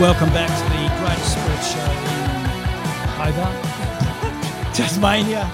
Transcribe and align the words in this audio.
Well, 0.00 0.12
welcome 0.12 0.32
back 0.32 0.48
to 0.48 0.64
the 0.72 0.88
Great 0.98 1.18
sports 1.26 1.74
show 1.74 1.78
in 1.78 3.34
Hobart, 3.34 4.74
Tasmania, 4.74 5.50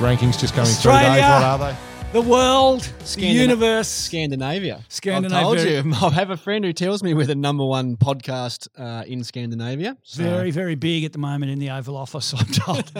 Rankings 0.00 0.38
just 0.40 0.54
going 0.56 0.68
through, 0.68 0.92
Australia. 0.92 1.20
Dave. 1.20 1.30
What 1.30 1.42
are 1.42 1.58
they? 1.58 1.76
the 2.14 2.22
world, 2.22 2.80
the 3.14 3.26
universe. 3.26 3.88
Scandinavia. 3.88 4.82
Scandinavia. 4.88 5.36
I 5.36 5.42
told 5.42 5.60
you. 5.60 5.94
I 6.02 6.10
have 6.12 6.30
a 6.30 6.36
friend 6.38 6.64
who 6.64 6.72
tells 6.72 7.02
me 7.02 7.12
we're 7.12 7.26
the 7.26 7.34
number 7.34 7.62
one 7.66 7.98
podcast 7.98 8.68
uh, 8.78 9.04
in 9.04 9.22
Scandinavia. 9.22 9.98
So 10.02 10.22
Very, 10.22 10.50
very 10.50 10.76
big 10.76 11.04
at 11.04 11.12
the 11.12 11.18
moment 11.18 11.52
in 11.52 11.58
the 11.58 11.68
Oval 11.68 11.98
Office, 11.98 12.32
I'm 12.38 12.46
told. 12.46 12.90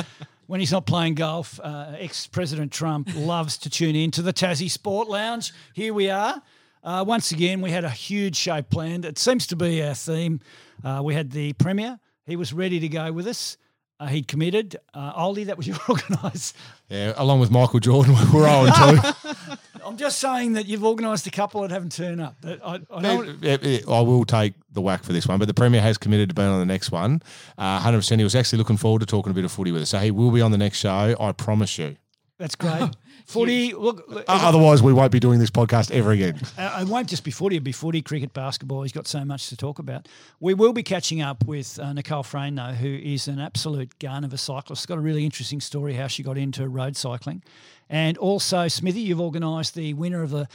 when 0.48 0.60
he's 0.60 0.72
not 0.72 0.84
playing 0.84 1.14
golf, 1.14 1.58
uh, 1.60 1.92
ex 1.96 2.26
President 2.26 2.72
Trump 2.72 3.08
loves 3.14 3.56
to 3.56 3.70
tune 3.70 3.96
in 3.96 4.10
to 4.10 4.20
the 4.20 4.34
Tassie 4.34 4.70
Sport 4.70 5.08
Lounge. 5.08 5.50
Here 5.72 5.94
we 5.94 6.10
are. 6.10 6.42
Uh, 6.82 7.02
once 7.06 7.32
again, 7.32 7.62
we 7.62 7.70
had 7.70 7.84
a 7.84 7.90
huge 7.90 8.36
show 8.36 8.60
planned. 8.60 9.06
It 9.06 9.16
seems 9.16 9.46
to 9.46 9.56
be 9.56 9.82
our 9.82 9.94
theme. 9.94 10.40
Uh, 10.84 11.00
we 11.02 11.14
had 11.14 11.30
the 11.30 11.52
Premier, 11.54 11.98
he 12.26 12.36
was 12.36 12.52
ready 12.52 12.78
to 12.80 12.88
go 12.88 13.10
with 13.12 13.26
us. 13.26 13.56
Uh, 14.00 14.06
he'd 14.06 14.26
committed. 14.26 14.76
Uh, 14.92 15.12
Oldie, 15.14 15.46
that 15.46 15.56
was 15.56 15.66
your 15.68 15.78
organised. 15.88 16.56
Yeah, 16.88 17.14
along 17.16 17.40
with 17.40 17.50
Michael 17.50 17.80
Jordan, 17.80 18.14
we're 18.32 18.48
on 18.48 18.66
too. 18.66 19.10
I'm 19.84 19.96
just 19.96 20.18
saying 20.18 20.54
that 20.54 20.66
you've 20.66 20.84
organised 20.84 21.26
a 21.26 21.30
couple 21.30 21.60
that 21.62 21.70
haven't 21.70 21.92
turned 21.92 22.20
up. 22.20 22.36
I, 22.44 22.80
I 22.90 23.00
know. 23.00 23.22
Yeah, 23.42 23.58
yeah, 23.60 23.78
I 23.86 24.00
will 24.00 24.24
take 24.24 24.54
the 24.72 24.80
whack 24.80 25.04
for 25.04 25.12
this 25.12 25.28
one, 25.28 25.38
but 25.38 25.46
the 25.46 25.54
Premier 25.54 25.80
has 25.80 25.98
committed 25.98 26.30
to 26.30 26.34
being 26.34 26.48
on 26.48 26.58
the 26.58 26.66
next 26.66 26.90
one. 26.90 27.22
Uh, 27.58 27.80
100%. 27.80 28.16
He 28.18 28.24
was 28.24 28.34
actually 28.34 28.58
looking 28.58 28.78
forward 28.78 29.00
to 29.00 29.06
talking 29.06 29.30
a 29.30 29.34
bit 29.34 29.44
of 29.44 29.52
footy 29.52 29.72
with 29.72 29.82
us. 29.82 29.90
So 29.90 29.98
he 29.98 30.10
will 30.10 30.30
be 30.30 30.40
on 30.40 30.52
the 30.52 30.58
next 30.58 30.78
show, 30.78 31.14
I 31.20 31.32
promise 31.32 31.78
you. 31.78 31.96
That's 32.38 32.56
great. 32.56 32.90
Footy, 33.24 33.72
look, 33.72 34.04
look, 34.08 34.24
Uh, 34.28 34.38
otherwise, 34.42 34.82
we 34.82 34.92
won't 34.92 35.10
be 35.10 35.18
doing 35.18 35.38
this 35.38 35.50
podcast 35.50 35.90
ever 35.90 36.12
again. 36.12 36.38
Uh, 36.58 36.80
it 36.82 36.88
won't 36.88 37.08
just 37.08 37.24
be 37.24 37.30
footy, 37.30 37.56
it'll 37.56 37.64
be 37.64 37.72
footy, 37.72 38.02
cricket, 38.02 38.34
basketball. 38.34 38.82
He's 38.82 38.92
got 38.92 39.06
so 39.06 39.24
much 39.24 39.48
to 39.48 39.56
talk 39.56 39.78
about. 39.78 40.08
We 40.40 40.52
will 40.52 40.74
be 40.74 40.82
catching 40.82 41.22
up 41.22 41.44
with 41.46 41.78
uh, 41.78 41.92
Nicole 41.94 42.22
Frain, 42.22 42.54
though, 42.54 42.72
who 42.72 42.88
is 42.94 43.26
an 43.26 43.40
absolute 43.40 43.98
gun 43.98 44.24
of 44.24 44.32
a 44.34 44.38
cyclist. 44.38 44.86
Got 44.86 44.98
a 44.98 45.00
really 45.00 45.24
interesting 45.24 45.60
story 45.62 45.94
how 45.94 46.06
she 46.06 46.22
got 46.22 46.36
into 46.36 46.68
road 46.68 46.96
cycling. 46.96 47.42
And 47.88 48.18
also, 48.18 48.68
Smithy, 48.68 49.00
you've 49.00 49.20
organised 49.20 49.74
the 49.74 49.94
winner 49.94 50.22
of 50.22 50.30
the 50.30 50.46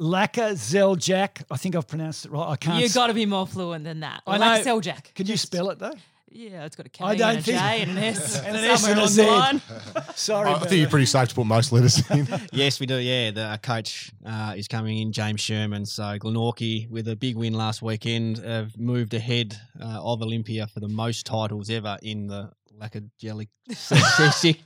Lakoseljac. 0.00 1.42
I 1.50 1.56
think 1.56 1.76
I've 1.76 1.86
pronounced 1.88 2.24
it 2.26 2.32
right. 2.32 2.48
I 2.48 2.56
can't. 2.56 2.78
You 2.80 2.86
s- 2.86 2.94
got 2.94 3.08
to 3.08 3.14
be 3.14 3.26
more 3.26 3.46
fluent 3.46 3.84
than 3.84 4.00
that. 4.00 4.22
I 4.26 4.36
like 4.36 4.64
know. 4.64 4.80
Seljack. 4.80 5.14
Could 5.14 5.28
you 5.28 5.36
spell 5.36 5.70
it, 5.70 5.78
though? 5.78 5.92
Yeah, 6.32 6.64
it's 6.64 6.76
got 6.76 6.86
a 6.86 6.88
K 6.88 7.04
I 7.04 7.10
and 7.10 7.18
don't 7.18 7.36
a 7.38 7.42
think- 7.42 7.58
J 7.58 7.82
and 7.82 7.90
an 7.96 7.98
S 7.98 8.38
And 8.40 8.56
an 8.56 8.64
S 8.64 8.86
and 8.86 8.98
a 8.98 9.24
along 9.24 9.58
Z. 9.58 9.64
Sorry 10.14 10.48
I 10.48 10.52
about 10.56 10.68
think 10.68 10.76
you're 10.78 10.86
that. 10.86 10.90
pretty 10.90 11.06
safe 11.06 11.28
to 11.30 11.34
put 11.34 11.44
most 11.46 11.72
letters 11.72 12.08
in. 12.10 12.28
yes, 12.52 12.78
we 12.78 12.86
do. 12.86 12.96
Yeah, 12.98 13.30
the 13.32 13.44
our 13.46 13.58
coach 13.58 14.12
uh, 14.24 14.54
is 14.56 14.68
coming 14.68 14.98
in, 14.98 15.10
James 15.12 15.40
Sherman. 15.40 15.84
So 15.86 16.04
Glenorchy, 16.18 16.88
with 16.88 17.08
a 17.08 17.16
big 17.16 17.36
win 17.36 17.54
last 17.54 17.82
weekend, 17.82 18.38
have 18.38 18.78
moved 18.78 19.12
ahead 19.14 19.56
uh, 19.80 20.00
of 20.02 20.22
Olympia 20.22 20.66
for 20.68 20.78
the 20.80 20.88
most 20.88 21.26
titles 21.26 21.68
ever 21.68 21.98
in 22.02 22.28
the 22.28 22.50
Lacagelic 22.80 23.48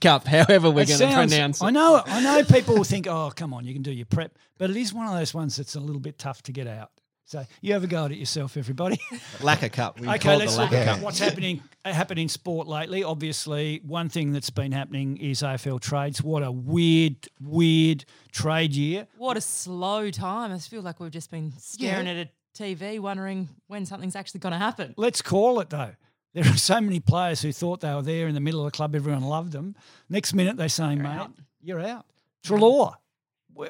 Cup. 0.00 0.26
However, 0.26 0.70
we're 0.70 0.82
It 0.82 0.88
going 0.88 0.98
to 1.00 1.10
sounds- 1.10 1.32
pronounce 1.32 1.60
it. 1.60 1.64
I 1.64 1.70
know, 1.70 2.02
I 2.06 2.20
know. 2.22 2.44
People 2.44 2.74
will 2.76 2.84
think, 2.84 3.06
"Oh, 3.06 3.32
come 3.34 3.52
on, 3.54 3.64
you 3.64 3.72
can 3.72 3.82
do 3.82 3.90
your 3.92 4.06
prep," 4.06 4.36
but 4.58 4.70
it 4.70 4.76
is 4.76 4.92
one 4.92 5.06
of 5.06 5.14
those 5.14 5.34
ones 5.34 5.56
that's 5.56 5.74
a 5.74 5.80
little 5.80 6.00
bit 6.00 6.18
tough 6.18 6.42
to 6.42 6.52
get 6.52 6.66
out. 6.66 6.90
So 7.26 7.44
you 7.62 7.72
have 7.72 7.82
a 7.84 7.86
go 7.86 8.04
at 8.04 8.12
it 8.12 8.16
yourself, 8.18 8.56
everybody. 8.56 9.00
Lacquer 9.42 9.70
Cup. 9.70 9.98
We 9.98 10.08
Okay, 10.08 10.36
let's 10.36 10.58
look 10.58 10.72
at 10.72 10.86
Cup. 10.86 11.00
what's 11.00 11.18
happening 11.18 11.62
uh, 11.84 11.92
happened 11.92 12.20
in 12.20 12.28
sport 12.28 12.68
lately. 12.68 13.02
Obviously, 13.02 13.80
one 13.84 14.08
thing 14.10 14.32
that's 14.32 14.50
been 14.50 14.72
happening 14.72 15.16
is 15.16 15.40
AFL 15.40 15.80
trades. 15.80 16.22
What 16.22 16.42
a 16.42 16.52
weird, 16.52 17.16
weird 17.40 18.04
trade 18.30 18.74
year. 18.74 19.06
What 19.16 19.36
a 19.38 19.40
slow 19.40 20.10
time. 20.10 20.52
I 20.52 20.58
feel 20.58 20.82
like 20.82 21.00
we've 21.00 21.10
just 21.10 21.30
been 21.30 21.52
staring 21.58 22.06
at 22.08 22.16
a 22.16 22.28
TV, 22.56 23.00
wondering 23.00 23.48
when 23.68 23.86
something's 23.86 24.16
actually 24.16 24.40
going 24.40 24.52
to 24.52 24.58
happen. 24.58 24.94
Let's 24.96 25.22
call 25.22 25.60
it 25.60 25.70
though. 25.70 25.92
There 26.34 26.44
are 26.44 26.56
so 26.56 26.80
many 26.80 27.00
players 27.00 27.40
who 27.40 27.52
thought 27.52 27.80
they 27.80 27.94
were 27.94 28.02
there 28.02 28.26
in 28.26 28.34
the 28.34 28.40
middle 28.40 28.60
of 28.66 28.72
the 28.72 28.76
club. 28.76 28.94
Everyone 28.94 29.22
loved 29.22 29.52
them. 29.52 29.76
Next 30.10 30.34
minute, 30.34 30.56
they're 30.56 30.68
saying, 30.68 31.00
"Mate, 31.00 31.08
out." 31.08 31.32
you're 31.62 31.80
out." 31.80 32.06
Treloar. 32.44 32.94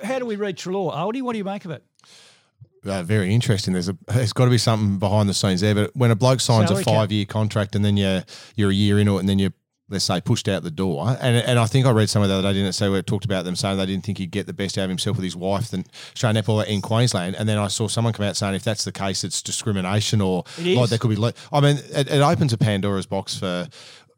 How 0.02 0.18
do 0.18 0.26
we 0.26 0.36
read 0.36 0.56
Treloar? 0.56 0.92
Oldie, 0.94 1.22
what 1.22 1.32
do 1.32 1.38
you 1.38 1.44
make 1.44 1.64
of 1.66 1.70
it? 1.70 1.84
Uh, 2.84 3.02
very 3.02 3.34
interesting. 3.34 3.72
There's 3.72 3.88
a 3.88 3.96
there's 4.08 4.32
got 4.32 4.44
to 4.44 4.50
be 4.50 4.58
something 4.58 4.98
behind 4.98 5.28
the 5.28 5.34
scenes 5.34 5.60
there. 5.60 5.74
But 5.74 5.96
when 5.96 6.10
a 6.10 6.16
bloke 6.16 6.40
signs 6.40 6.68
Salary 6.68 6.82
a 6.82 6.84
cap. 6.84 6.94
five 6.94 7.12
year 7.12 7.24
contract 7.24 7.74
and 7.74 7.84
then 7.84 7.96
you're 7.96 8.24
you're 8.56 8.70
a 8.70 8.74
year 8.74 8.98
into 8.98 9.16
it 9.16 9.20
and 9.20 9.28
then 9.28 9.38
you're 9.38 9.52
let's 9.90 10.04
say 10.04 10.20
pushed 10.20 10.48
out 10.48 10.62
the 10.62 10.70
door, 10.70 11.16
and 11.20 11.36
and 11.36 11.58
I 11.58 11.66
think 11.66 11.86
I 11.86 11.90
read 11.90 12.08
somewhere 12.08 12.28
the 12.28 12.34
other 12.34 12.48
day 12.48 12.54
didn't 12.54 12.68
it 12.68 12.72
say 12.72 12.88
where 12.88 13.00
it 13.00 13.06
talked 13.06 13.24
about 13.24 13.44
them 13.44 13.54
saying 13.54 13.76
they 13.76 13.86
didn't 13.86 14.04
think 14.04 14.18
he'd 14.18 14.30
get 14.30 14.46
the 14.46 14.52
best 14.52 14.78
out 14.78 14.84
of 14.84 14.88
himself 14.90 15.16
with 15.16 15.24
his 15.24 15.36
wife 15.36 15.70
than 15.70 15.84
Australian 16.14 16.38
Apple 16.38 16.60
in 16.62 16.80
Queensland, 16.80 17.36
and 17.36 17.48
then 17.48 17.58
I 17.58 17.68
saw 17.68 17.86
someone 17.88 18.12
come 18.12 18.26
out 18.26 18.36
saying 18.36 18.54
if 18.54 18.64
that's 18.64 18.84
the 18.84 18.92
case, 18.92 19.24
it's 19.24 19.42
discrimination 19.42 20.20
or 20.20 20.44
like 20.58 20.90
there 20.90 20.98
could 20.98 21.14
be. 21.14 21.32
I 21.52 21.60
mean, 21.60 21.76
it, 21.90 22.08
it 22.10 22.20
opens 22.20 22.52
a 22.52 22.58
Pandora's 22.58 23.06
box 23.06 23.36
for. 23.38 23.68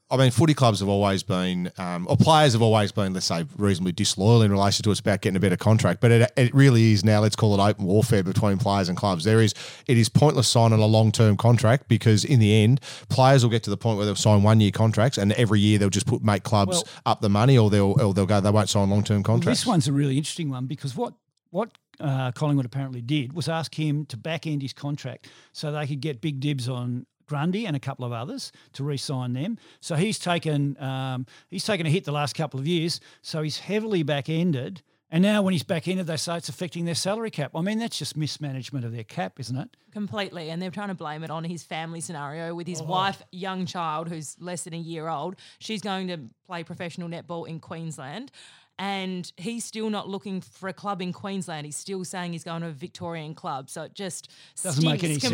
I 0.08 0.16
mean, 0.16 0.30
footy 0.30 0.54
clubs 0.54 0.78
have 0.78 0.88
always 0.88 1.24
been, 1.24 1.72
um, 1.78 2.06
or 2.08 2.16
players 2.16 2.52
have 2.52 2.62
always 2.62 2.92
been, 2.92 3.12
let's 3.12 3.26
say, 3.26 3.44
reasonably 3.56 3.90
disloyal 3.90 4.42
in 4.42 4.52
relation 4.52 4.84
to 4.84 4.92
it's 4.92 5.00
about 5.00 5.20
getting 5.20 5.36
a 5.36 5.40
better 5.40 5.56
contract. 5.56 6.00
But 6.00 6.12
it, 6.12 6.32
it 6.36 6.54
really 6.54 6.92
is 6.92 7.04
now. 7.04 7.20
Let's 7.20 7.34
call 7.34 7.58
it 7.58 7.68
open 7.70 7.86
warfare 7.86 8.22
between 8.22 8.58
players 8.58 8.88
and 8.88 8.96
clubs. 8.96 9.24
There 9.24 9.40
is, 9.40 9.52
it 9.88 9.98
is 9.98 10.08
pointless 10.08 10.48
signing 10.48 10.78
a 10.78 10.86
long 10.86 11.10
term 11.10 11.36
contract 11.36 11.88
because 11.88 12.24
in 12.24 12.38
the 12.38 12.62
end, 12.62 12.80
players 13.08 13.42
will 13.42 13.50
get 13.50 13.64
to 13.64 13.70
the 13.70 13.76
point 13.76 13.96
where 13.96 14.06
they'll 14.06 14.14
sign 14.14 14.44
one 14.44 14.60
year 14.60 14.70
contracts, 14.70 15.18
and 15.18 15.32
every 15.32 15.58
year 15.58 15.78
they'll 15.78 15.90
just 15.90 16.06
put 16.06 16.22
make 16.22 16.44
clubs 16.44 16.76
Well- 16.76 16.84
up 17.04 17.20
the 17.20 17.28
money, 17.28 17.58
or 17.58 17.68
they'll 17.68 18.00
or 18.00 18.14
they'll 18.14 18.26
go 18.26 18.40
they 18.40 18.50
won't 18.50 18.68
sign 18.68 18.88
long 18.88 19.02
term 19.02 19.18
Well, 19.18 19.24
contracts. 19.24 19.60
this 19.60 19.66
one's 19.66 19.88
a 19.88 19.92
really 19.92 20.16
interesting 20.16 20.50
one 20.50 20.66
because 20.66 20.94
what 20.96 21.14
what 21.50 21.70
uh, 21.98 22.30
Collingwood 22.32 22.66
apparently 22.66 23.00
did 23.00 23.32
was 23.32 23.48
ask 23.48 23.74
him 23.74 24.04
to 24.06 24.16
back 24.16 24.46
end 24.46 24.62
his 24.62 24.72
contract 24.72 25.28
so 25.52 25.72
they 25.72 25.86
could 25.86 26.00
get 26.00 26.20
big 26.20 26.38
dibs 26.40 26.68
on 26.68 27.06
Grundy 27.26 27.66
and 27.66 27.76
a 27.76 27.80
couple 27.80 28.04
of 28.04 28.12
others 28.12 28.52
to 28.74 28.84
re-sign 28.84 29.32
them. 29.32 29.58
So 29.80 29.96
he's 29.96 30.18
taken 30.18 30.80
um, 30.82 31.26
he's 31.48 31.64
taken 31.64 31.86
a 31.86 31.90
hit 31.90 32.04
the 32.04 32.12
last 32.12 32.34
couple 32.34 32.60
of 32.60 32.66
years. 32.66 33.00
So 33.22 33.42
he's 33.42 33.58
heavily 33.58 34.02
back 34.02 34.28
ended. 34.28 34.82
And 35.08 35.22
now 35.22 35.40
when 35.40 35.52
he's 35.52 35.62
back 35.62 35.86
ended, 35.86 36.08
they 36.08 36.16
say 36.16 36.36
it's 36.36 36.48
affecting 36.48 36.84
their 36.84 36.96
salary 36.96 37.30
cap. 37.30 37.52
I 37.54 37.60
mean, 37.60 37.78
that's 37.78 37.96
just 37.96 38.16
mismanagement 38.16 38.84
of 38.84 38.90
their 38.90 39.04
cap, 39.04 39.38
isn't 39.38 39.56
it? 39.56 39.76
Completely. 39.92 40.50
And 40.50 40.60
they're 40.60 40.72
trying 40.72 40.88
to 40.88 40.94
blame 40.96 41.22
it 41.22 41.30
on 41.30 41.44
his 41.44 41.62
family 41.62 42.00
scenario 42.00 42.54
with 42.56 42.66
Oh. 42.66 42.70
his 42.70 42.82
wife, 42.82 43.22
young 43.30 43.66
child 43.66 44.08
who's 44.08 44.36
less 44.40 44.64
than 44.64 44.74
a 44.74 44.78
year 44.78 45.06
old. 45.06 45.36
She's 45.60 45.80
going 45.80 46.08
to 46.08 46.18
play 46.44 46.64
professional 46.64 47.08
netball 47.08 47.46
in 47.46 47.60
Queensland. 47.60 48.32
And 48.78 49.30
he's 49.36 49.64
still 49.64 49.88
not 49.90 50.08
looking 50.08 50.40
for 50.42 50.68
a 50.68 50.72
club 50.72 51.00
in 51.00 51.12
Queensland. 51.12 51.64
He's 51.66 51.76
still 51.76 52.04
saying 52.04 52.32
he's 52.32 52.44
going 52.44 52.62
to 52.62 52.68
a 52.68 52.72
Victorian 52.72 53.34
club. 53.34 53.70
So 53.70 53.84
it 53.84 53.94
just 53.94 54.28
Doesn't 54.62 54.84
make 54.84 55.02
any 55.04 55.18
sense. 55.20 55.32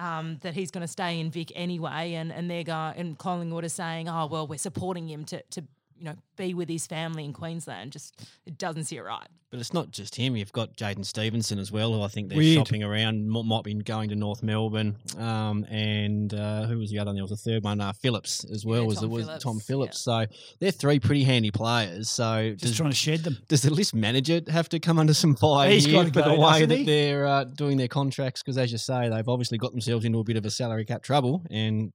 Um, 0.00 0.38
that 0.40 0.54
he's 0.54 0.70
going 0.70 0.80
to 0.80 0.88
stay 0.88 1.20
in 1.20 1.30
Vic 1.30 1.52
anyway, 1.54 2.14
and 2.14 2.32
and 2.32 2.50
they're 2.50 2.64
going 2.64 2.94
and 2.96 3.18
Collingwood 3.18 3.64
is 3.66 3.74
saying, 3.74 4.08
oh 4.08 4.26
well, 4.26 4.46
we're 4.46 4.58
supporting 4.58 5.06
him 5.06 5.24
to 5.26 5.42
to 5.50 5.64
you 6.00 6.06
know 6.06 6.16
be 6.36 6.54
with 6.54 6.68
his 6.68 6.86
family 6.86 7.24
in 7.24 7.32
Queensland. 7.32 7.92
Just 7.92 8.20
it 8.46 8.58
doesn't 8.58 8.84
seem 8.84 9.02
right. 9.02 9.28
But 9.50 9.58
it's 9.58 9.74
not 9.74 9.90
just 9.90 10.14
him. 10.14 10.36
You've 10.36 10.52
got 10.52 10.76
Jaidyn 10.76 11.04
Stephenson 11.04 11.58
as 11.58 11.72
well, 11.72 11.92
who 11.92 12.02
I 12.02 12.06
think 12.08 12.28
they're 12.28 12.38
Weird. 12.38 12.54
shopping 12.58 12.84
around. 12.84 13.28
Might, 13.28 13.44
might 13.44 13.64
be 13.64 13.74
going 13.74 14.08
to 14.10 14.14
North 14.14 14.44
Melbourne. 14.44 14.96
Um, 15.18 15.64
and 15.64 16.32
uh, 16.32 16.66
who 16.66 16.78
was 16.78 16.90
the 16.90 17.00
other 17.00 17.08
one? 17.08 17.16
There 17.16 17.24
was 17.24 17.32
a 17.32 17.36
third 17.36 17.64
one. 17.64 17.80
Uh, 17.80 17.92
Phillips 17.92 18.44
as 18.44 18.64
well 18.64 18.82
Yeah, 18.82 18.86
was, 18.86 19.00
Tom 19.00 19.10
was 19.10 19.24
Phillips, 19.26 19.42
Tom 19.42 19.56
yeah. 19.56 19.62
Phillips. 19.66 20.00
So 20.00 20.26
they're 20.60 20.70
three 20.70 21.00
pretty 21.00 21.24
handy 21.24 21.50
players. 21.50 22.08
So 22.08 22.50
Just 22.52 22.62
does, 22.62 22.76
trying 22.76 22.90
to 22.90 22.96
shed 22.96 23.24
them. 23.24 23.38
does 23.48 23.62
the 23.62 23.74
list 23.74 23.92
manager 23.92 24.40
have 24.48 24.68
to 24.68 24.78
come 24.78 25.00
under 25.00 25.14
some 25.14 25.34
fire 25.34 25.68
He's 25.68 25.84
here 25.84 25.94
gotta 25.94 26.12
for 26.12 26.22
go, 26.22 26.34
the 26.36 26.40
way 26.40 26.64
that 26.66 26.78
he? 26.78 26.84
they're 26.84 27.26
uh, 27.26 27.42
doing 27.42 27.76
their 27.76 27.88
contracts? 27.88 28.44
Because 28.44 28.56
as 28.56 28.70
you 28.70 28.78
say, 28.78 29.08
they've 29.08 29.28
obviously 29.28 29.58
got 29.58 29.72
themselves 29.72 30.04
into 30.04 30.20
a 30.20 30.24
bit 30.24 30.36
of 30.36 30.46
a 30.46 30.50
salary 30.52 30.84
cap 30.84 31.02
trouble, 31.02 31.42
and 31.50 31.92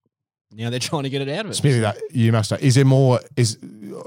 now 0.52 0.70
they're 0.70 0.80
trying 0.80 1.04
to 1.04 1.10
get 1.10 1.22
it 1.22 1.30
out 1.30 1.46
of 1.46 1.52
it. 1.52 1.56
Smithy, 1.56 1.80
that 1.80 1.98
you 2.12 2.32
must. 2.32 2.52
Know, 2.52 2.58
is 2.60 2.76
there 2.76 2.86
more? 2.86 3.20
Is 3.36 3.58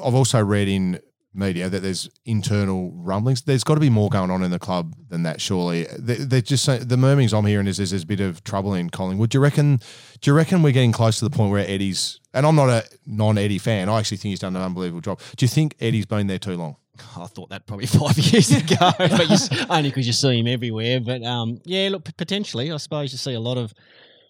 I've 0.03 0.15
also 0.15 0.43
read 0.43 0.69
in 0.69 1.01
media 1.35 1.69
that 1.69 1.83
there's 1.83 2.09
internal 2.25 2.91
rumblings. 2.93 3.43
There's 3.43 3.65
got 3.65 3.75
to 3.75 3.81
be 3.81 3.91
more 3.91 4.09
going 4.09 4.31
on 4.31 4.43
in 4.43 4.51
the 4.51 4.59
club 4.59 4.95
than 5.09 5.23
that. 5.23 5.41
Surely, 5.41 5.87
they, 5.99 6.17
they're 6.17 6.41
just 6.41 6.67
the 6.67 6.97
murmurings 6.97 7.33
I'm 7.33 7.47
hearing 7.47 7.67
is 7.67 7.77
there's, 7.77 7.91
there's 7.91 8.03
a 8.03 8.07
bit 8.07 8.21
of 8.21 8.43
trouble 8.45 8.75
in 8.75 8.91
Collingwood. 8.91 9.31
Do 9.31 9.39
you 9.39 9.43
reckon? 9.43 9.81
Do 10.21 10.31
you 10.31 10.35
reckon 10.35 10.63
we're 10.63 10.73
getting 10.73 10.93
close 10.93 11.19
to 11.21 11.25
the 11.25 11.35
point 11.35 11.53
where 11.53 11.67
Eddie's? 11.67 12.21
And 12.35 12.45
I'm 12.47 12.57
not 12.57 12.69
a 12.69 12.85
non-Eddie 13.07 13.59
fan. 13.59 13.89
I 13.89 13.99
actually 13.99 14.19
think 14.19 14.31
he's 14.31 14.41
done 14.41 14.55
an 14.55 14.63
unbelievable 14.63 15.01
job. 15.01 15.21
Do 15.37 15.45
you 15.45 15.49
think 15.49 15.75
Eddie's 15.81 16.07
been 16.07 16.27
there 16.27 16.39
too 16.39 16.57
long? 16.57 16.77
I 17.17 17.27
thought 17.27 17.51
that 17.51 17.67
probably 17.67 17.87
five 17.87 18.19
years 18.19 18.51
ago, 18.51 18.91
but 18.99 19.31
you, 19.31 19.67
only 19.71 19.91
because 19.91 20.07
you 20.07 20.13
see 20.13 20.41
him 20.41 20.47
everywhere. 20.47 21.01
But 21.01 21.23
um, 21.25 21.61
yeah, 21.65 21.89
look, 21.91 22.17
potentially, 22.17 22.73
I 22.73 22.77
suppose 22.77 23.13
you 23.13 23.19
see 23.19 23.35
a 23.35 23.41
lot 23.41 23.59
of 23.59 23.73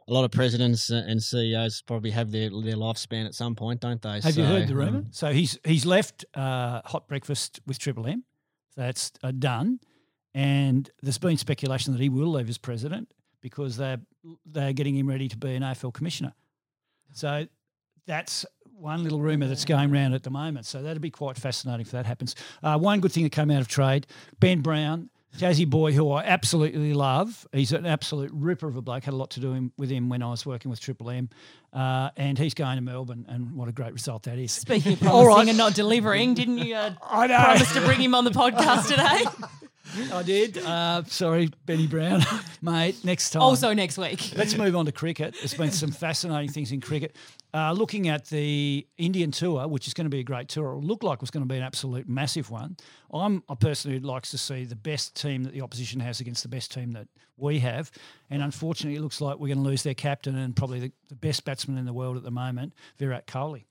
a 0.08 0.12
lot 0.12 0.24
of 0.24 0.30
presidents 0.30 0.90
and 0.90 1.22
CEOs 1.22 1.82
probably 1.82 2.10
have 2.10 2.30
their 2.30 2.48
their 2.50 2.76
lifespan 2.76 3.26
at 3.26 3.34
some 3.34 3.54
point, 3.54 3.80
don't 3.80 4.00
they? 4.00 4.20
Have 4.20 4.36
you 4.36 4.44
heard 4.44 4.66
the 4.66 4.74
rumor? 4.74 4.98
um, 4.98 5.06
So 5.10 5.32
he's 5.32 5.58
he's 5.64 5.84
left 5.84 6.24
uh, 6.34 6.80
hot 6.84 7.06
breakfast 7.08 7.60
with 7.66 7.78
Triple 7.78 8.06
M. 8.06 8.24
So 8.74 8.80
that's 8.80 9.12
uh, 9.22 9.32
done, 9.32 9.80
and 10.34 10.90
there's 11.02 11.18
been 11.18 11.36
speculation 11.36 11.92
that 11.92 12.00
he 12.00 12.08
will 12.08 12.28
leave 12.28 12.48
as 12.48 12.58
president 12.58 13.12
because 13.42 13.76
they're 13.76 14.00
they're 14.46 14.72
getting 14.72 14.96
him 14.96 15.08
ready 15.08 15.28
to 15.28 15.36
be 15.36 15.54
an 15.54 15.62
AFL 15.62 15.92
commissioner. 15.92 16.32
So 17.12 17.46
that's 18.06 18.46
one 18.72 19.02
little 19.02 19.20
rumor 19.20 19.46
that's 19.46 19.64
going 19.64 19.92
around 19.92 20.14
at 20.14 20.22
the 20.22 20.30
moment. 20.30 20.64
So 20.64 20.82
that'd 20.82 21.02
be 21.02 21.10
quite 21.10 21.36
fascinating 21.36 21.82
if 21.82 21.90
that 21.90 22.06
happens. 22.06 22.34
Uh, 22.62 22.78
one 22.78 23.00
good 23.00 23.12
thing 23.12 23.24
that 23.24 23.32
came 23.32 23.50
out 23.50 23.60
of 23.60 23.68
trade: 23.68 24.06
Ben 24.40 24.60
Brown 24.62 25.10
Jazzy 25.36 25.68
boy, 25.68 25.92
who 25.92 26.10
I 26.10 26.24
absolutely 26.24 26.94
love. 26.94 27.46
He's 27.52 27.72
an 27.72 27.86
absolute 27.86 28.30
ripper 28.32 28.66
of 28.66 28.76
a 28.76 28.82
bloke. 28.82 29.04
Had 29.04 29.14
a 29.14 29.16
lot 29.16 29.30
to 29.30 29.40
do 29.40 29.52
him, 29.52 29.72
with 29.76 29.90
him 29.90 30.08
when 30.08 30.22
I 30.22 30.30
was 30.30 30.44
working 30.46 30.70
with 30.70 30.80
Triple 30.80 31.10
M, 31.10 31.28
uh, 31.72 32.10
and 32.16 32.38
he's 32.38 32.54
going 32.54 32.76
to 32.76 32.82
Melbourne, 32.82 33.26
and 33.28 33.54
what 33.54 33.68
a 33.68 33.72
great 33.72 33.92
result 33.92 34.24
that 34.24 34.38
is. 34.38 34.52
Speaking 34.52 34.94
of 34.94 35.02
All 35.06 35.24
promising 35.24 35.36
right. 35.36 35.48
and 35.50 35.58
not 35.58 35.74
delivering, 35.74 36.34
didn't 36.34 36.58
you 36.58 36.74
uh, 36.74 36.94
I 37.02 37.26
know. 37.26 37.36
promise 37.36 37.72
to 37.74 37.80
bring 37.82 38.00
him 38.00 38.14
on 38.14 38.24
the 38.24 38.30
podcast 38.30 38.88
today? 38.88 39.24
I 40.12 40.22
did. 40.22 40.58
Uh, 40.58 41.02
sorry, 41.04 41.50
Benny 41.66 41.86
Brown, 41.86 42.22
mate. 42.62 43.04
Next 43.04 43.30
time. 43.30 43.42
also 43.42 43.72
next 43.72 43.96
week. 43.98 44.32
Let's 44.36 44.56
move 44.56 44.76
on 44.76 44.86
to 44.86 44.92
cricket. 44.92 45.34
There's 45.38 45.54
been 45.54 45.70
some 45.70 45.90
fascinating 45.90 46.50
things 46.50 46.72
in 46.72 46.80
cricket. 46.80 47.16
Uh, 47.54 47.72
looking 47.72 48.08
at 48.08 48.26
the 48.26 48.86
Indian 48.98 49.30
tour, 49.30 49.66
which 49.66 49.86
is 49.86 49.94
going 49.94 50.04
to 50.04 50.10
be 50.10 50.20
a 50.20 50.24
great 50.24 50.48
tour, 50.48 50.74
it 50.74 50.84
looked 50.84 51.02
like 51.02 51.16
it 51.16 51.20
was 51.22 51.30
going 51.30 51.42
to 51.42 51.48
be 51.48 51.56
an 51.56 51.62
absolute 51.62 52.06
massive 52.08 52.50
one. 52.50 52.76
I'm 53.12 53.42
a 53.48 53.56
person 53.56 53.90
who 53.90 53.98
likes 54.00 54.30
to 54.32 54.38
see 54.38 54.64
the 54.64 54.76
best 54.76 55.16
team 55.16 55.44
that 55.44 55.54
the 55.54 55.62
opposition 55.62 56.00
has 56.00 56.20
against 56.20 56.42
the 56.42 56.50
best 56.50 56.72
team 56.72 56.92
that 56.92 57.08
we 57.38 57.58
have. 57.60 57.90
And 58.28 58.42
unfortunately, 58.42 58.98
it 58.98 59.02
looks 59.02 59.20
like 59.22 59.38
we're 59.38 59.48
going 59.48 59.64
to 59.64 59.68
lose 59.68 59.82
their 59.82 59.94
captain 59.94 60.36
and 60.36 60.54
probably 60.54 60.80
the, 60.80 60.92
the 61.08 61.14
best 61.14 61.44
batsman 61.46 61.78
in 61.78 61.86
the 61.86 61.94
world 61.94 62.18
at 62.18 62.22
the 62.22 62.30
moment, 62.30 62.74
Virat 62.98 63.26
Kohli. 63.26 63.64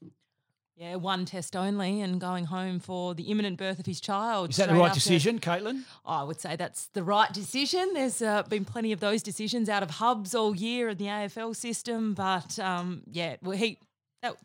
Yeah, 0.79 0.93
one 0.95 1.25
test 1.25 1.55
only 1.55 2.01
and 2.01 2.21
going 2.21 2.45
home 2.45 2.79
for 2.79 3.15
the 3.15 3.23
imminent 3.23 3.57
birth 3.57 3.79
of 3.79 3.87
his 3.87 3.99
child. 3.99 4.51
Is 4.51 4.57
that 4.57 4.69
the 4.69 4.75
right 4.75 4.89
after- 4.89 4.99
decision, 4.99 5.39
Caitlin? 5.39 5.81
I 6.05 6.21
would 6.21 6.39
say 6.39 6.55
that's 6.55 6.85
the 6.93 7.03
right 7.03 7.33
decision. 7.33 7.93
There's 7.95 8.21
uh, 8.21 8.43
been 8.43 8.63
plenty 8.63 8.91
of 8.91 8.99
those 8.99 9.23
decisions 9.23 9.69
out 9.69 9.81
of 9.81 9.89
hubs 9.89 10.35
all 10.35 10.55
year 10.55 10.89
in 10.89 10.97
the 10.99 11.05
AFL 11.05 11.55
system, 11.55 12.13
but 12.13 12.59
um, 12.59 13.01
yeah, 13.11 13.37
well, 13.41 13.57
he 13.57 13.79
that, 14.21 14.35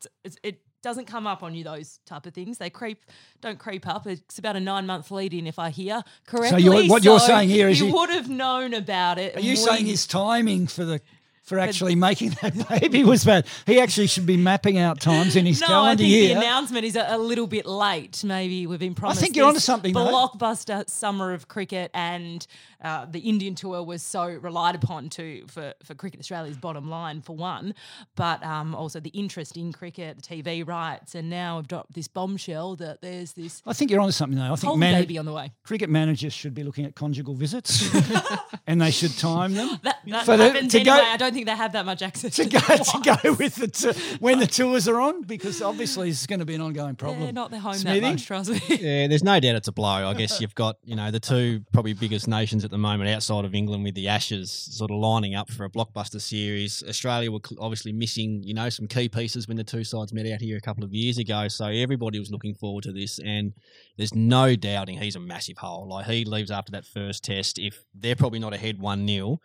it 0.43 0.63
doesn't 0.83 1.05
come 1.05 1.27
up 1.27 1.43
on 1.43 1.55
you 1.55 1.65
those 1.65 2.01
type 2.07 2.25
of 2.25 2.33
things. 2.33 2.57
They 2.57 2.71
creep, 2.71 3.05
don't 3.43 3.59
creep 3.59 3.87
up. 3.87 4.07
It's 4.07 4.39
about 4.39 4.57
a 4.57 4.61
nine 4.61 4.87
month 4.87 5.11
lead 5.11 5.35
in, 5.35 5.47
if 5.47 5.59
I 5.59 5.69
hear 5.69 6.03
correctly. 6.27 6.63
you're- 6.63 6.89
what 6.89 7.05
you're 7.05 7.21
saying 7.21 7.51
here 7.51 7.69
is 7.69 7.79
he, 7.79 7.87
he- 7.89 7.93
would 7.93 8.09
have 8.09 8.31
known 8.31 8.73
about 8.73 9.19
it. 9.19 9.37
Are 9.37 9.41
you 9.41 9.55
saying 9.55 9.85
his 9.85 10.07
timing 10.07 10.67
for 10.67 10.87
the 10.87 11.03
for 11.43 11.59
actually 11.59 11.95
making 11.95 12.31
that 12.43 12.69
baby 12.81 13.05
was 13.05 13.25
bad? 13.25 13.47
He 13.67 13.81
actually 13.81 14.07
should 14.07 14.27
be 14.27 14.37
mapping 14.37 14.79
out 14.79 15.01
times 15.01 15.37
in 15.37 15.45
his 15.47 15.61
No, 15.61 15.83
I 15.85 15.97
think 15.97 16.09
year. 16.09 16.35
the 16.35 16.41
announcement 16.41 16.85
is 16.85 16.97
a, 16.97 17.05
a 17.09 17.19
little 17.19 17.47
bit 17.47 17.67
late. 17.67 18.23
Maybe 18.25 18.67
we've 18.67 18.79
been 18.79 18.95
promised. 18.95 19.21
think 19.21 19.37
you're 19.37 19.47
onto 19.47 19.61
something, 19.61 19.93
though. 19.93 20.07
Blockbuster 20.07 20.89
summer 20.89 21.33
of 21.33 21.49
cricket, 21.49 21.91
and 21.95 22.47
uh, 22.83 23.07
the 23.07 23.21
Indian 23.21 23.55
tour 23.55 23.83
was 23.83 24.03
so 24.03 24.25
relied 24.27 24.75
upon 24.75 25.09
to 25.11 25.45
for 25.49 25.75
for 25.85 25.95
Cricket 25.95 26.21
Australia's 26.21 26.57
bottom 26.57 26.89
line 26.89 27.21
for 27.23 27.37
one, 27.37 27.75
but 28.17 28.43
um, 28.45 28.75
also 28.75 29.01
the 29.01 29.11
interest 29.11 29.57
in 29.57 29.73
cricket, 29.73 30.17
the 30.17 30.23
TV 30.23 30.67
rights, 30.67 31.15
and 31.15 31.29
now 31.29 31.57
we've 31.57 31.69
dropped 31.69 31.93
this 31.95 32.09
bombshell 32.09 32.77
that 32.77 33.01
there's 33.03 33.33
this 33.33 33.63
I 33.67 33.73
think 33.73 33.91
you're 33.91 34.01
onto 34.01 34.13
something 34.13 34.39
though. 34.39 34.53
I 34.53 34.57
think 34.57 34.77
man- 34.77 35.01
baby 35.03 35.19
on 35.19 35.25
the 35.25 35.33
way. 35.33 35.53
cricket 35.65 35.91
managers 35.91 36.33
should 36.33 36.55
be 36.55 36.63
looking 36.63 36.85
at 36.85 36.95
conjugal 36.95 37.35
visits, 37.35 37.89
and 38.67 38.81
they 38.81 38.91
should 38.91 39.17
time 39.19 39.55
them 39.55 39.79
That, 39.83 39.99
that 40.07 40.25
For 40.25 40.37
the- 40.37 40.53
to 40.53 40.59
anyway. 40.59 40.85
go- 40.85 41.25
I 41.27 41.31
don't 41.33 41.47
think 41.47 41.47
they 41.47 41.57
have 41.57 41.73
that 41.73 41.87
much 41.87 42.03
access 42.03 42.37
to 42.37 42.45
go 42.45 42.61
to 42.61 43.01
go 43.03 43.33
with 43.35 43.55
the 43.57 43.69
t- 43.69 44.17
when 44.21 44.39
the 44.39 44.47
tours 44.47 44.87
are 44.87 45.01
on 45.01 45.23
because 45.23 45.63
obviously 45.63 46.11
it's 46.11 46.27
going 46.27 46.41
to 46.41 46.45
be 46.45 46.55
an 46.55 46.61
ongoing 46.61 46.95
problem. 46.95 47.21
They're 47.21 47.33
not 47.33 47.51
their 47.51 47.61
home 47.61 47.75
Smithy? 47.75 48.01
that 48.01 48.11
much, 48.13 48.27
trust 48.27 48.51
me. 48.51 48.61
Yeah, 48.69 49.07
there's 49.07 49.23
no 49.23 49.39
doubt 49.41 49.57
it's 49.57 49.69
a 49.69 49.73
blow. 49.73 50.09
I 50.09 50.15
guess 50.15 50.41
you've 50.41 50.55
got, 50.55 50.77
you 50.85 50.97
know, 50.97 51.11
the 51.11 51.21
two 51.21 51.65
probably 51.73 51.93
biggest 51.93 52.29
nations 52.29 52.65
at 52.65 52.71
the 52.71 52.79
moment 52.79 53.11
outside 53.11 53.45
of 53.45 53.55
England 53.55 53.85
with 53.85 53.95
the 53.95 54.09
Ashes 54.09 54.51
sort 54.51 54.91
of 54.91 54.99
lining 54.99 55.35
up 55.35 55.51
for 55.51 55.65
a 55.65 55.71
blockbuster 55.71 56.21
series. 56.21 56.83
Australia 56.87 57.31
were 57.31 57.41
obviously 57.59 57.93
missing, 57.93 58.43
you 58.43 58.55
know, 58.55 58.69
some 58.69 58.87
key 58.87 59.09
pieces 59.09 59.49
when 59.49 59.57
the 59.57 59.65
two 59.65 59.85
sides 59.85 60.13
met 60.13 60.27
out 60.27 60.41
here 60.41 60.57
a 60.57 60.61
couple 60.61 60.85
of 60.85 60.93
years 60.93 61.19
ago. 61.19 61.49
So 61.49 61.67
everybody 61.67 62.19
was 62.19 62.31
looking 62.31 62.55
forward 62.55 62.85
to 62.85 62.93
this. 62.93 63.19
And 63.19 63.53
there's 63.97 64.15
no 64.15 64.57
doubting 64.57 64.99
he's 64.99 65.17
a 65.17 65.21
massive 65.21 65.59
hole. 65.59 65.89
Like 65.89 66.07
he 66.07 66.25
leaves 66.25 66.51
after 66.51 66.73
that 66.73 66.85
first 66.85 67.25
test. 67.25 67.59
If 67.59 67.85
they're 67.95 68.17
probably 68.17 68.39
not 68.39 68.53
ahead 68.53 68.79
1 68.79 69.07
0, 69.07 69.39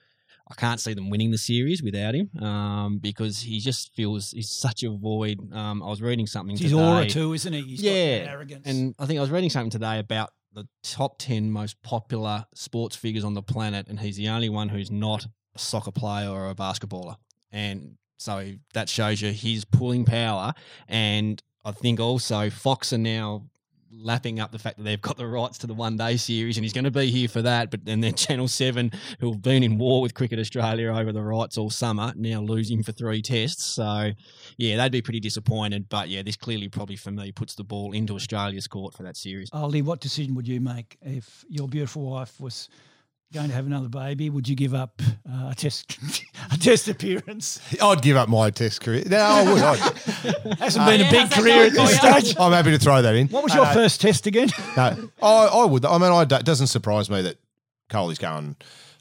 I 0.49 0.55
can't 0.55 0.79
see 0.79 0.93
them 0.93 1.09
winning 1.09 1.31
the 1.31 1.37
series 1.37 1.83
without 1.83 2.15
him 2.15 2.29
um, 2.41 2.99
because 2.99 3.41
he 3.41 3.59
just 3.59 3.93
feels 3.93 4.31
he's 4.31 4.49
such 4.49 4.83
a 4.83 4.89
void. 4.89 5.39
Um, 5.53 5.83
I 5.83 5.87
was 5.87 6.01
reading 6.01 6.25
something 6.27 6.55
today. 6.55 6.73
aura 6.73 7.05
too, 7.05 7.33
isn't 7.33 7.51
he? 7.53 7.61
He's 7.61 7.81
got 7.81 7.89
Yeah, 7.89 8.31
arrogance. 8.31 8.65
And 8.65 8.95
I 8.97 9.05
think 9.05 9.17
I 9.17 9.21
was 9.21 9.29
reading 9.31 9.49
something 9.49 9.71
today 9.71 9.99
about 9.99 10.31
the 10.53 10.67
top 10.83 11.19
10 11.19 11.51
most 11.51 11.81
popular 11.83 12.45
sports 12.55 12.95
figures 12.95 13.23
on 13.23 13.33
the 13.33 13.43
planet, 13.43 13.87
and 13.89 13.99
he's 13.99 14.15
the 14.15 14.29
only 14.29 14.49
one 14.49 14.69
who's 14.69 14.89
not 14.89 15.27
a 15.55 15.59
soccer 15.59 15.91
player 15.91 16.29
or 16.29 16.49
a 16.49 16.55
basketballer. 16.55 17.17
And 17.51 17.97
so 18.17 18.53
that 18.73 18.89
shows 18.89 19.21
you 19.21 19.31
his 19.31 19.65
pulling 19.65 20.05
power. 20.05 20.53
And 20.87 21.41
I 21.65 21.71
think 21.71 21.99
also 21.99 22.49
Fox 22.49 22.93
are 22.93 22.97
now 22.97 23.47
lapping 23.91 24.39
up 24.39 24.51
the 24.51 24.59
fact 24.59 24.77
that 24.77 24.83
they've 24.83 25.01
got 25.01 25.17
the 25.17 25.27
rights 25.27 25.57
to 25.57 25.67
the 25.67 25.73
one 25.73 25.97
day 25.97 26.17
series 26.17 26.57
and 26.57 26.63
he's 26.63 26.73
going 26.73 26.83
to 26.83 26.91
be 26.91 27.09
here 27.09 27.27
for 27.27 27.41
that 27.41 27.71
but 27.71 27.83
then 27.85 28.01
then 28.01 28.13
channel 28.13 28.47
7 28.47 28.91
who've 29.19 29.41
been 29.41 29.63
in 29.63 29.77
war 29.77 30.01
with 30.01 30.13
cricket 30.13 30.39
australia 30.39 30.89
over 30.89 31.11
the 31.11 31.21
rights 31.21 31.57
all 31.57 31.69
summer 31.69 32.13
now 32.15 32.39
losing 32.41 32.83
for 32.83 32.91
three 32.91 33.21
tests 33.21 33.63
so 33.63 34.11
yeah, 34.57 34.77
they'd 34.77 34.91
be 34.91 35.01
pretty 35.01 35.19
disappointed. 35.19 35.87
But 35.89 36.09
yeah, 36.09 36.23
this 36.23 36.35
clearly 36.35 36.67
probably 36.67 36.95
for 36.95 37.11
me 37.11 37.31
puts 37.31 37.55
the 37.55 37.63
ball 37.63 37.91
into 37.93 38.15
Australia's 38.15 38.67
court 38.67 38.93
for 38.93 39.03
that 39.03 39.15
series. 39.15 39.49
Ollie, 39.53 39.81
what 39.81 39.99
decision 39.99 40.35
would 40.35 40.47
you 40.47 40.59
make 40.59 40.97
if 41.01 41.45
your 41.47 41.67
beautiful 41.67 42.09
wife 42.09 42.39
was 42.39 42.69
going 43.33 43.49
to 43.49 43.53
have 43.55 43.65
another 43.65 43.89
baby? 43.89 44.29
Would 44.29 44.47
you 44.47 44.55
give 44.55 44.73
up 44.73 45.01
uh, 45.29 45.49
a 45.51 45.55
test 45.55 45.97
a 46.51 46.57
test 46.57 46.87
appearance? 46.87 47.59
I'd 47.81 48.01
give 48.01 48.17
up 48.17 48.29
my 48.29 48.49
test 48.49 48.81
career. 48.81 49.03
No, 49.07 49.17
I 49.17 49.43
would. 49.53 49.61
I'd, 49.61 49.79
Hasn't 50.59 50.85
been 50.85 50.99
Yeah, 51.01 51.07
a 51.07 51.11
big 51.11 51.31
career 51.31 51.65
at 51.65 51.73
this 51.73 51.97
stage. 51.97 52.35
I'm 52.39 52.51
happy 52.53 52.71
to 52.71 52.79
throw 52.79 53.01
that 53.01 53.15
in. 53.15 53.27
What 53.27 53.43
was 53.43 53.53
your 53.53 53.65
Uh, 53.65 53.73
first 53.73 54.01
test 54.01 54.27
again? 54.27 54.49
No, 54.75 55.09
I, 55.21 55.27
I 55.45 55.65
would. 55.65 55.85
I 55.85 55.97
mean, 55.97 56.11
I, 56.11 56.21
it 56.23 56.45
doesn't 56.45 56.67
surprise 56.67 57.09
me 57.09 57.21
that 57.23 57.37
Kohli's 57.89 58.17
going 58.19 58.55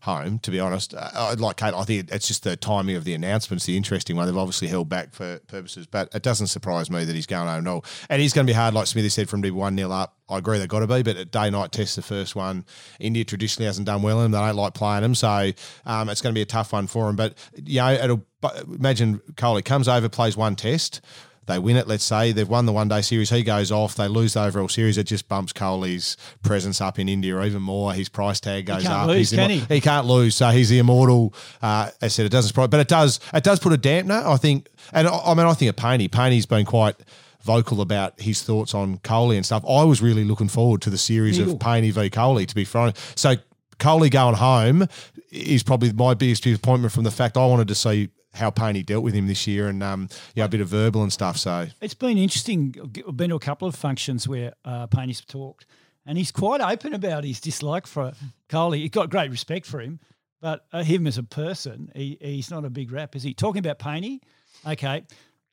home. 0.06 0.38
To 0.38 0.50
be 0.50 0.58
honest, 0.58 0.94
uh, 0.94 1.10
I, 1.12 1.34
like 1.34 1.56
Kate, 1.56 1.74
I 1.74 1.84
think 1.84 2.10
it's 2.10 2.26
just 2.26 2.44
the 2.44 2.56
timing 2.56 2.96
of 2.96 3.04
the 3.04 3.12
announcements, 3.12 3.66
the 3.66 3.76
interesting 3.76 4.16
one. 4.16 4.26
They've 4.26 4.36
obviously 4.36 4.68
held 4.68 4.88
back 4.88 5.12
for 5.12 5.38
purposes, 5.48 5.86
but 5.86 6.08
it 6.14 6.22
doesn't 6.22 6.46
surprise 6.46 6.90
me 6.90 7.04
that 7.04 7.14
he's 7.14 7.26
going 7.26 7.48
home 7.48 7.66
at 7.66 7.70
all. 7.70 7.84
And 8.08 8.22
he's 8.22 8.32
going 8.32 8.46
to 8.46 8.50
be 8.50 8.54
hard, 8.54 8.72
like 8.72 8.86
Smithy 8.86 9.10
said, 9.10 9.28
from 9.28 9.42
to 9.42 9.46
be 9.46 9.50
one 9.50 9.76
0 9.76 9.90
up. 9.90 10.16
I 10.28 10.38
agree 10.38 10.58
they've 10.58 10.68
got 10.68 10.80
to 10.80 10.86
be, 10.86 11.02
but 11.02 11.16
a 11.16 11.24
day 11.24 11.50
night 11.50 11.72
test, 11.72 11.96
the 11.96 12.02
first 12.02 12.34
one, 12.34 12.64
India 12.98 13.24
traditionally 13.24 13.66
hasn't 13.66 13.86
done 13.86 14.02
well 14.02 14.18
in 14.22 14.30
them. 14.30 14.40
They 14.40 14.46
don't 14.46 14.56
like 14.56 14.74
playing 14.74 15.02
them, 15.02 15.14
so 15.14 15.52
um, 15.84 16.08
it's 16.08 16.20
going 16.20 16.32
to 16.32 16.38
be 16.38 16.42
a 16.42 16.46
tough 16.46 16.72
one 16.72 16.86
for 16.86 17.08
him. 17.08 17.16
But 17.16 17.34
you 17.54 17.80
know, 17.80 17.92
it'll 17.92 18.26
imagine 18.66 19.20
Kohli 19.34 19.64
comes 19.64 19.88
over, 19.88 20.08
plays 20.08 20.36
one 20.36 20.56
test. 20.56 21.00
They 21.46 21.58
win 21.58 21.76
it, 21.76 21.86
let's 21.86 22.04
say. 22.04 22.32
They've 22.32 22.48
won 22.48 22.66
the 22.66 22.72
one 22.72 22.88
day 22.88 23.02
series. 23.02 23.30
He 23.30 23.42
goes 23.42 23.70
off. 23.70 23.94
They 23.94 24.08
lose 24.08 24.34
the 24.34 24.42
overall 24.42 24.68
series. 24.68 24.98
It 24.98 25.04
just 25.04 25.28
bumps 25.28 25.52
Kohli's 25.52 26.16
presence 26.42 26.80
up 26.80 26.98
in 26.98 27.08
India 27.08 27.40
even 27.44 27.62
more. 27.62 27.92
His 27.92 28.08
price 28.08 28.40
tag 28.40 28.66
goes 28.66 28.82
can't 28.82 28.94
up. 28.94 29.06
lose, 29.06 29.30
can 29.30 29.50
immo- 29.50 29.64
he? 29.66 29.74
he 29.76 29.80
can't 29.80 30.06
lose. 30.06 30.34
So 30.34 30.48
he's 30.50 30.68
the 30.68 30.78
immortal. 30.78 31.32
Uh, 31.62 31.90
as 32.00 32.02
I 32.02 32.08
said, 32.08 32.26
it 32.26 32.30
doesn't 32.30 32.48
surprise, 32.48 32.68
but 32.68 32.80
it 32.80 32.88
does. 32.88 33.20
It 33.32 33.44
does 33.44 33.60
put 33.60 33.72
a 33.72 33.78
dampener, 33.78 34.24
I 34.24 34.36
think. 34.36 34.68
And 34.92 35.06
I 35.06 35.16
I 35.18 35.34
mean, 35.34 35.46
I 35.46 35.52
think 35.54 35.68
of 35.70 35.76
Paney. 35.76 36.08
Paney's 36.08 36.46
been 36.46 36.66
quite 36.66 36.96
vocal 37.42 37.80
about 37.80 38.20
his 38.20 38.42
thoughts 38.42 38.74
on 38.74 38.98
Kohli 38.98 39.36
and 39.36 39.46
stuff. 39.46 39.64
I 39.68 39.84
was 39.84 40.02
really 40.02 40.24
looking 40.24 40.48
forward 40.48 40.82
to 40.82 40.90
the 40.90 40.98
series 40.98 41.38
Niggle. 41.38 41.52
of 41.52 41.58
Paney 41.60 41.90
v 41.92 42.10
Kohli. 42.10 42.46
To 42.46 42.54
be 42.56 42.64
frank, 42.64 42.96
so 43.14 43.36
Kohli 43.78 44.10
going 44.10 44.34
home 44.34 44.88
is 45.30 45.62
probably 45.62 45.92
my 45.92 46.14
biggest 46.14 46.42
disappointment 46.42 46.92
from 46.92 47.04
the 47.04 47.10
fact 47.12 47.36
I 47.36 47.46
wanted 47.46 47.68
to 47.68 47.74
see 47.76 48.08
how 48.36 48.50
Paney 48.50 48.82
dealt 48.82 49.02
with 49.02 49.14
him 49.14 49.26
this 49.26 49.46
year 49.46 49.68
and 49.68 49.82
um, 49.82 50.08
yeah, 50.34 50.44
a 50.44 50.48
bit 50.48 50.60
of 50.60 50.68
verbal 50.68 51.02
and 51.02 51.12
stuff. 51.12 51.36
So 51.36 51.66
It's 51.80 51.94
been 51.94 52.18
interesting. 52.18 52.74
I've 53.06 53.16
been 53.16 53.30
to 53.30 53.36
a 53.36 53.40
couple 53.40 53.66
of 53.66 53.74
functions 53.74 54.28
where 54.28 54.52
uh, 54.64 54.86
Paine's 54.86 55.20
talked, 55.20 55.66
and 56.04 56.16
he's 56.18 56.32
quite 56.32 56.60
open 56.60 56.94
about 56.94 57.24
his 57.24 57.40
dislike 57.40 57.86
for 57.86 58.12
Kohli. 58.48 58.78
He's 58.78 58.90
got 58.90 59.10
great 59.10 59.30
respect 59.30 59.66
for 59.66 59.80
him, 59.80 60.00
but 60.40 60.66
uh, 60.72 60.82
him 60.82 61.06
as 61.06 61.18
a 61.18 61.22
person, 61.22 61.90
he, 61.94 62.18
he's 62.20 62.50
not 62.50 62.64
a 62.64 62.70
big 62.70 62.92
rap, 62.92 63.16
is 63.16 63.22
he? 63.22 63.34
Talking 63.34 63.60
about 63.60 63.78
Paney, 63.78 64.20
okay. 64.66 65.04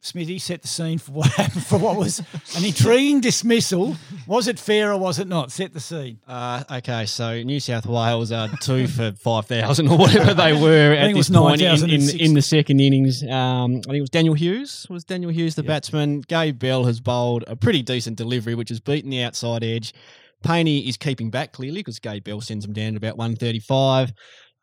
Smithy 0.03 0.37
set 0.37 0.61
the 0.61 0.67
scene 0.67 0.97
for 0.97 1.13
what 1.13 1.27
happened 1.37 1.65
for 1.65 1.79
what 1.79 1.95
was 1.95 2.19
an 2.57 2.65
intriguing 2.65 3.21
dismissal. 3.21 3.95
Was 4.27 4.49
it 4.49 4.59
fair 4.59 4.91
or 4.91 4.97
was 4.97 5.17
it 5.17 5.29
not? 5.29 5.49
Set 5.49 5.73
the 5.73 5.79
scene. 5.79 6.19
Uh, 6.27 6.61
okay, 6.69 7.05
so 7.05 7.41
New 7.41 7.61
South 7.61 7.85
Wales 7.85 8.29
are 8.33 8.49
two 8.59 8.87
for 8.87 9.13
five 9.13 9.45
thousand 9.45 9.87
or 9.87 9.97
whatever 9.97 10.33
they 10.33 10.51
were 10.61 10.93
at 10.93 11.13
this 11.13 11.29
point 11.29 11.61
in, 11.61 11.89
in, 11.89 12.19
in 12.19 12.33
the 12.33 12.41
second 12.41 12.81
innings. 12.81 13.23
Um, 13.23 13.77
I 13.77 13.81
think 13.81 13.95
it 13.95 14.01
was 14.01 14.09
Daniel 14.09 14.33
Hughes. 14.33 14.85
Was 14.89 15.05
Daniel 15.05 15.31
Hughes 15.31 15.55
the 15.55 15.63
batsman? 15.63 16.19
Gabe 16.21 16.59
Bell 16.59 16.83
has 16.83 16.99
bowled 16.99 17.45
a 17.47 17.55
pretty 17.55 17.81
decent 17.81 18.17
delivery, 18.17 18.55
which 18.55 18.69
has 18.69 18.81
beaten 18.81 19.09
the 19.09 19.23
outside 19.23 19.63
edge. 19.63 19.93
Paney 20.43 20.79
is 20.79 20.97
keeping 20.97 21.29
back 21.29 21.53
clearly 21.53 21.79
because 21.79 21.99
Gabe 21.99 22.25
Bell 22.25 22.41
sends 22.41 22.65
him 22.65 22.73
down 22.73 22.91
to 22.91 22.97
about 22.97 23.15
one 23.15 23.37
thirty-five. 23.37 24.11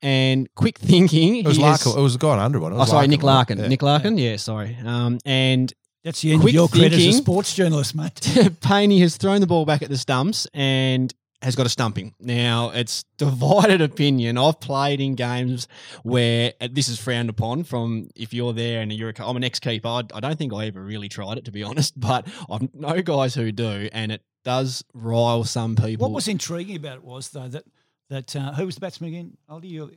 And 0.02 0.48
quick 0.54 0.78
thinking, 0.92 1.36
it 1.36 1.46
was 1.46 1.56
he 1.56 1.62
has- 1.62 1.84
Larkin. 1.86 2.00
It 2.00 2.02
was 2.02 2.12
the 2.14 2.18
guy 2.18 2.42
under 2.42 2.58
one. 2.60 2.72
It 2.72 2.76
Oh, 2.76 2.78
was 2.80 2.90
sorry, 2.90 3.06
Nick 3.08 3.22
Larkin. 3.22 3.58
Yeah. 3.58 3.68
Nick 3.68 3.82
Larkin. 3.82 4.16
Yeah, 4.18 4.36
sorry. 4.36 4.76
Um, 4.84 5.18
and 5.24 5.72
That's 6.04 6.22
the 6.22 6.32
end 6.32 6.40
Quick 6.40 6.52
of 6.52 6.54
your 6.54 6.68
credit 6.68 6.92
as 6.92 6.98
a 6.98 7.02
thinking. 7.02 7.22
sports 7.22 7.54
journalist, 7.54 7.94
mate. 7.94 8.58
Paney 8.60 9.00
has 9.00 9.16
thrown 9.16 9.40
the 9.40 9.46
ball 9.46 9.64
back 9.66 9.82
at 9.82 9.88
the 9.90 9.98
stumps 9.98 10.46
and 10.54 11.12
has 11.42 11.56
got 11.56 11.64
a 11.64 11.70
stumping. 11.70 12.14
Now, 12.20 12.70
it's 12.70 13.04
divided 13.18 13.80
opinion. 13.80 14.36
I've 14.38 14.60
played 14.60 15.00
in 15.00 15.14
games 15.14 15.68
where 16.02 16.52
uh, 16.60 16.68
this 16.70 16.88
is 16.88 16.98
frowned 16.98 17.30
upon 17.30 17.64
from 17.64 18.08
if 18.14 18.32
you're 18.34 18.52
there 18.52 18.80
and 18.82 18.92
you're 18.92 19.10
a, 19.10 19.26
I'm 19.26 19.36
an 19.36 19.44
ex-keeper. 19.44 19.88
I, 19.88 20.02
I 20.14 20.20
don't 20.20 20.36
think 20.38 20.52
I 20.52 20.66
ever 20.66 20.82
really 20.82 21.08
tried 21.08 21.38
it, 21.38 21.44
to 21.46 21.50
be 21.50 21.62
honest, 21.62 21.98
but 21.98 22.26
I 22.50 22.68
know 22.74 23.00
guys 23.02 23.34
who 23.34 23.52
do, 23.52 23.88
and 23.92 24.12
it 24.12 24.22
does 24.44 24.82
rile 24.94 25.44
some 25.44 25.76
people. 25.76 26.06
What 26.08 26.14
was 26.14 26.28
intriguing 26.28 26.76
about 26.76 26.96
it 26.96 27.04
was 27.04 27.28
though 27.30 27.48
that 27.48 27.64
that 28.10 28.36
uh, 28.36 28.52
who 28.52 28.66
was 28.66 28.74
the 28.74 28.80
batsman 28.82 29.08
again? 29.08 29.36
Oldie, 29.48 29.70
you. 29.70 29.90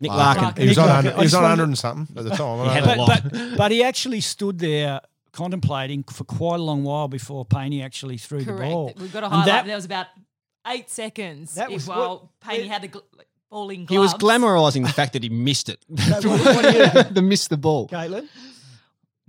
Nick 0.00 0.10
Larkin. 0.10 0.42
Larkin. 0.44 0.62
He 0.62 0.68
was 0.68 0.76
Nick 0.78 0.82
on, 0.84 0.88
Larkin. 0.88 1.10
100, 1.12 1.12
I 1.12 1.16
he 1.20 1.24
was 1.26 1.34
on 1.34 1.42
100 1.42 1.62
and 1.64 1.78
something 1.78 2.16
at 2.18 2.24
the 2.24 2.30
time. 2.30 2.64
He 2.64 2.70
had 2.74 2.84
know. 2.86 2.92
a 2.92 2.96
But, 2.96 2.98
lot. 3.08 3.22
but 3.32 3.56
but 3.58 3.70
he 3.72 3.82
actually 3.84 4.20
stood 4.22 4.58
there 4.58 5.00
contemplating 5.32 6.02
for 6.04 6.24
quite 6.24 6.58
a 6.60 6.62
long 6.62 6.84
while 6.84 7.06
before 7.08 7.44
Paney 7.44 7.82
actually 7.82 8.16
threw 8.16 8.42
the 8.42 8.54
ball. 8.54 8.92
We've 8.98 9.12
got 9.12 9.20
to 9.20 9.26
And 9.26 9.34
highlight 9.34 9.46
that- 9.46 9.66
there 9.66 9.76
was 9.76 9.84
about 9.84 10.06
eight 10.66 10.88
seconds. 10.90 11.54
That 11.54 11.68
if, 11.68 11.74
was 11.74 11.86
what- 11.86 11.98
while 11.98 12.32
Paney 12.40 12.60
where- 12.60 12.68
had 12.68 12.82
the 12.82 12.88
gl- 12.88 13.02
ball 13.50 13.68
in 13.70 13.84
gloves. 13.84 13.90
He 13.90 13.98
was 13.98 14.14
glamorising 14.14 14.86
the 14.86 14.92
fact 14.92 15.12
that 15.12 15.22
he 15.22 15.28
missed 15.28 15.68
it. 15.68 15.84
what- 15.88 16.24
what 16.24 17.04
do 17.04 17.14
the 17.14 17.22
missed 17.22 17.50
the 17.50 17.56
ball. 17.58 17.88
Caitlin, 17.88 18.26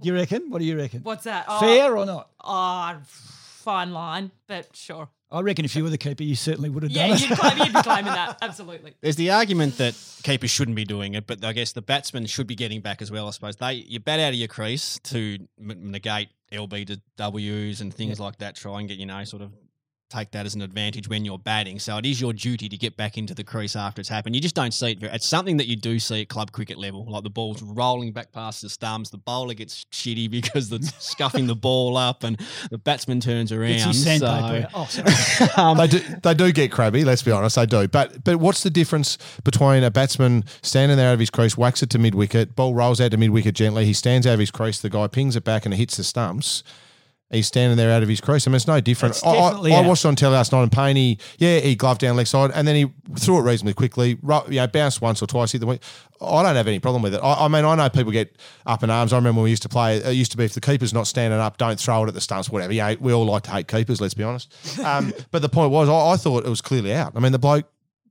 you 0.01 0.13
reckon? 0.13 0.49
What 0.49 0.59
do 0.59 0.65
you 0.65 0.77
reckon? 0.77 1.01
What's 1.03 1.25
that? 1.25 1.45
Oh, 1.47 1.59
Fair 1.59 1.97
or 1.97 2.05
not? 2.05 2.29
Oh, 2.43 2.97
fine 3.05 3.91
line, 3.91 4.31
but 4.47 4.67
sure. 4.75 5.09
I 5.31 5.41
reckon 5.41 5.63
if 5.63 5.75
you 5.75 5.83
were 5.83 5.89
the 5.91 5.97
keeper, 5.97 6.23
you 6.23 6.35
certainly 6.35 6.69
would 6.69 6.81
have 6.83 6.91
Yeah, 6.91 7.07
done 7.09 7.17
it. 7.17 7.29
you'd, 7.29 7.37
claim, 7.37 7.57
you'd 7.59 7.73
be 7.73 7.81
claiming 7.83 8.13
that. 8.13 8.37
Absolutely. 8.41 8.95
There's 9.01 9.15
the 9.15 9.29
argument 9.31 9.77
that 9.77 9.95
keepers 10.23 10.49
shouldn't 10.49 10.75
be 10.75 10.85
doing 10.85 11.13
it, 11.13 11.27
but 11.27 11.43
I 11.45 11.53
guess 11.53 11.71
the 11.73 11.81
batsmen 11.83 12.25
should 12.25 12.47
be 12.47 12.55
getting 12.55 12.81
back 12.81 13.01
as 13.01 13.11
well. 13.11 13.27
I 13.27 13.31
suppose 13.31 13.55
they 13.57 13.73
you 13.73 13.99
bat 13.99 14.19
out 14.19 14.29
of 14.29 14.35
your 14.35 14.47
crease 14.47 14.99
to 15.03 15.37
m- 15.59 15.91
negate 15.91 16.29
LB 16.51 16.87
to 16.87 17.01
Ws 17.17 17.81
and 17.81 17.93
things 17.93 18.19
like 18.19 18.37
that. 18.39 18.55
Try 18.55 18.79
and 18.79 18.89
get 18.89 18.97
you 18.97 19.05
know 19.05 19.23
sort 19.23 19.43
of 19.43 19.51
take 20.09 20.31
that 20.31 20.45
as 20.45 20.55
an 20.55 20.61
advantage 20.61 21.07
when 21.07 21.23
you're 21.23 21.37
batting. 21.37 21.79
So 21.79 21.97
it 21.97 22.05
is 22.05 22.19
your 22.19 22.33
duty 22.33 22.67
to 22.67 22.77
get 22.77 22.97
back 22.97 23.17
into 23.17 23.35
the 23.35 23.43
crease 23.43 23.75
after 23.75 23.99
it's 23.99 24.09
happened. 24.09 24.35
You 24.35 24.41
just 24.41 24.55
don't 24.55 24.73
see 24.73 24.91
it. 24.91 24.99
Very, 24.99 25.13
it's 25.13 25.27
something 25.27 25.57
that 25.57 25.67
you 25.67 25.75
do 25.75 25.99
see 25.99 26.21
at 26.21 26.29
club 26.29 26.51
cricket 26.51 26.77
level, 26.77 27.05
like 27.07 27.23
the 27.23 27.29
ball's 27.29 27.61
rolling 27.61 28.11
back 28.11 28.31
past 28.31 28.61
the 28.61 28.69
stumps. 28.69 29.09
The 29.09 29.17
bowler 29.17 29.53
gets 29.53 29.85
shitty 29.91 30.29
because 30.31 30.69
they're 30.69 30.79
scuffing 30.99 31.47
the 31.47 31.55
ball 31.55 31.97
up, 31.97 32.23
and 32.23 32.39
the 32.71 32.77
batsman 32.77 33.19
turns 33.19 33.51
around. 33.51 33.71
It's 33.71 33.83
so, 33.83 33.91
sandpaper. 33.91 34.69
Oh, 34.73 34.85
sorry. 34.85 35.49
um, 35.57 35.77
they 35.77 35.87
do 35.87 35.99
they 35.99 36.33
do 36.33 36.51
get 36.51 36.71
crabby. 36.71 37.03
Let's 37.03 37.23
be 37.23 37.31
honest, 37.31 37.55
they 37.55 37.65
do. 37.65 37.87
But 37.87 38.23
but 38.23 38.37
what's 38.37 38.63
the 38.63 38.69
difference 38.69 39.17
between 39.43 39.83
a 39.83 39.91
batsman 39.91 40.43
standing 40.61 40.97
there 40.97 41.09
out 41.09 41.13
of 41.13 41.19
his 41.19 41.29
crease, 41.29 41.57
whacks 41.57 41.83
it 41.83 41.89
to 41.91 41.99
mid 41.99 42.15
wicket, 42.15 42.55
ball 42.55 42.73
rolls 42.73 42.99
out 42.99 43.11
to 43.11 43.17
mid 43.17 43.29
wicket 43.29 43.55
gently, 43.55 43.85
he 43.85 43.93
stands 43.93 44.25
out 44.25 44.33
of 44.33 44.39
his 44.39 44.51
crease, 44.51 44.79
the 44.79 44.89
guy 44.89 45.07
pings 45.07 45.35
it 45.35 45.43
back 45.43 45.65
and 45.65 45.73
it 45.73 45.77
hits 45.77 45.97
the 45.97 46.03
stumps. 46.03 46.63
He's 47.31 47.45
standing 47.45 47.77
there 47.77 47.91
out 47.91 48.01
of 48.01 48.09
his 48.09 48.21
crease. 48.21 48.47
I 48.47 48.49
mean, 48.49 48.55
it's 48.55 48.65
no 48.65 48.81
different. 48.81 49.15
It's 49.15 49.23
I, 49.23 49.29
I, 49.29 49.51
I 49.51 49.87
watched 49.87 50.03
on 50.03 50.15
telly 50.15 50.33
last 50.33 50.51
night 50.51 50.63
and 50.63 50.71
Paney, 50.71 51.19
yeah, 51.37 51.59
he 51.59 51.75
gloved 51.75 52.01
down 52.01 52.15
left 52.15 52.29
side 52.29 52.49
and 52.55 52.67
then 52.67 52.75
he 52.75 52.91
threw 53.19 53.37
it 53.37 53.43
reasonably 53.43 53.75
quickly. 53.75 54.17
You 54.49 54.55
know, 54.55 54.67
bounced 54.67 54.99
once 54.99 55.21
or 55.21 55.27
twice, 55.27 55.51
hit 55.51 55.59
the 55.59 55.67
wing. 55.67 55.79
I 56.19 56.41
don't 56.41 56.55
have 56.55 56.67
any 56.67 56.79
problem 56.79 57.03
with 57.03 57.13
it. 57.13 57.19
I, 57.23 57.45
I 57.45 57.47
mean, 57.47 57.65
I 57.65 57.75
know 57.75 57.87
people 57.89 58.11
get 58.11 58.35
up 58.65 58.83
in 58.83 58.89
arms. 58.89 59.13
I 59.13 59.17
remember 59.17 59.37
when 59.37 59.43
we 59.43 59.51
used 59.51 59.61
to 59.61 59.69
play, 59.69 59.97
it 59.97 60.13
used 60.13 60.31
to 60.31 60.37
be 60.37 60.45
if 60.45 60.53
the 60.53 60.61
keeper's 60.61 60.93
not 60.93 61.05
standing 61.05 61.39
up, 61.39 61.57
don't 61.57 61.79
throw 61.79 62.03
it 62.03 62.07
at 62.07 62.15
the 62.15 62.21
stumps, 62.21 62.49
whatever. 62.49 62.73
Yeah, 62.73 62.95
we 62.99 63.13
all 63.13 63.25
like 63.25 63.43
to 63.43 63.51
hate 63.51 63.67
keepers, 63.67 64.01
let's 64.01 64.15
be 64.15 64.23
honest. 64.23 64.79
Um, 64.79 65.13
but 65.31 65.43
the 65.43 65.49
point 65.49 65.71
was, 65.71 65.87
I, 65.87 66.13
I 66.13 66.17
thought 66.17 66.45
it 66.45 66.49
was 66.49 66.61
clearly 66.61 66.93
out. 66.95 67.13
I 67.15 67.19
mean, 67.19 67.31
the 67.31 67.39
bloke, 67.39 67.67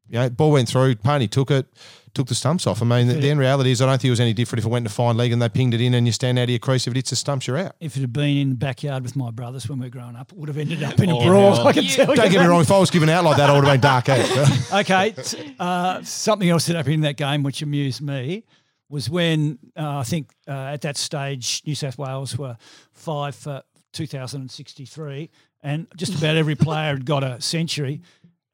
you 0.08 0.20
know, 0.20 0.30
ball 0.30 0.52
went 0.52 0.68
through, 0.68 0.94
Paney 0.94 1.26
took 1.26 1.50
it, 1.50 1.66
took 2.14 2.26
the 2.28 2.34
stumps 2.34 2.66
off. 2.66 2.80
I 2.82 2.84
mean, 2.84 3.06
the, 3.08 3.14
the 3.14 3.30
end 3.30 3.38
reality 3.40 3.70
is, 3.70 3.80
I 3.82 3.86
don't 3.86 3.94
think 4.00 4.08
it 4.08 4.10
was 4.10 4.20
any 4.20 4.32
different 4.32 4.60
if 4.60 4.66
it 4.66 4.68
went 4.70 4.86
to 4.86 4.92
fine 4.92 5.16
leg 5.16 5.32
and 5.32 5.40
they 5.42 5.48
pinged 5.48 5.74
it 5.74 5.80
in 5.80 5.94
and 5.94 6.06
you 6.06 6.12
stand 6.12 6.38
out 6.38 6.44
of 6.44 6.50
your 6.50 6.58
crease. 6.58 6.86
If 6.86 6.92
it 6.92 6.96
hits 6.96 7.10
the 7.10 7.16
stumps, 7.16 7.46
you're 7.46 7.58
out. 7.58 7.74
if 7.80 7.96
it 7.96 8.00
had 8.00 8.12
been 8.12 8.36
in 8.36 8.48
the 8.50 8.54
backyard 8.54 9.02
with 9.02 9.16
my 9.16 9.30
brothers 9.30 9.68
when 9.68 9.78
we 9.78 9.86
were 9.86 9.90
growing 9.90 10.16
up, 10.16 10.32
it 10.32 10.38
would 10.38 10.48
have 10.48 10.58
ended 10.58 10.82
up 10.82 10.98
in 11.00 11.10
a 11.10 11.16
Oh, 11.16 11.24
brawl. 11.26 11.54
hell. 11.56 11.66
I 11.68 11.72
can 11.72 11.84
You- 11.84 11.90
tell 11.90 12.10
you. 12.10 12.16
Don't 12.16 12.30
get 12.32 12.40
me 12.40 12.46
wrong, 12.46 12.60
if 12.62 12.70
I 12.70 12.78
was 12.78 12.90
given 12.90 13.08
out 13.08 13.24
like 13.24 13.36
that, 13.36 13.50
I 13.50 13.54
would 13.54 13.64
have 13.64 13.74
been 13.74 13.80
dark 13.80 14.08
out. 14.08 14.72
okay. 14.80 15.10
t- 15.22 15.54
Uh, 15.58 16.02
something 16.02 16.48
else 16.48 16.66
that 16.66 16.76
happened 16.76 16.94
in 16.94 17.00
that 17.02 17.16
game, 17.16 17.42
which 17.42 17.62
amused 17.62 18.00
me, 18.00 18.44
was 18.88 19.10
when 19.10 19.58
uh, 19.76 19.98
I 19.98 20.02
think 20.02 20.30
uh, 20.48 20.52
at 20.52 20.80
that 20.82 20.96
stage 20.96 21.62
New 21.66 21.74
South 21.74 21.98
Wales 21.98 22.38
were 22.38 22.56
five 22.92 23.34
for 23.34 23.62
2063, 23.92 25.30
and 25.62 25.86
just 25.96 26.14
about 26.18 26.36
every 26.36 26.54
player 26.54 26.90
had 26.94 27.04
got 27.04 27.24
a 27.24 27.40
century. 27.40 28.00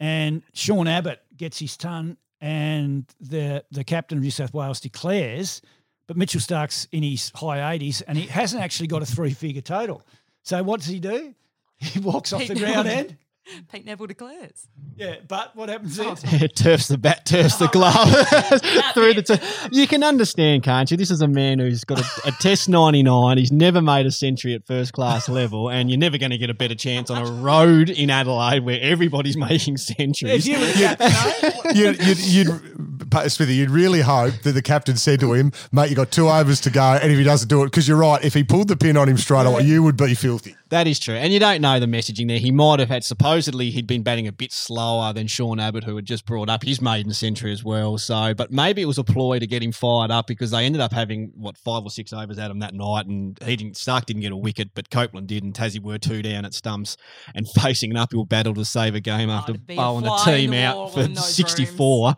And 0.00 0.42
Sean 0.52 0.88
Abbott 0.88 1.20
gets 1.36 1.58
his 1.58 1.76
ton, 1.76 2.16
and 2.44 3.06
the 3.20 3.64
the 3.70 3.82
captain 3.82 4.18
of 4.18 4.22
New 4.22 4.30
South 4.30 4.52
Wales 4.52 4.78
declares, 4.78 5.62
but 6.06 6.18
Mitchell 6.18 6.42
Starc's 6.42 6.86
in 6.92 7.02
his 7.02 7.32
high 7.34 7.78
80s, 7.78 8.02
and 8.06 8.18
he 8.18 8.26
hasn't 8.26 8.62
actually 8.62 8.86
got 8.86 9.00
a 9.00 9.06
three 9.06 9.32
figure 9.32 9.62
total. 9.62 10.02
So 10.42 10.62
what 10.62 10.80
does 10.80 10.88
he 10.90 11.00
do? 11.00 11.34
He 11.78 12.00
walks 12.00 12.34
off 12.34 12.46
the 12.46 12.54
ground 12.54 12.86
end. 12.98 13.16
Pete 13.72 13.84
Nevill 13.84 14.06
declares. 14.06 14.68
Yeah, 14.96 15.16
but 15.26 15.54
what 15.56 15.68
happens 15.68 15.98
is 15.98 16.52
turfs 16.54 16.88
the 16.88 16.98
bat, 16.98 17.26
turfs 17.26 17.56
the 17.56 17.68
glove 17.72 18.08
through 18.94 19.14
the. 19.14 19.22
T- 19.22 19.76
you 19.76 19.86
can 19.86 20.02
understand, 20.02 20.62
can't 20.62 20.90
you? 20.90 20.96
This 20.96 21.10
is 21.10 21.20
a 21.20 21.28
man 21.28 21.58
who's 21.58 21.84
got 21.84 22.00
a, 22.00 22.28
a 22.28 22.32
Test 22.32 22.68
ninety 22.68 23.02
nine. 23.02 23.38
He's 23.38 23.52
never 23.52 23.82
made 23.82 24.06
a 24.06 24.10
century 24.10 24.54
at 24.54 24.66
first 24.66 24.92
class 24.92 25.28
level, 25.28 25.68
and 25.68 25.90
you're 25.90 25.98
never 25.98 26.18
going 26.18 26.30
to 26.30 26.38
get 26.38 26.50
a 26.50 26.54
better 26.54 26.74
chance 26.74 27.10
on 27.10 27.26
a 27.26 27.30
road 27.42 27.90
in 27.90 28.10
Adelaide 28.10 28.64
where 28.64 28.78
everybody's 28.80 29.36
making 29.36 29.74
if 29.74 29.80
centuries. 29.80 30.46
you 30.46 30.58
were 30.58 30.66
the 30.66 30.72
captain, 30.72 31.06
eh? 31.06 31.72
you'd, 31.74 31.98
you'd, 32.06 32.18
you'd, 32.18 33.30
Smithy, 33.30 33.54
you'd 33.54 33.70
really 33.70 34.00
hope 34.00 34.34
that 34.42 34.52
the 34.52 34.62
captain 34.62 34.96
said 34.96 35.20
to 35.20 35.32
him, 35.32 35.52
mate, 35.72 35.90
you 35.90 35.96
got 35.96 36.10
two 36.10 36.28
overs 36.28 36.60
to 36.62 36.70
go, 36.70 36.98
and 37.00 37.10
if 37.12 37.18
he 37.18 37.24
doesn't 37.24 37.48
do 37.48 37.62
it, 37.62 37.66
because 37.66 37.86
you're 37.86 37.96
right, 37.96 38.22
if 38.24 38.34
he 38.34 38.42
pulled 38.44 38.68
the 38.68 38.76
pin 38.76 38.96
on 38.96 39.08
him 39.08 39.16
straight 39.16 39.46
away, 39.46 39.62
you 39.62 39.82
would 39.82 39.96
be 39.96 40.14
filthy. 40.14 40.56
That 40.70 40.86
is 40.88 40.98
true. 40.98 41.14
And 41.14 41.32
you 41.32 41.38
don't 41.38 41.60
know 41.60 41.78
the 41.78 41.86
messaging 41.86 42.26
there. 42.26 42.38
He 42.38 42.50
might 42.50 42.80
have 42.80 42.88
had, 42.88 43.04
supposedly, 43.34 43.70
he'd 43.70 43.86
been 43.86 44.02
batting 44.04 44.28
a 44.28 44.32
bit 44.32 44.52
slower 44.52 45.12
than 45.12 45.26
Sean 45.26 45.58
Abbott, 45.58 45.82
who 45.82 45.96
had 45.96 46.04
just 46.04 46.24
brought 46.24 46.48
up 46.48 46.62
his 46.62 46.80
maiden 46.80 47.12
century 47.12 47.50
as 47.52 47.64
well. 47.64 47.98
So, 47.98 48.32
but 48.32 48.52
maybe 48.52 48.80
it 48.80 48.84
was 48.84 48.96
a 48.96 49.02
ploy 49.02 49.40
to 49.40 49.46
get 49.46 49.60
him 49.60 49.72
fired 49.72 50.12
up 50.12 50.28
because 50.28 50.52
they 50.52 50.64
ended 50.64 50.80
up 50.80 50.92
having, 50.92 51.32
what, 51.34 51.58
five 51.58 51.82
or 51.82 51.90
six 51.90 52.12
overs 52.12 52.38
at 52.38 52.50
him 52.50 52.60
that 52.60 52.74
night. 52.74 53.06
And 53.06 53.36
he 53.42 53.56
didn't, 53.56 53.74
Starc 53.74 54.06
didn't 54.06 54.22
get 54.22 54.30
a 54.30 54.36
wicket, 54.36 54.70
but 54.74 54.88
Copeland 54.88 55.26
did. 55.26 55.42
And 55.42 55.52
Tassie 55.52 55.82
were 55.82 55.98
two 55.98 56.22
down 56.22 56.44
at 56.44 56.54
stumps 56.54 56.96
and 57.34 57.48
facing 57.60 57.90
an 57.90 57.96
uphill 57.96 58.24
battle 58.24 58.54
to 58.54 58.64
save 58.64 58.94
a 58.94 59.00
game 59.00 59.30
after 59.30 59.54
to 59.54 59.58
be 59.58 59.74
a 59.74 59.76
bowling 59.76 60.04
the 60.04 60.16
team 60.24 60.52
the 60.52 60.62
out 60.62 60.92
for 60.92 61.12
64. 61.12 62.14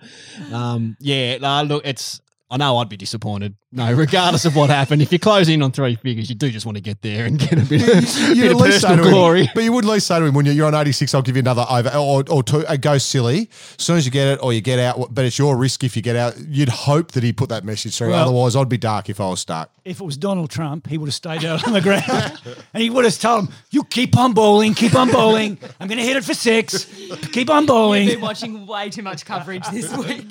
Um, 0.53 0.97
yeah, 1.01 1.39
no, 1.39 1.63
look, 1.63 1.87
it's. 1.87 2.21
I 2.49 2.59
know 2.59 2.77
I'd 2.77 2.89
be 2.89 2.97
disappointed. 2.97 3.57
No, 3.76 3.92
regardless 3.92 4.47
of 4.47 4.56
what 4.56 4.71
happened, 4.71 5.02
if 5.02 5.12
you 5.12 5.18
close 5.18 5.49
in 5.50 5.61
on 5.62 5.71
three 5.71 5.97
figures, 5.97 6.30
you 6.30 6.35
do 6.35 6.50
just 6.50 6.64
want 6.64 6.76
to 6.76 6.83
get 6.83 7.02
there 7.02 7.26
and 7.26 7.38
get 7.38 7.52
a 7.52 7.56
bit, 7.56 7.83
of, 7.83 8.37
You'd 8.37 8.40
bit 8.40 8.50
at 8.50 8.52
of 8.52 8.59
say 8.61 8.64
personal 8.71 8.97
to 8.97 9.02
him- 9.04 9.11
glory. 9.11 9.50
but 9.54 9.62
you 9.64 9.73
would 9.73 9.85
at 9.85 9.90
least 9.90 10.06
say 10.06 10.18
to 10.18 10.25
him, 10.25 10.35
when 10.35 10.47
you're, 10.47 10.54
you're 10.54 10.66
on 10.66 10.75
86, 10.75 11.14
I'll 11.14 11.21
give 11.23 11.37
you 11.37 11.40
another 11.40 11.66
over, 11.68 11.90
or, 11.90 12.25
or 12.30 12.42
two, 12.42 12.66
uh, 12.66 12.76
go 12.76 12.97
silly. 12.97 13.50
As 13.78 13.85
soon 13.85 13.99
as 13.99 14.06
you 14.06 14.11
get 14.11 14.28
it, 14.28 14.38
or 14.42 14.52
you 14.54 14.62
get 14.62 14.78
out, 14.78 15.12
but 15.14 15.26
it's 15.26 15.38
your 15.38 15.56
risk 15.59 15.85
if 15.85 15.95
you 15.95 16.00
get 16.00 16.16
out. 16.16 16.35
You'd 16.49 16.71
hope 16.71 17.12
that 17.12 17.23
he 17.23 17.33
put 17.35 17.50
that 17.50 17.64
message 17.64 17.99
through. 17.99 18.11
Well- 18.11 18.23
Otherwise, 18.25 18.56
I'd 18.56 18.68
be 18.71 18.78
dark 18.78 19.11
if 19.11 19.21
I 19.21 19.28
was 19.28 19.45
Starc. 19.45 19.66
if 19.85 20.00
it 20.00 20.04
was 20.04 20.16
Donald 20.16 20.49
Trump, 20.50 20.87
he 20.87 20.97
would 20.97 21.09
have 21.09 21.14
stayed 21.14 21.45
out 21.45 21.66
on 21.66 21.75
the 21.75 21.83
ground 21.83 22.40
and 22.73 22.83
he 22.83 22.88
would 22.88 23.04
have 23.04 23.18
told 23.18 23.45
him, 23.49 23.54
You 23.71 23.85
keep 23.85 24.16
on 24.16 24.33
bowling, 24.33 24.73
keep 24.75 24.95
on 24.95 25.11
bowling. 25.12 25.59
I'm 25.78 25.87
going 25.88 25.99
to 25.99 26.04
hit 26.04 26.16
it 26.16 26.25
for 26.25 26.33
six. 26.35 26.87
Keep 27.33 27.50
on 27.50 27.66
bowling. 27.66 28.04
You've 28.04 28.12
been 28.14 28.21
watching 28.23 28.66
way 28.66 28.88
too 28.88 29.02
much 29.02 29.26
coverage 29.26 29.66
this 29.68 29.95
week. 29.99 30.25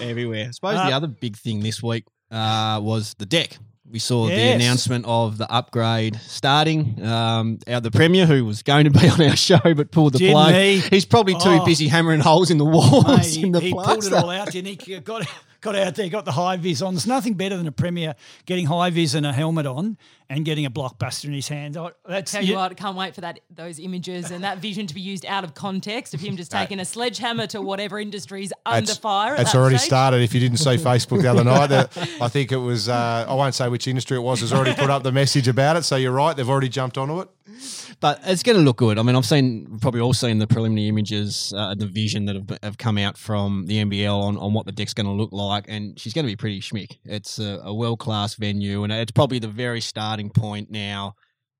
everywhere. 0.00 0.46
I 0.48 0.50
suppose 0.52 0.76
Uh, 0.78 0.86
the 0.88 0.94
other 0.94 1.08
big 1.08 1.36
thing 1.36 1.60
this 1.60 1.82
week 1.82 2.04
uh, 2.32 2.80
was 2.82 3.14
the 3.14 3.26
deck. 3.26 3.58
We 3.88 3.98
saw 3.98 4.26
the 4.26 4.32
announcement 4.32 5.04
of 5.06 5.36
the 5.36 5.50
upgrade 5.52 6.16
starting. 6.22 7.04
Um, 7.04 7.58
our, 7.68 7.78
the 7.80 7.90
Premier, 7.90 8.24
who 8.24 8.42
was 8.46 8.62
going 8.62 8.84
to 8.84 8.90
be 8.90 9.06
on 9.10 9.20
our 9.20 9.36
show 9.36 9.60
but 9.74 9.90
pulled 9.90 10.14
the 10.14 10.18
Didn't 10.18 10.32
plug, 10.32 10.54
he? 10.54 10.78
he's 10.80 11.04
probably 11.04 11.34
too 11.34 11.40
Oh. 11.60 11.64
busy 11.66 11.88
hammering 11.88 12.20
holes 12.20 12.50
in 12.50 12.56
the 12.56 12.64
walls 12.64 13.06
Mate, 13.06 13.26
he 13.26 13.42
in 13.42 13.52
the 13.52 13.60
he 13.60 13.74
pulled 13.74 14.04
it 14.04 14.12
all 14.14 14.30
out, 14.30 14.50
didn't 14.50 14.80
he? 14.82 14.98
Got, 15.00 15.26
got 15.60 15.76
out 15.76 15.94
there, 15.94 16.08
got 16.08 16.24
the 16.24 16.32
high 16.32 16.56
vis 16.56 16.80
on. 16.80 16.94
There's 16.94 17.06
nothing 17.06 17.34
better 17.34 17.58
than 17.58 17.66
a 17.66 17.72
Premier 17.72 18.14
getting 18.46 18.64
high 18.64 18.88
vis 18.88 19.12
and 19.12 19.26
a 19.26 19.32
helmet 19.32 19.66
on 19.66 19.98
and 20.34 20.44
getting 20.44 20.64
a 20.66 20.70
blockbuster 20.70 21.26
in 21.26 21.32
his 21.32 21.48
hand. 21.48 21.76
I- 21.76 21.90
That's 22.08 22.32
Tell 22.32 22.42
you 22.42 22.52
yeah, 22.54 22.60
what, 22.60 22.70
I 22.70 22.74
can't 22.74 22.96
wait 22.96 23.14
for 23.14 23.20
that 23.20 23.40
those 23.54 23.78
images 23.78 24.30
and 24.30 24.42
that 24.44 24.58
vision 24.58 24.86
to 24.86 24.94
be 24.94 25.00
used 25.00 25.26
out 25.26 25.44
of 25.44 25.54
context 25.54 26.14
of 26.14 26.20
him 26.20 26.36
just 26.36 26.50
taking 26.60 26.80
a 26.80 26.84
sledgehammer 26.84 27.46
to 27.48 27.60
whatever 27.60 27.98
industry's 28.00 28.52
under 28.64 28.80
That's- 28.80 28.98
fire. 28.98 29.34
at 29.34 29.40
It's 29.42 29.52
that 29.52 29.58
already 29.58 29.76
stage. 29.78 29.88
started. 29.88 30.22
If 30.22 30.32
you 30.34 30.40
didn't 30.40 30.58
see 30.58 30.76
Facebook 30.76 31.22
the 31.22 31.30
other 31.30 31.44
night, 31.44 31.66
that- 31.68 31.96
I 32.20 32.28
think 32.28 32.50
it 32.52 32.56
was, 32.56 32.88
uh, 32.88 33.26
I 33.28 33.34
won't 33.34 33.54
say 33.54 33.68
which 33.68 33.86
industry 33.86 34.16
it 34.16 34.20
was, 34.20 34.40
has 34.40 34.52
already 34.52 34.74
put 34.74 34.90
up 34.90 35.02
the 35.02 35.12
message 35.12 35.48
about 35.48 35.76
it. 35.76 35.82
So 35.84 35.96
you're 35.96 36.12
right. 36.12 36.36
They've 36.36 36.48
already 36.48 36.68
jumped 36.70 36.96
onto 36.98 37.20
it. 37.20 37.28
But 38.00 38.20
it's 38.24 38.42
going 38.42 38.56
to 38.56 38.62
look 38.64 38.78
good. 38.78 38.98
I 38.98 39.02
mean, 39.02 39.14
I've 39.14 39.26
seen 39.26 39.78
probably 39.80 40.00
all 40.00 40.14
seen 40.14 40.38
the 40.38 40.46
preliminary 40.46 40.88
images, 40.88 41.52
uh, 41.56 41.74
the 41.74 41.86
vision 41.86 42.24
that 42.24 42.34
have, 42.36 42.58
have 42.62 42.78
come 42.78 42.98
out 42.98 43.16
from 43.16 43.66
the 43.66 43.84
NBL 43.84 44.20
on, 44.20 44.36
on 44.38 44.52
what 44.52 44.66
the 44.66 44.72
deck's 44.72 44.94
going 44.94 45.06
to 45.06 45.12
look 45.12 45.30
like, 45.32 45.66
and 45.68 45.98
she's 46.00 46.12
going 46.12 46.24
to 46.24 46.32
be 46.32 46.34
pretty 46.36 46.60
schmick. 46.60 46.98
It's 47.04 47.38
a, 47.38 47.60
a 47.62 47.72
world 47.74 47.98
class 48.00 48.34
venue, 48.34 48.82
and 48.84 48.92
it's 48.92 49.12
probably 49.12 49.38
the 49.38 49.46
very 49.48 49.80
starting 49.80 50.21
point 50.30 50.70
now 50.70 51.14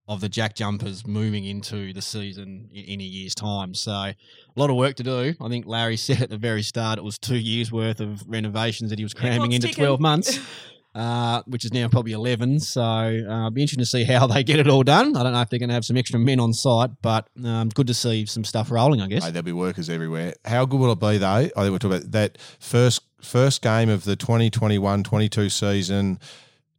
of 0.09 0.21
the 0.21 0.29
Jack 0.29 0.57
Jumpers 0.57 1.07
moving 1.07 1.45
into 1.45 1.93
the 1.93 2.03
season 2.03 2.69
in, 2.73 2.85
in 2.85 3.01
a 3.01 3.05
year's 3.05 3.35
time. 3.35 3.73
So 3.73 3.93
a 3.93 4.17
lot 4.57 4.69
of 4.69 4.77
work 4.77 4.97
to 4.97 5.03
do. 5.03 5.35
I 5.41 5.49
think 5.49 5.67
Larry 5.67 5.97
said 5.99 6.23
at 6.23 6.31
the 6.31 6.39
very 6.39 6.63
start 6.63 6.99
it 6.99 7.05
was 7.05 7.19
two 7.19 7.37
years 7.37 7.71
worth 7.71 8.01
of 8.01 8.23
renovations 8.27 8.91
that 8.91 8.99
he 8.99 9.05
was 9.05 9.15
cramming 9.15 9.39
clock's 9.39 9.55
into 9.55 9.67
ticking. 9.69 9.85
twelve 9.85 10.01
months 10.01 10.41
uh, 10.95 11.43
which 11.47 11.65
is 11.65 11.73
now 11.73 11.89
probably 11.89 12.13
11. 12.13 12.61
So 12.61 12.83
uh, 12.83 13.11
it'll 13.11 13.51
be 13.51 13.63
interesting 13.63 13.83
to 13.83 13.87
see 13.87 14.05
how 14.05 14.27
they 14.27 14.45
get 14.45 14.59
it 14.59 14.69
all 14.69 14.83
done. 14.83 15.17
I 15.17 15.23
don't 15.23 15.33
know 15.33 15.41
if 15.41 15.49
they're 15.49 15.59
going 15.59 15.71
to 15.71 15.75
have 15.75 15.85
some 15.85 15.97
extra 15.97 16.19
men 16.19 16.41
on 16.41 16.53
site, 16.53 16.91
but 17.01 17.29
um, 17.45 17.71
good 17.71 17.87
to 17.87 17.95
see 17.95 18.27
some 18.27 18.45
stuff 18.45 18.71
rolling, 18.71 19.01
I 19.01 19.07
guess. 19.07 19.23
Mate, 19.25 19.33
there'll 19.33 19.45
be 19.45 19.53
workers 19.53 19.89
everywhere. 19.89 20.35
How 20.45 20.67
good 20.67 20.81
will 20.81 20.93
it 20.93 21.01
be, 21.01 21.19
though? 21.19 21.27
I 21.27 21.49
think 21.49 21.57
we're 21.57 21.79
talking 21.79 21.97
about 21.99 22.11
that 22.13 22.39
first 22.61 23.03
first 23.23 23.63
game 23.63 23.89
of 23.89 24.03
the 24.03 24.17
2021-22 24.17 25.51
season. 25.53 26.19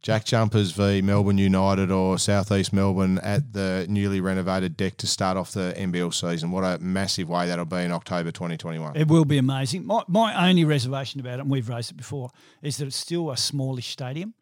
Jack 0.04 0.26
Jumpers 0.26 0.72
v 0.72 1.00
Melbourne 1.00 1.38
United 1.38 1.90
or 1.90 2.18
Southeast 2.18 2.74
Melbourne 2.74 3.16
at 3.20 3.54
the 3.54 3.86
newly 3.88 4.20
renovated 4.20 4.76
deck 4.76 4.98
to 4.98 5.06
start 5.06 5.38
off 5.38 5.52
the 5.52 5.72
NBL 5.78 6.12
season. 6.12 6.50
What 6.50 6.62
a 6.62 6.78
massive 6.78 7.30
way 7.30 7.46
that'll 7.46 7.64
be 7.64 7.78
in 7.78 7.90
October 7.90 8.30
2021. 8.30 8.96
It 8.96 9.08
will 9.08 9.24
be 9.24 9.38
amazing. 9.38 9.86
My, 9.86 10.02
my 10.06 10.46
only 10.46 10.66
reservation 10.66 11.20
about 11.20 11.38
it, 11.38 11.40
and 11.40 11.50
we've 11.50 11.70
raised 11.70 11.90
it 11.90 11.96
before, 11.96 12.28
is 12.60 12.76
that 12.76 12.84
it's 12.84 12.96
still 12.96 13.30
a 13.30 13.36
smallish 13.38 13.88
stadium. 13.88 14.34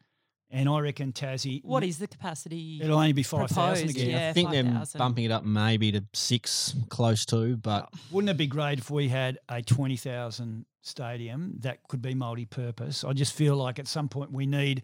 And 0.50 0.68
I 0.68 0.80
reckon 0.80 1.12
Tassie. 1.12 1.64
What 1.64 1.84
is 1.84 1.98
the 1.98 2.08
capacity? 2.08 2.80
It'll 2.82 2.98
only 2.98 3.12
be 3.12 3.22
5,000 3.22 3.88
again. 3.88 4.10
Yeah, 4.10 4.30
I 4.30 4.32
think 4.32 4.50
they're 4.50 4.64
5,000. 4.64 4.98
bumping 4.98 5.24
it 5.26 5.30
up 5.30 5.44
maybe 5.44 5.92
to 5.92 6.02
six, 6.12 6.74
close 6.88 7.24
to, 7.26 7.56
but 7.56 7.88
oh. 7.94 7.98
Wouldn't 8.10 8.30
it 8.30 8.36
be 8.36 8.48
great 8.48 8.80
if 8.80 8.90
we 8.90 9.08
had 9.08 9.38
a 9.48 9.62
20,000 9.62 10.66
stadium 10.80 11.54
that 11.60 11.86
could 11.86 12.02
be 12.02 12.14
multi 12.14 12.46
purpose? 12.46 13.04
I 13.04 13.12
just 13.12 13.32
feel 13.32 13.54
like 13.54 13.78
at 13.78 13.86
some 13.86 14.08
point 14.08 14.32
we 14.32 14.44
need, 14.44 14.82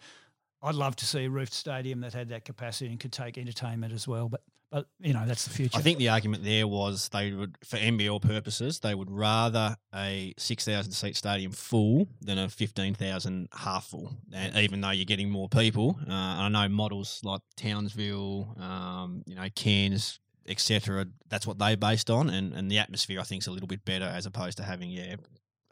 I'd 0.63 0.75
love 0.75 0.97
to 0.97 1.07
see 1.07 1.25
a 1.25 1.31
roofed 1.31 1.55
stadium 1.55 2.01
that 2.01 2.13
had 2.15 2.29
that 2.31 2.45
capacity 2.45 2.91
and 2.91 2.99
could 2.99 3.13
take 3.13 3.39
entertainment 3.39 3.93
as 3.93 4.09
well. 4.09 4.29
But, 4.29 4.43
but 4.71 4.87
you 5.01 5.15
know, 5.15 5.25
that's 5.27 5.45
the 5.45 5.51
future. 5.51 5.79
I 5.79 5.83
think 5.83 5.99
the 5.99 6.09
argument 6.09 6.45
there 6.45 6.67
was 6.67 7.09
they 7.11 7.33
would, 7.33 7.57
for 7.65 7.77
NBL 7.77 8.21
purposes, 8.23 8.81
they 8.81 8.95
would 8.95 9.11
rather 9.11 9.77
a 9.95 10.35
6,000 10.37 10.93
seat 10.93 11.17
stadium 11.17 11.53
full 11.53 12.09
than 12.21 12.39
a 12.39 12.49
15,000 12.49 13.49
half 13.55 13.87
full. 13.87 14.11
And 14.33 14.57
even 14.57 14.81
though 14.81 14.91
you're 14.91 15.05
getting 15.05 15.31
more 15.31 15.49
people, 15.49 15.99
uh, 16.09 16.13
I 16.13 16.49
know 16.49 16.69
models 16.69 17.21
like 17.23 17.41
Townsville, 17.57 18.57
um, 18.59 19.23
you 19.27 19.37
know, 19.37 19.47
Cairns, 19.55 20.21
etc. 20.49 21.07
That's 21.29 21.47
what 21.47 21.59
they 21.59 21.77
based 21.77 22.11
on, 22.11 22.31
and, 22.31 22.53
and 22.53 22.71
the 22.71 22.79
atmosphere 22.79 23.21
I 23.21 23.23
think 23.23 23.43
is 23.43 23.47
a 23.47 23.53
little 23.53 23.69
bit 23.69 23.85
better 23.85 24.07
as 24.07 24.27
opposed 24.27 24.57
to 24.59 24.65
having 24.65 24.91
yeah 24.91 25.17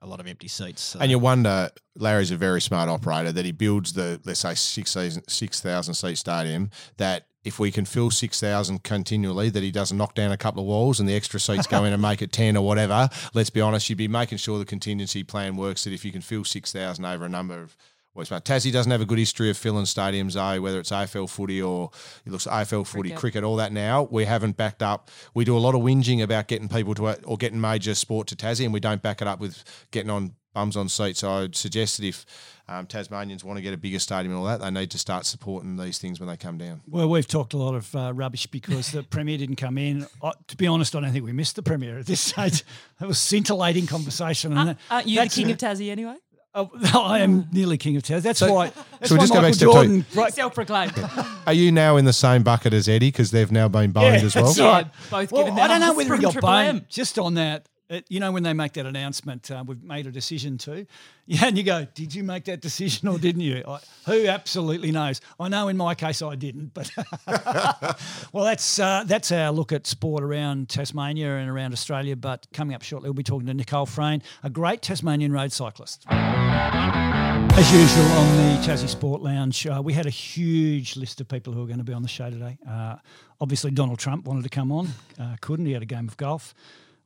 a 0.03 0.07
lot 0.07 0.21
of 0.21 0.27
empty 0.27 0.49
seats. 0.49 0.83
So. 0.83 0.99
And 1.01 1.11
you 1.11 1.19
wonder, 1.19 1.71
Larry's 1.97 2.31
a 2.31 2.37
very 2.37 2.61
smart 2.61 2.89
operator 2.89 3.33
that 3.33 3.45
he 3.45 3.53
builds 3.53 3.95
the, 3.95 4.21
let's 4.25 4.41
say, 4.41 4.55
6,000 4.55 5.25
6,000 5.29 5.95
seat 5.95 6.19
stadium 6.19 6.71
that 6.99 7.27
if 7.45 7.61
we 7.61 7.71
can 7.71 7.85
fill 7.85 8.11
6,000 8.11 8.83
continually, 8.83 9.51
that 9.51 9.63
he 9.63 9.71
doesn't 9.71 9.97
knock 9.97 10.15
down 10.15 10.33
a 10.33 10.37
couple 10.37 10.61
of 10.61 10.67
walls 10.67 10.99
and 10.99 11.09
the 11.09 11.15
extra 11.15 11.39
seats 11.39 11.69
go 11.69 11.85
in 11.85 11.93
and 11.93 12.03
make 12.03 12.21
it 12.21 12.33
10 12.33 12.57
or 12.57 12.67
whatever. 12.67 13.09
Let's 13.35 13.51
be 13.51 13.61
honest, 13.61 13.89
you'd 13.89 13.99
be 13.99 14.09
making 14.09 14.39
sure 14.39 14.59
the 14.59 14.65
contingency 14.65 15.23
plan 15.23 15.57
works 15.57 15.85
that 15.85 15.93
if 15.93 16.05
you 16.05 16.11
can 16.11 16.23
fill 16.23 16.45
6,000 16.45 17.05
over 17.05 17.25
a 17.25 17.29
number 17.29 17.63
of 17.63 17.77
well, 18.17 18.23
it's 18.23 18.31
about 18.31 18.47
Tassie 18.47 18.73
doesn't 18.73 18.91
have 18.91 19.03
a 19.03 19.05
good 19.05 19.19
history 19.19 19.51
of 19.51 19.59
filling 19.59 19.85
stadiums, 19.85 20.33
though, 20.33 20.61
whether 20.63 20.81
it's 20.81 20.91
AFL 20.91 21.29
footy 21.29 21.61
or 21.61 21.91
it 22.25 22.33
looks 22.33 22.47
AFL 22.47 22.87
footy, 22.87 23.11
Cricket. 23.11 23.19
cricket, 23.19 23.45
all 23.45 23.57
that 23.57 23.73
now. 23.73 24.09
We 24.11 24.25
haven't 24.25 24.57
backed 24.57 24.83
up. 24.83 25.11
We 25.35 25.45
do 25.45 25.55
a 25.55 25.61
lot 25.61 25.75
of 25.75 25.83
whinging 25.83 26.23
about 26.23 26.49
getting 26.49 26.69
people 26.69 26.95
to 26.95 27.23
or 27.25 27.37
getting 27.37 27.61
major 27.61 27.95
sport 27.95 28.27
to 28.29 28.37
Tassie, 28.37 28.65
and 28.65 28.73
we 28.73 28.81
don't 28.81 29.03
back 29.03 29.21
it 29.21 29.29
up 29.29 29.39
with 29.39 29.63
getting 29.91 30.11
on 30.11 30.33
bums 30.55 30.79
on 30.79 30.89
seats. 30.89 31.21
So 31.21 31.31
I'd 31.31 31.55
suggest 31.55 31.99
that 31.99 32.07
if 32.07 32.25
um, 32.67 32.87
Tasmanians 32.87 33.45
want 33.45 33.59
to 33.59 33.63
get 33.63 33.75
a 33.75 33.77
bigger 33.77 33.99
stadium 33.99 34.33
and 34.33 34.39
all 34.41 34.47
that, 34.47 34.61
they 34.63 34.71
need 34.71 34.91
to 34.93 34.99
start 34.99 35.27
supporting 35.27 35.77
these 35.77 35.99
things 35.99 36.19
when 36.19 36.31
they 36.31 36.37
come 36.39 36.57
down. 36.57 36.81
Well, 36.89 37.11
we've 37.11 37.29
talked 37.29 37.53
a 37.53 37.59
lot 37.59 37.75
of 37.75 37.95
uh, 37.95 38.13
rubbish 38.15 38.47
because 38.47 38.91
the 38.91 39.03
Premier 39.03 39.37
didn't 39.37 39.57
come 39.57 39.77
in. 39.77 40.07
I, 40.23 40.33
to 40.49 40.57
be 40.57 40.67
honest, 40.67 40.97
I 40.97 41.01
don't 41.01 41.13
think 41.13 41.27
we 41.27 41.33
missed 41.33 41.57
the 41.57 41.63
Premier 41.63 41.99
at 41.99 42.07
this 42.07 42.21
stage. 42.23 42.65
That 42.99 43.09
was 43.09 43.19
scintillating 43.19 43.87
conversation. 43.87 44.53
and 44.57 44.69
Aren't 44.71 44.79
aren't 44.91 45.07
you 45.07 45.21
the 45.21 45.29
king 45.29 45.51
of 45.51 45.59
Tassie 45.59 45.91
anyway? 45.91 46.15
Oh, 46.59 46.71
oh, 46.95 47.03
I 47.03 47.19
am 47.19 47.47
nearly 47.53 47.77
king 47.77 47.97
of 47.97 48.03
Tassie. 48.03 48.23
That's 48.23 48.39
So- 48.39 48.53
why. 48.53 48.71
That's 48.99 49.11
so 49.11 49.15
we 49.15 49.19
why 49.19 49.23
just 49.25 49.33
go 49.33 49.43
Michael 49.43 49.51
back 49.51 49.59
to. 49.59 49.65
Jordan. 49.67 50.07
Right, 50.15 50.33
Self-proclaimed. 50.35 50.93
Are 51.47 51.53
you 51.53 51.71
now 51.71 51.97
in 51.99 52.07
the 52.07 52.13
same 52.15 52.43
bucket 52.43 52.73
as 52.73 52.89
Eddie 52.89 53.09
because 53.09 53.31
they've 53.31 53.53
now 53.53 53.69
been 53.69 53.93
boned 53.93 54.25
as 54.25 54.35
well? 54.35 54.47
that's 54.47 54.59
Yeah, 54.59 54.69
right. 54.69 54.87
both 55.11 55.33
well, 55.33 55.45
given 55.45 55.59
I 55.61 55.69
don't 55.69 55.81
know 55.81 55.93
whether 55.95 56.17
he 56.17 56.23
from 56.23 56.33
got 56.33 56.41
boned. 56.43 56.89
Just 56.89 57.19
on 57.19 57.35
that, 57.35 57.69
it, 57.89 58.07
you 58.09 58.21
know, 58.21 58.33
when 58.33 58.43
they 58.43 58.53
make 58.53 58.73
that 58.75 58.87
announcement, 58.87 59.51
uh, 59.51 59.63
we've 59.67 59.83
made 59.83 60.07
a 60.07 60.11
decision 60.11 60.59
to. 60.59 60.87
Yeah, 61.29 61.47
and 61.47 61.59
you 61.59 61.65
go, 61.65 61.85
did 61.93 62.15
you 62.15 62.23
make 62.23 62.45
that 62.45 62.61
decision 62.61 63.09
or 63.09 63.19
didn't 63.19 63.41
you? 63.41 63.65
I, 63.67 63.81
who 64.05 64.29
absolutely 64.29 64.93
knows? 64.93 65.21
I 65.41 65.49
know 65.49 65.67
in 65.67 65.77
my 65.77 65.97
case 65.97 66.23
I 66.23 66.37
didn't, 66.37 66.73
but 66.73 66.89
well, 68.33 68.45
that's 68.45 68.79
uh, 68.79 69.03
that's 69.05 69.33
our 69.33 69.51
look 69.51 69.73
at 69.73 69.89
sport 69.89 70.23
around 70.23 70.69
Tasmania 70.69 71.39
and 71.39 71.51
around 71.51 71.73
Australia. 71.73 72.15
But 72.15 72.47
coming 72.53 72.77
up 72.77 72.83
shortly, 72.83 73.09
we'll 73.09 73.15
be 73.15 73.25
talking 73.25 73.49
to 73.49 73.55
Nicole 73.55 73.87
Frain, 73.87 74.23
a 74.45 74.51
great 74.51 74.83
Tasmanian 74.83 75.33
road 75.33 75.51
cyclist. 75.51 76.05
As 76.09 77.73
usual 77.73 78.05
on 78.05 78.37
the 78.37 78.63
Tassie 78.65 78.89
Sport 78.89 79.21
Lounge, 79.21 79.67
uh, 79.67 79.83
we 79.83 79.95
had 79.95 80.07
a 80.07 80.11
huge 80.11 80.95
list 80.95 81.21
of 81.21 81.27
people 81.27 81.53
who 81.53 81.65
are 81.65 81.67
going 81.67 81.79
to 81.79 81.85
be 81.85 81.93
on 81.93 82.03
the 82.03 82.09
show 82.09 82.31
today. 82.31 82.57
Uh, 82.69 82.97
obviously, 83.41 83.73
Donald 83.73 83.99
Trump 83.99 84.27
wanted 84.27 84.45
to 84.45 84.49
come 84.49 84.71
on, 84.71 84.89
uh, 85.19 85.35
couldn't. 85.41 85.67
He 85.67 85.73
had 85.73 85.83
a 85.83 85.87
game 85.87 86.07
of 86.07 86.17
golf. 86.17 86.55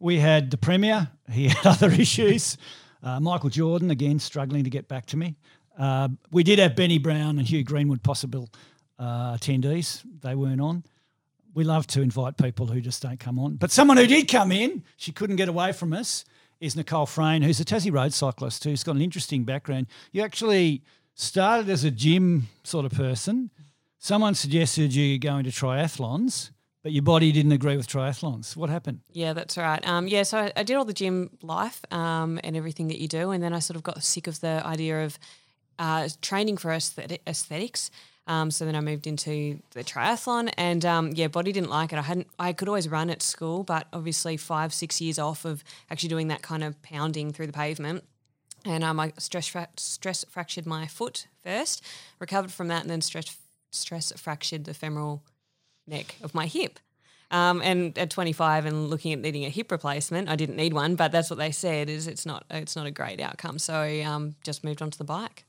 We 0.01 0.19
had 0.19 0.51
the 0.51 0.57
Premier, 0.57 1.11
he 1.31 1.49
had 1.49 1.67
other 1.67 1.91
issues. 1.91 2.57
Uh, 3.03 3.21
Michael 3.21 3.51
Jordan, 3.51 3.91
again, 3.91 4.19
struggling 4.19 4.65
to 4.65 4.71
get 4.71 4.89
back 4.89 5.07
to 5.07 5.17
me. 5.17 5.37
Uh, 5.79 6.09
we 6.31 6.43
did 6.43 6.59
have 6.59 6.75
Benny 6.75 6.99
Brown 6.99 7.39
and 7.39 7.47
Hugh 7.47 7.63
Greenwood 7.63 8.03
possible 8.03 8.49
uh, 8.99 9.35
attendees. 9.35 10.03
They 10.23 10.35
weren't 10.35 10.61
on. 10.61 10.85
We 11.55 11.65
love 11.65 11.87
to 11.89 12.01
invite 12.03 12.37
people 12.37 12.67
who 12.67 12.81
just 12.81 13.03
don't 13.03 13.21
come 13.21 13.39
on. 13.39 13.57
But 13.57 13.71
someone 13.71 13.99
who 13.99 14.07
did 14.07 14.27
come 14.27 14.53
in, 14.53 14.85
she 14.97 15.13
couldn't 15.13 15.37
get 15.37 15.49
away 15.49 15.73
from 15.73 15.93
us, 15.93 16.25
is 16.61 16.77
Nicole 16.77 17.07
Frain, 17.07 17.43
who's 17.43 17.61
a 17.61 17.65
Tassie 17.65 17.93
road 17.93 18.13
cyclist 18.13 18.65
who's 18.65 18.85
got 18.85 18.97
an 18.97 19.03
interesting 19.03 19.45
background. 19.45 19.87
You 20.13 20.23
actually 20.23 20.83
started 21.15 21.69
as 21.69 21.85
a 21.85 21.91
gym 21.91 22.49
sort 22.63 22.85
of 22.85 22.93
person. 22.93 23.51
Someone 23.99 24.35
suggested 24.35 24.95
you 24.95 25.19
go 25.19 25.39
into 25.39 25.51
triathlons, 25.51 26.51
but 26.83 26.93
your 26.93 27.03
body 27.03 27.33
didn't 27.33 27.53
agree 27.53 27.77
with 27.77 27.87
triathlons. 27.87 28.57
What 28.57 28.71
happened? 28.71 29.01
Yeah, 29.13 29.33
that's 29.33 29.59
right. 29.59 29.87
Um, 29.87 30.09
yeah, 30.09 30.23
so 30.23 30.39
I, 30.39 30.53
I 30.57 30.63
did 30.63 30.77
all 30.77 30.85
the 30.85 30.95
gym 30.95 31.31
life 31.43 31.81
um, 31.91 32.41
and 32.43 32.57
everything 32.57 32.89
that 32.89 32.99
you 32.99 33.09
do, 33.09 33.31
and 33.31 33.43
then 33.43 33.53
I 33.53 33.59
sort 33.59 33.77
of 33.77 33.83
got 33.83 34.03
sick 34.03 34.27
of 34.27 34.41
the 34.41 34.63
idea 34.65 35.05
of 35.05 35.19
uh, 35.79 36.09
training 36.21 36.57
for 36.57 36.73
aesthetic, 36.73 37.23
aesthetics. 37.27 37.91
Um, 38.27 38.51
so 38.51 38.65
then 38.65 38.77
I 38.77 38.81
moved 38.81 39.07
into 39.07 39.61
the 39.73 39.83
triathlon, 39.83 40.53
and 40.57 40.85
um, 40.85 41.13
yeah, 41.15 41.29
body 41.29 41.53
didn't 41.53 41.71
like 41.71 41.93
it. 41.93 41.99
I 41.99 42.03
hadn't. 42.03 42.29
I 42.39 42.53
could 42.53 42.69
always 42.69 42.89
run 42.89 43.11
at 43.11 43.23
school, 43.23 43.65
but 43.65 43.87
obviously 43.93 44.37
five, 44.37 44.73
six 44.73 45.01
years 45.01 45.19
off 45.19 45.45
of 45.45 45.65
actually 45.91 46.11
doing 46.11 46.29
that 46.29 46.43
kind 46.43 46.63
of 46.63 46.81
pounding 46.83 47.33
through 47.33 47.49
the 47.49 47.53
pavement. 47.53 48.05
And 48.65 48.85
um, 48.85 49.01
I 49.01 49.13
stress 49.19 49.49
fra- 49.49 49.69
stress 49.77 50.25
fractured 50.29 50.67
my 50.67 50.87
foot 50.87 51.27
first, 51.43 51.85
recovered 52.21 52.53
from 52.53 52.69
that, 52.69 52.83
and 52.83 52.91
then 52.91 53.01
stress 53.01 53.37
stress 53.73 54.13
fractured 54.17 54.65
the 54.65 54.75
femoral 54.75 55.23
neck 55.91 56.17
of 56.23 56.35
my 56.35 56.47
hip. 56.47 56.79
Um, 57.31 57.63
and 57.63 57.97
at 57.97 58.11
25 58.11 58.67
and 58.67 58.89
looking 58.89 59.13
at 59.13 59.21
needing 59.21 59.45
a 59.45 59.51
hip 59.51 59.71
replacement, 59.71 60.29
I 60.29 60.35
didn't 60.35 60.57
need 60.57 60.73
one, 60.73 60.97
but 60.97 61.13
that's 61.13 61.31
what 61.31 61.39
they 61.39 61.53
said 61.53 61.89
is 61.89 62.09
it's 62.09 62.27
not 62.27 62.45
it's 62.51 62.75
not 62.75 62.87
a 62.87 62.91
great 62.91 63.21
outcome. 63.21 63.59
So 63.59 63.75
I 63.75 64.01
um, 64.01 64.35
just 64.43 64.65
moved 64.65 64.83
on 64.83 64.91
to 64.91 64.99
the 64.99 65.05
bike. 65.05 65.45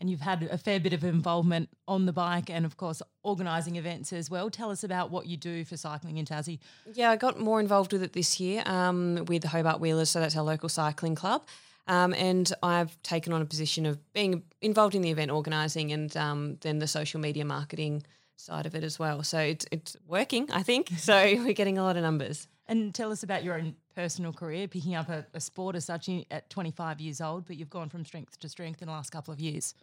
and 0.00 0.08
you've 0.10 0.20
had 0.20 0.42
a 0.44 0.58
fair 0.58 0.78
bit 0.78 0.92
of 0.92 1.04
involvement 1.04 1.68
on 1.86 2.06
the 2.06 2.12
bike 2.12 2.50
and, 2.50 2.64
of 2.64 2.76
course, 2.76 3.02
organising 3.22 3.76
events 3.76 4.12
as 4.12 4.30
well. 4.30 4.50
Tell 4.50 4.70
us 4.70 4.84
about 4.84 5.10
what 5.10 5.26
you 5.26 5.36
do 5.36 5.64
for 5.64 5.76
cycling 5.76 6.18
in 6.18 6.24
Tassie. 6.24 6.58
Yeah, 6.94 7.10
I 7.10 7.16
got 7.16 7.40
more 7.40 7.58
involved 7.60 7.92
with 7.92 8.02
it 8.02 8.12
this 8.12 8.38
year 8.38 8.62
um, 8.66 9.24
with 9.26 9.42
the 9.42 9.48
Hobart 9.48 9.80
Wheelers, 9.80 10.10
so 10.10 10.20
that's 10.20 10.36
our 10.36 10.44
local 10.44 10.68
cycling 10.68 11.14
club. 11.14 11.42
Um, 11.88 12.12
and 12.14 12.52
I've 12.62 13.00
taken 13.02 13.32
on 13.32 13.40
a 13.40 13.46
position 13.46 13.86
of 13.86 14.12
being 14.12 14.42
involved 14.60 14.94
in 14.94 15.00
the 15.02 15.10
event 15.10 15.30
organising 15.30 15.90
and 15.90 16.14
um, 16.16 16.58
then 16.60 16.80
the 16.80 16.86
social 16.86 17.18
media 17.18 17.46
marketing 17.46 18.04
side 18.38 18.66
of 18.66 18.74
it 18.74 18.84
as 18.84 18.98
well. 18.98 19.22
So 19.22 19.38
it's 19.38 19.66
it's 19.70 19.96
working, 20.06 20.50
I 20.50 20.62
think. 20.62 20.90
So 20.98 21.14
we're 21.14 21.54
getting 21.54 21.78
a 21.78 21.82
lot 21.82 21.96
of 21.96 22.02
numbers. 22.02 22.48
And 22.66 22.94
tell 22.94 23.10
us 23.10 23.22
about 23.22 23.44
your 23.44 23.54
own 23.54 23.76
personal 23.94 24.32
career, 24.32 24.68
picking 24.68 24.94
up 24.94 25.08
a, 25.08 25.24
a 25.32 25.40
sport 25.40 25.74
as 25.74 25.86
such 25.86 26.10
at 26.30 26.50
25 26.50 27.00
years 27.00 27.20
old, 27.22 27.46
but 27.46 27.56
you've 27.56 27.70
gone 27.70 27.88
from 27.88 28.04
strength 28.04 28.38
to 28.40 28.48
strength 28.48 28.82
in 28.82 28.86
the 28.88 28.92
last 28.92 29.10
couple 29.10 29.32
of 29.32 29.40
years. 29.40 29.74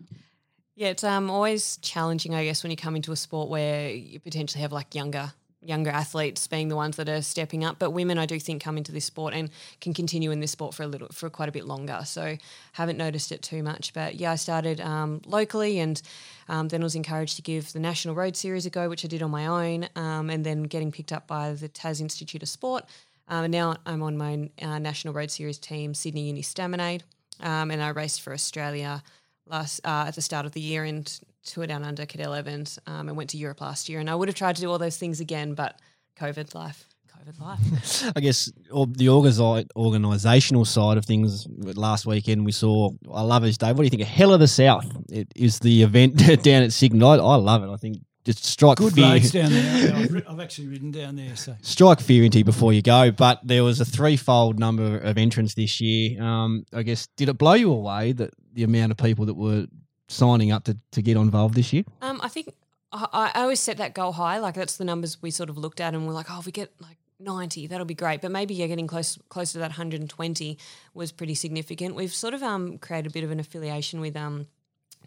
Yeah, 0.76 0.90
it's 0.90 1.04
um, 1.04 1.32
always 1.32 1.78
challenging, 1.78 2.36
I 2.36 2.44
guess, 2.44 2.64
when 2.64 2.70
you 2.70 2.78
come 2.78 2.96
into 2.96 3.12
a 3.12 3.16
sport 3.16 3.50
where 3.50 3.90
you 3.90 4.20
potentially 4.20 4.62
have 4.62 4.72
like 4.72 4.94
younger 4.94 5.34
younger 5.68 5.90
athletes 5.90 6.48
being 6.48 6.68
the 6.68 6.76
ones 6.76 6.98
that 6.98 7.10
are 7.10 7.22
stepping 7.22 7.64
up. 7.64 7.80
But 7.80 7.92
women, 7.92 8.18
I 8.18 8.26
do 8.26 8.40
think, 8.40 8.62
come 8.62 8.78
into 8.78 8.92
this 8.92 9.06
sport 9.06 9.34
and 9.34 9.50
can 9.82 9.94
continue 9.94 10.32
in 10.32 10.40
this 10.40 10.52
sport 10.52 10.74
for 10.74 10.84
a 10.84 10.88
little, 10.88 11.08
for 11.10 11.30
quite 11.30 11.50
a 11.50 11.52
bit 11.52 11.66
longer. 11.66 12.02
So 12.06 12.38
haven't 12.74 12.98
noticed 12.98 13.32
it 13.32 13.42
too 13.42 13.64
much. 13.64 13.94
But 13.94 14.16
yeah, 14.16 14.32
I 14.32 14.36
started 14.36 14.82
um, 14.82 15.22
locally 15.26 15.80
and 15.80 16.02
um, 16.48 16.68
then 16.68 16.84
was 16.84 16.96
encouraged 16.96 17.36
to 17.38 17.42
give 17.42 17.74
the 17.74 17.80
National 17.80 18.16
Road 18.16 18.36
Series 18.36 18.66
a 18.66 18.70
go, 18.70 18.90
which 18.90 19.06
I 19.06 19.08
did 19.08 19.22
on 19.22 19.32
my 19.32 19.48
own, 19.48 19.90
um, 19.96 20.30
and 20.30 20.46
then 20.46 20.64
getting 20.64 20.92
picked 20.92 21.12
up 21.12 21.28
by 21.28 21.54
the 21.54 21.68
Tas 21.68 22.02
Institute 22.02 22.44
of 22.44 22.50
Sport. 22.50 22.86
Um, 23.28 23.46
and 23.46 23.52
now 23.52 23.76
I'm 23.86 24.04
on 24.04 24.18
my 24.18 24.50
uh, 24.62 24.80
National 24.80 25.14
Road 25.14 25.32
Series 25.32 25.58
team, 25.58 25.94
Sydney 25.94 26.28
Uni 26.28 26.44
Staminade, 26.44 27.02
um, 27.40 27.72
and 27.72 27.82
I 27.82 27.90
raced 27.90 28.22
for 28.22 28.34
Australia 28.34 29.02
last 29.48 29.82
uh, 29.86 30.06
at 30.08 30.16
the 30.16 30.22
start 30.22 30.46
of 30.46 30.52
the 30.52 30.62
year 30.62 30.84
and 30.84 31.20
toured 31.46 31.70
down 31.70 31.84
under 31.84 32.06
Cadel 32.06 32.38
Evans 32.38 32.80
um, 32.88 33.08
and 33.08 33.16
went 33.18 33.30
to 33.32 33.38
Europe 33.38 33.62
last 33.62 33.88
year. 33.90 34.00
And 34.00 34.10
I 34.10 34.16
would 34.16 34.28
have 34.28 34.36
tried 34.36 34.56
to 34.58 34.62
do 34.62 34.70
all 34.72 34.78
those 34.78 34.98
things 34.98 35.20
again, 35.20 35.54
but 35.54 35.80
COVID 36.20 36.54
life. 36.56 36.88
COVID 37.26 37.40
life. 37.40 38.12
I 38.16 38.20
guess 38.20 38.52
or 38.72 38.86
the 38.88 39.08
organisi- 39.08 39.68
organisational 39.76 40.68
side 40.68 40.98
of 40.98 41.06
things. 41.06 41.48
Last 41.60 42.06
weekend 42.06 42.46
we 42.46 42.52
saw 42.52 42.92
I 43.12 43.22
love 43.22 43.44
this 43.44 43.58
day. 43.58 43.68
What 43.68 43.78
do 43.78 43.84
you 43.84 43.90
think? 43.90 44.02
A 44.02 44.06
hell 44.06 44.34
of 44.34 44.40
the 44.40 44.48
South. 44.48 44.86
It 45.10 45.28
is 45.36 45.60
the 45.60 45.84
event 45.84 46.18
down 46.44 46.64
at 46.64 46.74
Cygnet. 46.74 47.04
I, 47.04 47.16
I 47.24 47.36
love 47.36 47.64
it. 47.64 47.70
I 47.72 47.78
think 47.78 47.98
just 48.26 48.44
strike 48.44 48.78
Good 48.80 48.94
fear. 48.94 49.06
roads 49.06 49.32
down 49.32 49.52
there. 49.52 49.96
I've, 49.96 50.12
ri- 50.12 50.24
I've 50.28 50.40
actually 50.40 50.68
ridden 50.68 50.90
down 50.92 51.16
there. 51.16 51.36
So 51.36 51.56
strike 51.62 52.00
fear 52.00 52.24
into 52.24 52.40
you 52.40 52.44
before 52.44 52.74
you 52.74 52.82
go. 52.82 53.12
But 53.12 53.40
there 53.44 53.64
was 53.64 53.80
a 53.80 53.86
threefold 53.86 54.60
number 54.60 54.98
of 54.98 55.18
entrants 55.18 55.54
this 55.54 55.80
year. 55.80 56.22
Um, 56.22 56.66
I 56.74 56.82
guess 56.84 57.08
did 57.18 57.30
it 57.30 57.38
blow 57.38 57.54
you 57.54 57.72
away 57.72 58.14
that 58.14 58.32
the 58.54 58.64
amount 58.64 58.92
of 58.92 58.98
people 58.98 59.28
that 59.28 59.36
were 59.36 59.68
signing 60.08 60.52
up 60.52 60.64
to, 60.66 60.78
to 60.92 61.02
get 61.02 61.18
involved 61.18 61.56
this 61.56 61.74
year? 61.74 61.84
Um, 62.02 62.20
I 62.24 62.28
think 62.28 62.54
I, 62.92 63.32
I 63.36 63.42
always 63.42 63.60
set 63.60 63.78
that 63.78 63.94
goal 63.94 64.14
high. 64.14 64.40
Like 64.40 64.56
that's 64.56 64.78
the 64.78 64.86
numbers 64.86 65.22
we 65.22 65.32
sort 65.32 65.50
of 65.50 65.58
looked 65.58 65.82
at, 65.82 65.94
and 65.94 66.08
we're 66.08 66.14
like, 66.14 66.28
oh, 66.30 66.40
if 66.40 66.46
we 66.46 66.52
get 66.52 66.72
like 66.80 66.98
90, 67.20 67.68
that'll 67.68 67.86
be 67.86 67.94
great. 67.94 68.22
But 68.22 68.32
maybe 68.32 68.54
yeah, 68.54 68.68
getting 68.68 68.88
close 68.88 69.18
close 69.30 69.52
to 69.54 69.60
that 69.60 69.72
120 69.72 70.58
was 70.94 71.12
pretty 71.12 71.36
significant. 71.36 71.96
We've 71.96 72.14
sort 72.14 72.34
of 72.34 72.44
um, 72.44 72.78
created 72.78 73.12
a 73.12 73.14
bit 73.14 73.24
of 73.24 73.32
an 73.32 73.40
affiliation 73.40 74.00
with 74.00 74.16
um, 74.16 74.48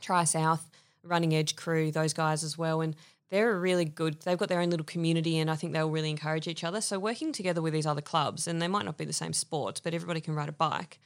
Tri 0.00 0.24
South, 0.24 0.70
Running 1.02 1.34
Edge 1.34 1.56
crew, 1.56 1.90
those 1.90 2.12
guys 2.12 2.44
as 2.44 2.56
well, 2.58 2.80
and 2.80 2.94
they're 3.30 3.58
really 3.58 3.84
good. 3.84 4.20
They've 4.22 4.38
got 4.38 4.48
their 4.48 4.60
own 4.60 4.70
little 4.70 4.86
community, 4.86 5.38
and 5.38 5.50
I 5.50 5.54
think 5.54 5.72
they'll 5.72 5.90
really 5.90 6.10
encourage 6.10 6.48
each 6.48 6.64
other. 6.64 6.80
So 6.80 6.98
working 6.98 7.32
together 7.32 7.60
with 7.60 7.72
these 7.72 7.86
other 7.86 8.00
clubs, 8.00 8.46
and 8.46 8.60
they 8.60 8.68
might 8.68 8.84
not 8.84 8.96
be 8.96 9.04
the 9.04 9.12
same 9.12 9.32
sports, 9.32 9.80
but 9.80 9.94
everybody 9.94 10.20
can 10.20 10.34
ride 10.34 10.48
a 10.48 10.52
bike. 10.52 10.98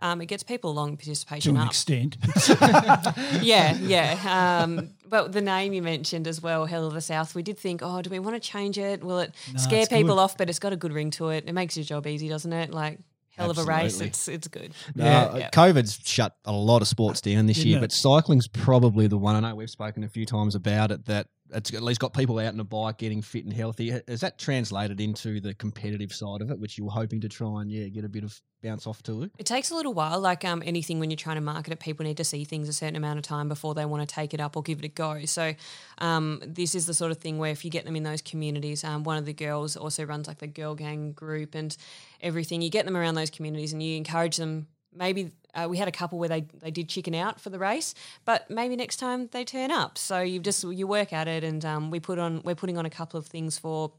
Um, 0.00 0.20
it 0.20 0.26
gets 0.26 0.42
people 0.44 0.70
along 0.70 0.96
participation 0.96 1.54
to 1.56 1.60
participation 1.60 2.16
an 2.20 2.72
up. 2.72 3.02
extent. 3.10 3.42
yeah, 3.44 3.76
yeah. 3.78 4.60
Um, 4.62 4.90
but 5.08 5.32
the 5.32 5.40
name 5.40 5.72
you 5.72 5.82
mentioned 5.82 6.28
as 6.28 6.40
well, 6.40 6.66
Hell 6.66 6.86
of 6.86 6.94
the 6.94 7.00
South, 7.00 7.34
we 7.34 7.42
did 7.42 7.58
think, 7.58 7.80
oh, 7.82 8.00
do 8.02 8.10
we 8.10 8.18
want 8.18 8.40
to 8.40 8.40
change 8.40 8.78
it? 8.78 9.02
Will 9.02 9.18
it 9.20 9.34
No, 9.52 9.58
scare 9.58 9.86
people 9.86 10.14
good. 10.14 10.20
off? 10.20 10.36
But 10.36 10.48
it's 10.48 10.58
got 10.60 10.72
a 10.72 10.76
good 10.76 10.92
ring 10.92 11.10
to 11.12 11.30
it. 11.30 11.44
It 11.46 11.52
makes 11.52 11.76
your 11.76 11.84
job 11.84 12.06
easy, 12.06 12.28
doesn't 12.28 12.52
it? 12.52 12.70
Like 12.72 13.00
hell 13.36 13.50
of 13.50 13.58
a 13.58 13.64
race. 13.64 14.00
It's 14.00 14.28
it's 14.28 14.48
good. 14.48 14.72
Uh, 14.98 15.34
Yeah. 15.38 15.50
COVID's 15.50 16.00
shut 16.04 16.36
a 16.44 16.52
lot 16.52 16.82
of 16.82 16.88
sports 16.88 17.20
down 17.20 17.46
this 17.46 17.56
Didn't 17.56 17.68
year, 17.70 17.78
it? 17.78 17.80
but 17.82 17.92
cycling's 17.92 18.46
probably 18.48 19.06
the 19.08 19.18
one. 19.18 19.34
I 19.34 19.40
know 19.48 19.54
we've 19.56 19.70
spoken 19.70 20.04
a 20.04 20.08
few 20.08 20.26
times 20.26 20.54
about 20.54 20.90
it 20.90 21.06
that 21.06 21.28
it's 21.52 21.72
at 21.72 21.82
least 21.82 22.00
got 22.00 22.12
people 22.12 22.38
out 22.38 22.52
on 22.52 22.60
a 22.60 22.64
bike 22.64 22.98
getting 22.98 23.22
fit 23.22 23.44
and 23.44 23.52
healthy. 23.52 23.90
Has 24.06 24.20
that 24.20 24.38
translated 24.38 25.00
into 25.00 25.40
the 25.40 25.54
competitive 25.54 26.12
side 26.12 26.42
of 26.42 26.50
it, 26.50 26.58
which 26.58 26.78
you 26.78 26.84
were 26.84 26.90
hoping 26.90 27.20
to 27.22 27.28
try 27.28 27.62
and 27.62 27.70
yeah 27.70 27.88
get 27.88 28.04
a 28.04 28.08
bit 28.08 28.24
of 28.24 28.40
bounce 28.62 28.86
off 28.86 29.02
to? 29.04 29.30
It 29.38 29.46
takes 29.46 29.70
a 29.70 29.74
little 29.74 29.94
while. 29.94 30.20
Like 30.20 30.44
um, 30.44 30.62
anything, 30.64 31.00
when 31.00 31.10
you're 31.10 31.16
trying 31.16 31.36
to 31.36 31.42
market 31.42 31.72
it, 31.72 31.80
people 31.80 32.04
need 32.04 32.16
to 32.18 32.24
see 32.24 32.44
things 32.44 32.68
a 32.68 32.72
certain 32.72 32.96
amount 32.96 33.18
of 33.18 33.24
time 33.24 33.48
before 33.48 33.74
they 33.74 33.84
want 33.84 34.06
to 34.06 34.14
take 34.14 34.34
it 34.34 34.40
up 34.40 34.56
or 34.56 34.62
give 34.62 34.78
it 34.78 34.84
a 34.84 34.88
go. 34.88 35.24
So, 35.24 35.54
um, 35.98 36.42
this 36.44 36.74
is 36.74 36.86
the 36.86 36.94
sort 36.94 37.10
of 37.10 37.18
thing 37.18 37.38
where 37.38 37.50
if 37.50 37.64
you 37.64 37.70
get 37.70 37.84
them 37.84 37.96
in 37.96 38.02
those 38.02 38.22
communities, 38.22 38.84
um, 38.84 39.04
one 39.04 39.16
of 39.16 39.24
the 39.24 39.32
girls 39.32 39.76
also 39.76 40.04
runs 40.04 40.28
like 40.28 40.38
the 40.38 40.46
girl 40.46 40.74
gang 40.74 41.12
group 41.12 41.54
and 41.54 41.76
everything. 42.20 42.62
You 42.62 42.70
get 42.70 42.84
them 42.84 42.96
around 42.96 43.14
those 43.14 43.30
communities 43.30 43.72
and 43.72 43.82
you 43.82 43.96
encourage 43.96 44.36
them. 44.36 44.68
Maybe 44.98 45.32
uh, 45.54 45.68
we 45.70 45.76
had 45.76 45.88
a 45.88 45.92
couple 45.92 46.18
where 46.18 46.28
they, 46.28 46.46
they 46.60 46.70
did 46.70 46.88
chicken 46.88 47.14
out 47.14 47.40
for 47.40 47.50
the 47.50 47.58
race, 47.58 47.94
but 48.24 48.50
maybe 48.50 48.76
next 48.76 48.96
time 48.96 49.28
they 49.32 49.44
turn 49.44 49.70
up. 49.70 49.96
So 49.96 50.20
you 50.20 50.40
just 50.40 50.64
you 50.64 50.86
work 50.86 51.12
at 51.12 51.28
it, 51.28 51.44
and 51.44 51.64
um, 51.64 51.90
we 51.90 52.00
put 52.00 52.18
on 52.18 52.42
we're 52.44 52.54
putting 52.54 52.76
on 52.76 52.86
a 52.86 52.90
couple 52.90 53.18
of 53.18 53.26
things 53.26 53.58
for 53.58 53.92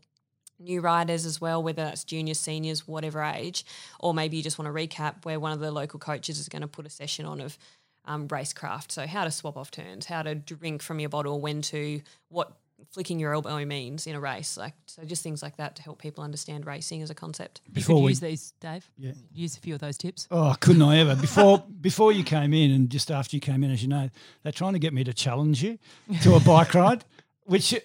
new 0.60 0.82
riders 0.82 1.26
as 1.26 1.40
well, 1.40 1.64
whether 1.64 1.84
that's 1.86 2.04
juniors, 2.04 2.40
seniors, 2.40 2.88
whatever 2.88 3.24
age, 3.24 3.66
or 4.00 4.14
maybe 4.14 4.38
you 4.38 4.44
just 4.44 4.60
want 4.60 4.68
to 4.68 4.74
recap 4.74 5.24
where 5.24 5.40
one 5.40 5.54
of 5.54 5.60
the 5.60 5.72
local 5.72 6.00
coaches 6.00 6.38
is 6.38 6.50
going 6.50 6.62
to 6.62 6.68
put 6.68 6.86
a 6.86 6.90
session 6.90 7.26
on 7.26 7.40
of 7.40 7.58
um, 8.06 8.28
racecraft. 8.28 8.92
So 8.92 9.08
how 9.08 9.24
to 9.24 9.32
swap 9.32 9.56
off 9.56 9.72
turns, 9.72 10.06
how 10.06 10.22
to 10.24 10.36
drink 10.36 10.82
from 10.82 11.00
your 11.00 11.10
bottle, 11.10 11.40
when 11.40 11.62
to, 11.64 12.02
what 12.28 12.58
flicking 12.92 13.20
your 13.20 13.34
elbow 13.34 13.64
means 13.66 14.08
in 14.08 14.16
a 14.16 14.20
race. 14.20 14.58
Like 14.58 14.74
so, 14.86 15.04
just 15.04 15.24
things 15.24 15.42
like 15.44 15.58
that 15.58 15.76
to 15.78 15.82
help 15.82 16.02
people 16.02 16.24
understand 16.24 16.66
racing 16.66 17.02
as 17.02 17.10
a 17.10 17.16
concept. 17.16 17.62
You 17.68 17.74
Before 17.74 17.96
could 17.98 18.04
we- 18.06 18.12
use 18.12 18.20
these, 18.20 18.54
Dave. 18.60 18.90
Yeah. 18.98 19.12
Use 19.34 19.58
a 19.58 19.60
few 19.60 19.74
of 19.74 19.82
those 19.82 19.98
tips. 19.98 20.28
Oh, 20.32 20.56
couldn't 20.60 20.82
I 20.82 20.98
ever? 21.00 21.16
Before 21.16 21.64
before 21.82 22.12
you 22.12 22.24
came 22.24 22.54
in 22.54 22.72
and 22.72 22.90
just 22.90 23.12
after 23.12 23.36
you 23.36 23.42
came 23.42 23.64
in, 23.64 23.72
as 23.72 23.82
you 23.82 23.88
know, 23.90 24.10
they're 24.44 24.52
trying 24.52 24.74
to 24.74 24.80
get 24.80 24.94
me 24.94 25.04
to 25.04 25.14
challenge 25.14 25.64
you 25.64 25.78
to 26.24 26.36
a 26.36 26.40
bike 26.40 26.74
ride, 26.74 27.06
which 27.46 27.76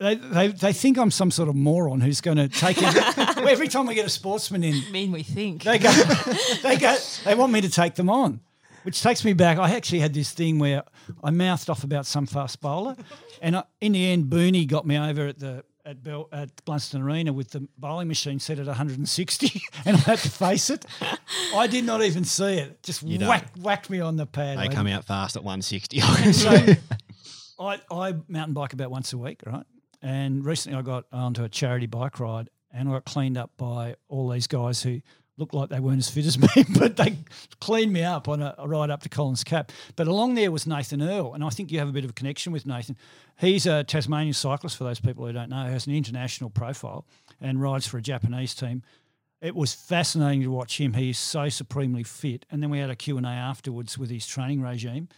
they, 0.00 0.16
they, 0.16 0.48
they 0.48 0.72
think 0.72 0.98
I'm 0.98 1.10
some 1.12 1.30
sort 1.30 1.48
of 1.48 1.54
moron 1.54 2.00
who's 2.00 2.20
going 2.20 2.36
to 2.36 2.48
take 2.48 2.76
it. 2.80 3.18
every 3.38 3.68
time 3.68 3.86
we 3.86 3.94
get 3.94 4.04
a 4.04 4.10
sportsman 4.10 4.64
in, 4.64 4.82
I 4.86 4.90
mean, 4.90 5.12
we 5.12 5.22
think. 5.22 5.62
they 5.62 5.78
go, 5.78 5.90
they 6.62 6.76
go, 6.76 6.96
they 7.24 7.34
want 7.36 7.52
me 7.52 7.60
to 7.60 7.70
take 7.70 7.94
them 7.94 8.10
on, 8.10 8.40
which 8.84 9.02
takes 9.02 9.24
me 9.24 9.32
back. 9.32 9.58
I 9.58 9.74
actually 9.74 9.98
had 10.00 10.14
this 10.14 10.30
thing 10.32 10.58
where 10.58 10.84
I 11.22 11.30
mouthed 11.30 11.68
off 11.68 11.84
about 11.84 12.06
some 12.06 12.26
fast 12.26 12.60
bowler, 12.60 12.96
and 13.42 13.56
I, 13.56 13.64
in 13.80 13.92
the 13.92 14.06
end, 14.06 14.26
Booney 14.26 14.66
got 14.66 14.86
me 14.86 14.96
over 14.96 15.26
at 15.26 15.38
the 15.38 15.64
at 15.86 16.02
Bell, 16.02 16.30
at 16.32 16.64
Blundstone 16.64 17.02
Arena 17.02 17.30
with 17.32 17.50
the 17.50 17.68
bowling 17.76 18.08
machine 18.08 18.38
set 18.40 18.58
at 18.58 18.66
160, 18.66 19.60
and 19.84 19.96
I 19.96 20.00
had 20.00 20.18
to 20.20 20.30
face 20.30 20.70
it. 20.70 20.86
I 21.54 21.66
did 21.66 21.84
not 21.84 22.02
even 22.02 22.24
see 22.24 22.54
it; 22.58 22.82
just 22.82 23.02
You 23.02 23.18
don't. 23.18 23.28
whacked, 23.58 23.90
me 23.90 24.00
on 24.00 24.16
the 24.16 24.24
pad. 24.26 24.56
They 24.58 24.62
I- 24.62 24.68
come 24.68 24.86
out 24.86 25.04
fast 25.04 25.36
at 25.36 25.44
160. 25.44 26.00
so 26.32 26.74
I, 27.60 27.80
I 27.90 28.14
mountain 28.28 28.54
bike 28.54 28.72
about 28.72 28.90
once 28.90 29.12
a 29.12 29.18
week, 29.18 29.42
right? 29.46 29.66
And 30.02 30.44
recently 30.44 30.78
I 30.78 30.82
got 30.82 31.04
onto 31.12 31.44
a 31.44 31.48
charity 31.48 31.86
bike 31.86 32.18
ride 32.20 32.50
and 32.72 32.88
I 32.88 32.92
got 32.92 33.04
cleaned 33.06 33.38
up 33.38 33.52
by 33.56 33.94
all 34.08 34.28
these 34.28 34.46
guys 34.46 34.82
who 34.82 35.00
looked 35.36 35.54
like 35.54 35.68
they 35.68 35.80
weren't 35.80 35.98
as 35.98 36.08
fit 36.08 36.26
as 36.26 36.38
me, 36.56 36.64
but 36.78 36.96
they 36.96 37.18
cleaned 37.60 37.92
me 37.92 38.02
up 38.02 38.28
on 38.28 38.42
a, 38.42 38.54
a 38.58 38.68
ride 38.68 38.90
up 38.90 39.02
to 39.02 39.08
Collins 39.08 39.44
Cap. 39.44 39.72
But 39.96 40.06
along 40.06 40.34
there 40.34 40.50
was 40.50 40.66
Nathan 40.66 41.02
Earle, 41.02 41.34
and 41.34 41.44
I 41.44 41.50
think 41.50 41.72
you 41.72 41.78
have 41.78 41.88
a 41.88 41.92
bit 41.92 42.04
of 42.04 42.10
a 42.10 42.14
connection 42.14 42.52
with 42.52 42.66
Nathan. 42.66 42.96
He's 43.38 43.66
a 43.66 43.84
Tasmanian 43.84 44.34
cyclist, 44.34 44.76
for 44.76 44.84
those 44.84 45.00
people 45.00 45.26
who 45.26 45.32
don't 45.32 45.50
know, 45.50 45.64
has 45.64 45.86
an 45.86 45.94
international 45.94 46.50
profile 46.50 47.04
and 47.40 47.60
rides 47.60 47.86
for 47.86 47.98
a 47.98 48.02
Japanese 48.02 48.54
team. 48.54 48.82
It 49.40 49.54
was 49.54 49.74
fascinating 49.74 50.42
to 50.42 50.50
watch 50.50 50.80
him. 50.80 50.94
He 50.94 51.10
is 51.10 51.18
so 51.18 51.48
supremely 51.48 52.02
fit. 52.02 52.46
And 52.50 52.62
then 52.62 52.70
we 52.70 52.78
had 52.78 52.88
a 52.88 52.96
Q&A 52.96 53.26
afterwards 53.26 53.98
with 53.98 54.08
his 54.08 54.26
training 54.26 54.62
regime 54.62 55.08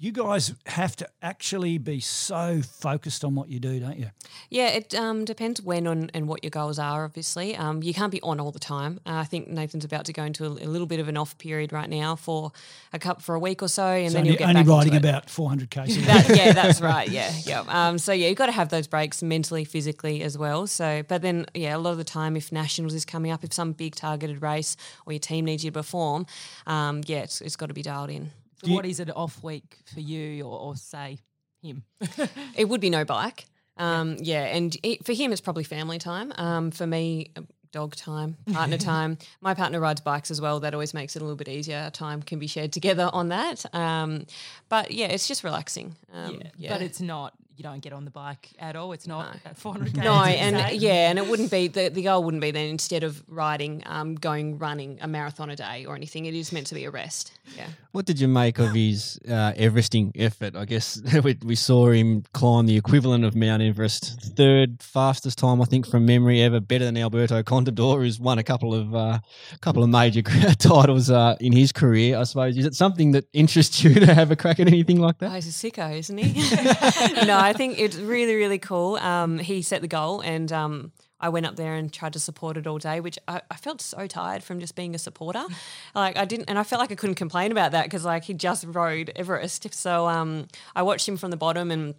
you 0.00 0.12
guys 0.12 0.54
have 0.64 0.96
to 0.96 1.06
actually 1.20 1.76
be 1.76 2.00
so 2.00 2.62
focused 2.62 3.22
on 3.22 3.34
what 3.34 3.50
you 3.50 3.60
do, 3.60 3.78
don't 3.78 3.98
you? 3.98 4.06
Yeah, 4.48 4.68
it 4.68 4.94
um, 4.94 5.26
depends 5.26 5.60
when 5.60 5.86
on, 5.86 6.10
and 6.14 6.26
what 6.26 6.42
your 6.42 6.50
goals 6.50 6.78
are. 6.78 7.04
Obviously, 7.04 7.54
um, 7.54 7.82
you 7.82 7.92
can't 7.92 8.10
be 8.10 8.20
on 8.22 8.40
all 8.40 8.50
the 8.50 8.58
time. 8.58 8.98
Uh, 9.04 9.16
I 9.16 9.24
think 9.24 9.48
Nathan's 9.48 9.84
about 9.84 10.06
to 10.06 10.14
go 10.14 10.24
into 10.24 10.46
a, 10.46 10.48
a 10.48 10.68
little 10.68 10.86
bit 10.86 11.00
of 11.00 11.08
an 11.08 11.18
off 11.18 11.36
period 11.36 11.70
right 11.70 11.88
now 11.88 12.16
for 12.16 12.50
a 12.94 12.98
cup 12.98 13.20
for 13.20 13.34
a 13.34 13.38
week 13.38 13.62
or 13.62 13.68
so, 13.68 13.84
and 13.84 14.10
So 14.10 14.16
then 14.16 14.24
you'll 14.24 14.36
get 14.36 14.48
only 14.48 14.62
back 14.62 14.70
riding 14.70 14.96
about 14.96 15.28
400 15.28 15.70
k's. 15.70 15.98
That, 16.10 16.28
yeah, 16.34 16.52
that's 16.52 16.80
right. 16.80 17.08
Yeah, 17.08 17.30
yeah. 17.44 17.64
Um, 17.68 17.98
so 17.98 18.12
yeah, 18.12 18.28
you've 18.28 18.38
got 18.38 18.46
to 18.46 18.52
have 18.52 18.70
those 18.70 18.86
breaks 18.86 19.22
mentally, 19.22 19.64
physically 19.64 20.22
as 20.22 20.38
well. 20.38 20.66
So, 20.66 21.02
but 21.06 21.20
then 21.20 21.44
yeah, 21.54 21.76
a 21.76 21.78
lot 21.78 21.90
of 21.90 21.98
the 21.98 22.04
time, 22.04 22.36
if 22.36 22.50
nationals 22.50 22.94
is 22.94 23.04
coming 23.04 23.30
up, 23.30 23.44
if 23.44 23.52
some 23.52 23.72
big 23.72 23.94
targeted 23.96 24.40
race 24.40 24.78
or 25.04 25.12
your 25.12 25.20
team 25.20 25.44
needs 25.44 25.62
you 25.62 25.70
to 25.70 25.78
perform, 25.78 26.24
um, 26.66 27.02
yeah, 27.04 27.18
it's, 27.18 27.42
it's 27.42 27.56
got 27.56 27.66
to 27.66 27.74
be 27.74 27.82
dialed 27.82 28.08
in. 28.08 28.30
So 28.62 28.68
you- 28.68 28.74
what 28.74 28.86
is 28.86 29.00
an 29.00 29.10
off 29.10 29.42
week 29.42 29.78
for 29.94 30.00
you 30.00 30.44
or, 30.44 30.58
or 30.58 30.76
say 30.76 31.18
him? 31.62 31.84
It 32.56 32.68
would 32.68 32.80
be 32.80 32.90
no 32.90 33.04
bike. 33.04 33.46
Um, 33.76 34.16
yeah, 34.20 34.44
and 34.44 34.76
it, 34.82 35.04
for 35.06 35.12
him, 35.14 35.32
it's 35.32 35.40
probably 35.40 35.64
family 35.64 35.98
time. 35.98 36.32
Um, 36.36 36.70
for 36.70 36.86
me, 36.86 37.30
uh, 37.36 37.42
dog 37.72 37.96
time, 37.96 38.36
partner 38.52 38.76
time. 38.92 39.16
My 39.40 39.54
partner 39.54 39.80
rides 39.80 40.02
bikes 40.02 40.30
as 40.30 40.40
well. 40.40 40.60
That 40.60 40.74
always 40.74 40.92
makes 40.92 41.16
it 41.16 41.22
a 41.22 41.24
little 41.24 41.36
bit 41.36 41.48
easier. 41.48 41.78
Our 41.78 41.90
time 41.90 42.20
can 42.22 42.38
be 42.38 42.46
shared 42.46 42.72
together 42.72 43.08
on 43.12 43.28
that. 43.28 43.64
Um, 43.74 44.26
but 44.68 44.90
yeah, 44.90 45.06
it's 45.06 45.26
just 45.28 45.44
relaxing. 45.44 45.96
Um, 46.12 46.42
yeah, 46.56 46.72
But 46.74 46.82
it's 46.82 47.00
not, 47.00 47.32
you 47.60 47.64
don't 47.64 47.80
get 47.80 47.92
on 47.92 48.06
the 48.06 48.10
bike 48.10 48.48
at 48.58 48.74
all. 48.74 48.92
It's 48.92 49.06
not 49.06 49.36
at 49.44 49.54
400 49.54 49.92
k. 49.94 50.00
no, 50.00 50.14
and 50.24 50.80
yeah, 50.80 51.10
and 51.10 51.18
it 51.18 51.26
wouldn't 51.26 51.50
be 51.50 51.68
the, 51.68 51.90
the 51.90 52.02
goal 52.02 52.24
wouldn't 52.24 52.40
be 52.40 52.50
then 52.52 52.70
instead 52.70 53.04
of 53.04 53.22
riding, 53.28 53.82
um, 53.84 54.14
going 54.14 54.56
running 54.56 54.98
a 55.02 55.06
marathon 55.06 55.50
a 55.50 55.56
day 55.56 55.84
or 55.84 55.94
anything. 55.94 56.24
It 56.24 56.32
is 56.34 56.52
meant 56.52 56.68
to 56.68 56.74
be 56.74 56.86
a 56.86 56.90
rest. 56.90 57.32
Yeah. 57.58 57.66
What 57.92 58.06
did 58.06 58.18
you 58.18 58.28
make 58.28 58.58
of 58.58 58.72
his 58.72 59.18
uh, 59.28 59.52
Everesting 59.58 60.12
effort? 60.16 60.56
I 60.56 60.64
guess 60.64 61.02
we, 61.24 61.36
we 61.44 61.54
saw 61.54 61.90
him 61.90 62.24
climb 62.32 62.64
the 62.66 62.76
equivalent 62.78 63.24
of 63.26 63.36
Mount 63.36 63.62
Everest, 63.62 64.22
third 64.36 64.82
fastest 64.82 65.36
time 65.38 65.60
I 65.60 65.66
think 65.66 65.86
from 65.86 66.06
memory 66.06 66.40
ever, 66.40 66.60
better 66.60 66.86
than 66.86 66.96
Alberto 66.96 67.42
Contador, 67.42 67.98
who's 67.98 68.18
won 68.18 68.38
a 68.38 68.42
couple 68.44 68.72
of 68.74 68.94
uh, 68.94 69.18
couple 69.60 69.82
of 69.82 69.90
major 69.90 70.22
titles 70.58 71.10
uh, 71.10 71.36
in 71.40 71.52
his 71.52 71.72
career. 71.72 72.16
I 72.16 72.22
suppose 72.22 72.56
is 72.56 72.64
it 72.64 72.74
something 72.74 73.10
that 73.10 73.26
interests 73.34 73.84
you 73.84 73.92
to 73.94 74.14
have 74.14 74.30
a 74.30 74.36
crack 74.36 74.60
at 74.60 74.66
anything 74.68 74.98
like 74.98 75.16
Oh, 75.20 75.26
that? 75.28 75.34
he's 75.34 75.48
a 75.48 75.70
sicko, 75.70 75.92
isn't 75.98 76.16
he? 76.16 77.26
no, 77.26 77.49
I 77.50 77.52
think 77.52 77.78
it's 77.78 77.96
really, 77.96 78.36
really 78.36 78.58
cool. 78.58 78.96
Um, 78.96 79.38
he 79.38 79.62
set 79.62 79.80
the 79.82 79.88
goal, 79.88 80.20
and 80.20 80.52
um, 80.52 80.92
I 81.18 81.28
went 81.30 81.46
up 81.46 81.56
there 81.56 81.74
and 81.74 81.92
tried 81.92 82.12
to 82.12 82.20
support 82.20 82.56
it 82.56 82.66
all 82.66 82.78
day, 82.78 83.00
which 83.00 83.18
I, 83.26 83.42
I 83.50 83.56
felt 83.56 83.80
so 83.80 84.06
tired 84.06 84.44
from 84.44 84.60
just 84.60 84.76
being 84.76 84.94
a 84.94 84.98
supporter. 84.98 85.44
Like 85.94 86.16
I 86.16 86.24
didn't, 86.24 86.48
and 86.48 86.58
I 86.58 86.62
felt 86.62 86.80
like 86.80 86.92
I 86.92 86.94
couldn't 86.94 87.16
complain 87.16 87.50
about 87.50 87.72
that 87.72 87.84
because 87.84 88.04
like 88.04 88.22
he 88.22 88.34
just 88.34 88.64
rode 88.68 89.10
Everest. 89.16 89.74
So 89.74 90.06
um, 90.06 90.46
I 90.76 90.82
watched 90.82 91.08
him 91.08 91.16
from 91.16 91.32
the 91.32 91.36
bottom, 91.36 91.72
and 91.72 91.94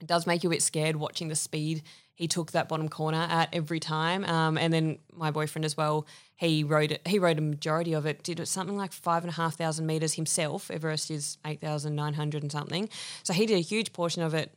it 0.00 0.06
does 0.06 0.26
make 0.26 0.42
you 0.42 0.48
a 0.48 0.52
bit 0.52 0.62
scared 0.62 0.96
watching 0.96 1.28
the 1.28 1.36
speed 1.36 1.82
he 2.16 2.26
took 2.26 2.52
that 2.52 2.68
bottom 2.68 2.88
corner 2.88 3.26
at 3.30 3.50
every 3.52 3.78
time. 3.78 4.24
Um, 4.24 4.56
and 4.56 4.72
then 4.72 4.98
my 5.14 5.30
boyfriend 5.30 5.66
as 5.66 5.76
well, 5.76 6.06
he 6.36 6.64
rode 6.64 6.92
it. 6.92 7.06
He 7.06 7.18
rode 7.18 7.38
a 7.38 7.42
majority 7.42 7.92
of 7.92 8.06
it. 8.06 8.22
Did 8.22 8.40
it 8.40 8.46
something 8.46 8.76
like 8.76 8.92
five 8.92 9.22
and 9.22 9.30
a 9.30 9.34
half 9.34 9.56
thousand 9.56 9.86
meters 9.86 10.14
himself. 10.14 10.70
Everest 10.70 11.10
is 11.10 11.36
eight 11.46 11.60
thousand 11.60 11.94
nine 11.94 12.14
hundred 12.14 12.42
and 12.42 12.50
something. 12.50 12.88
So 13.22 13.34
he 13.34 13.44
did 13.44 13.58
a 13.58 13.60
huge 13.60 13.92
portion 13.92 14.22
of 14.22 14.32
it 14.32 14.50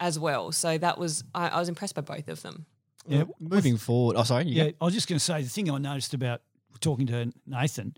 as 0.00 0.18
well. 0.18 0.52
So 0.52 0.78
that 0.78 0.98
was 0.98 1.24
I, 1.34 1.48
I 1.48 1.58
was 1.58 1.68
impressed 1.68 1.94
by 1.94 2.02
both 2.02 2.28
of 2.28 2.42
them. 2.42 2.66
Yeah, 3.08 3.24
Moving 3.38 3.76
forward, 3.76 4.16
oh 4.16 4.24
sorry, 4.24 4.46
you 4.46 4.64
yeah. 4.64 4.70
I 4.80 4.84
was 4.84 4.94
just 4.94 5.08
going 5.08 5.18
to 5.18 5.24
say 5.24 5.42
the 5.42 5.48
thing 5.48 5.70
I 5.70 5.78
noticed 5.78 6.12
about 6.12 6.42
talking 6.80 7.06
to 7.06 7.32
Nathan 7.46 7.96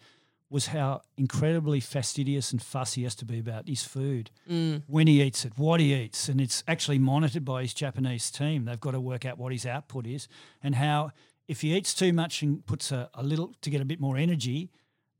was 0.51 0.69
how 0.69 1.03
incredibly 1.17 1.81
fastidious 1.81 2.53
and 2.53 2.63
fussy 2.63 3.03
he 3.03 3.05
has 3.05 3.15
to 3.15 3.25
be 3.25 3.39
about 3.39 3.69
his 3.69 3.85
food 3.85 4.31
mm. 4.49 4.83
when 4.87 5.07
he 5.07 5.23
eats 5.23 5.45
it, 5.45 5.53
what 5.57 5.79
he 5.79 5.95
eats, 5.95 6.29
and 6.29 6.41
it's 6.41 6.65
actually 6.67 6.99
monitored 6.99 7.45
by 7.45 7.63
his 7.63 7.75
Japanese 7.75 8.31
team. 8.31 8.65
They've 8.65 8.81
got 8.81 8.93
to 8.93 9.01
work 9.01 9.27
out 9.27 9.39
what 9.39 9.53
his 9.53 9.67
output 9.67 10.07
is 10.07 10.29
and 10.63 10.75
how 10.75 11.11
if 11.49 11.61
he 11.61 11.75
eats 11.75 11.95
too 11.95 12.13
much 12.13 12.43
and 12.43 12.65
puts 12.67 12.93
a, 12.93 13.11
a 13.15 13.23
little 13.23 13.55
to 13.63 13.71
get 13.71 13.81
a 13.81 13.85
bit 13.85 14.01
more 14.01 14.17
energy, 14.17 14.71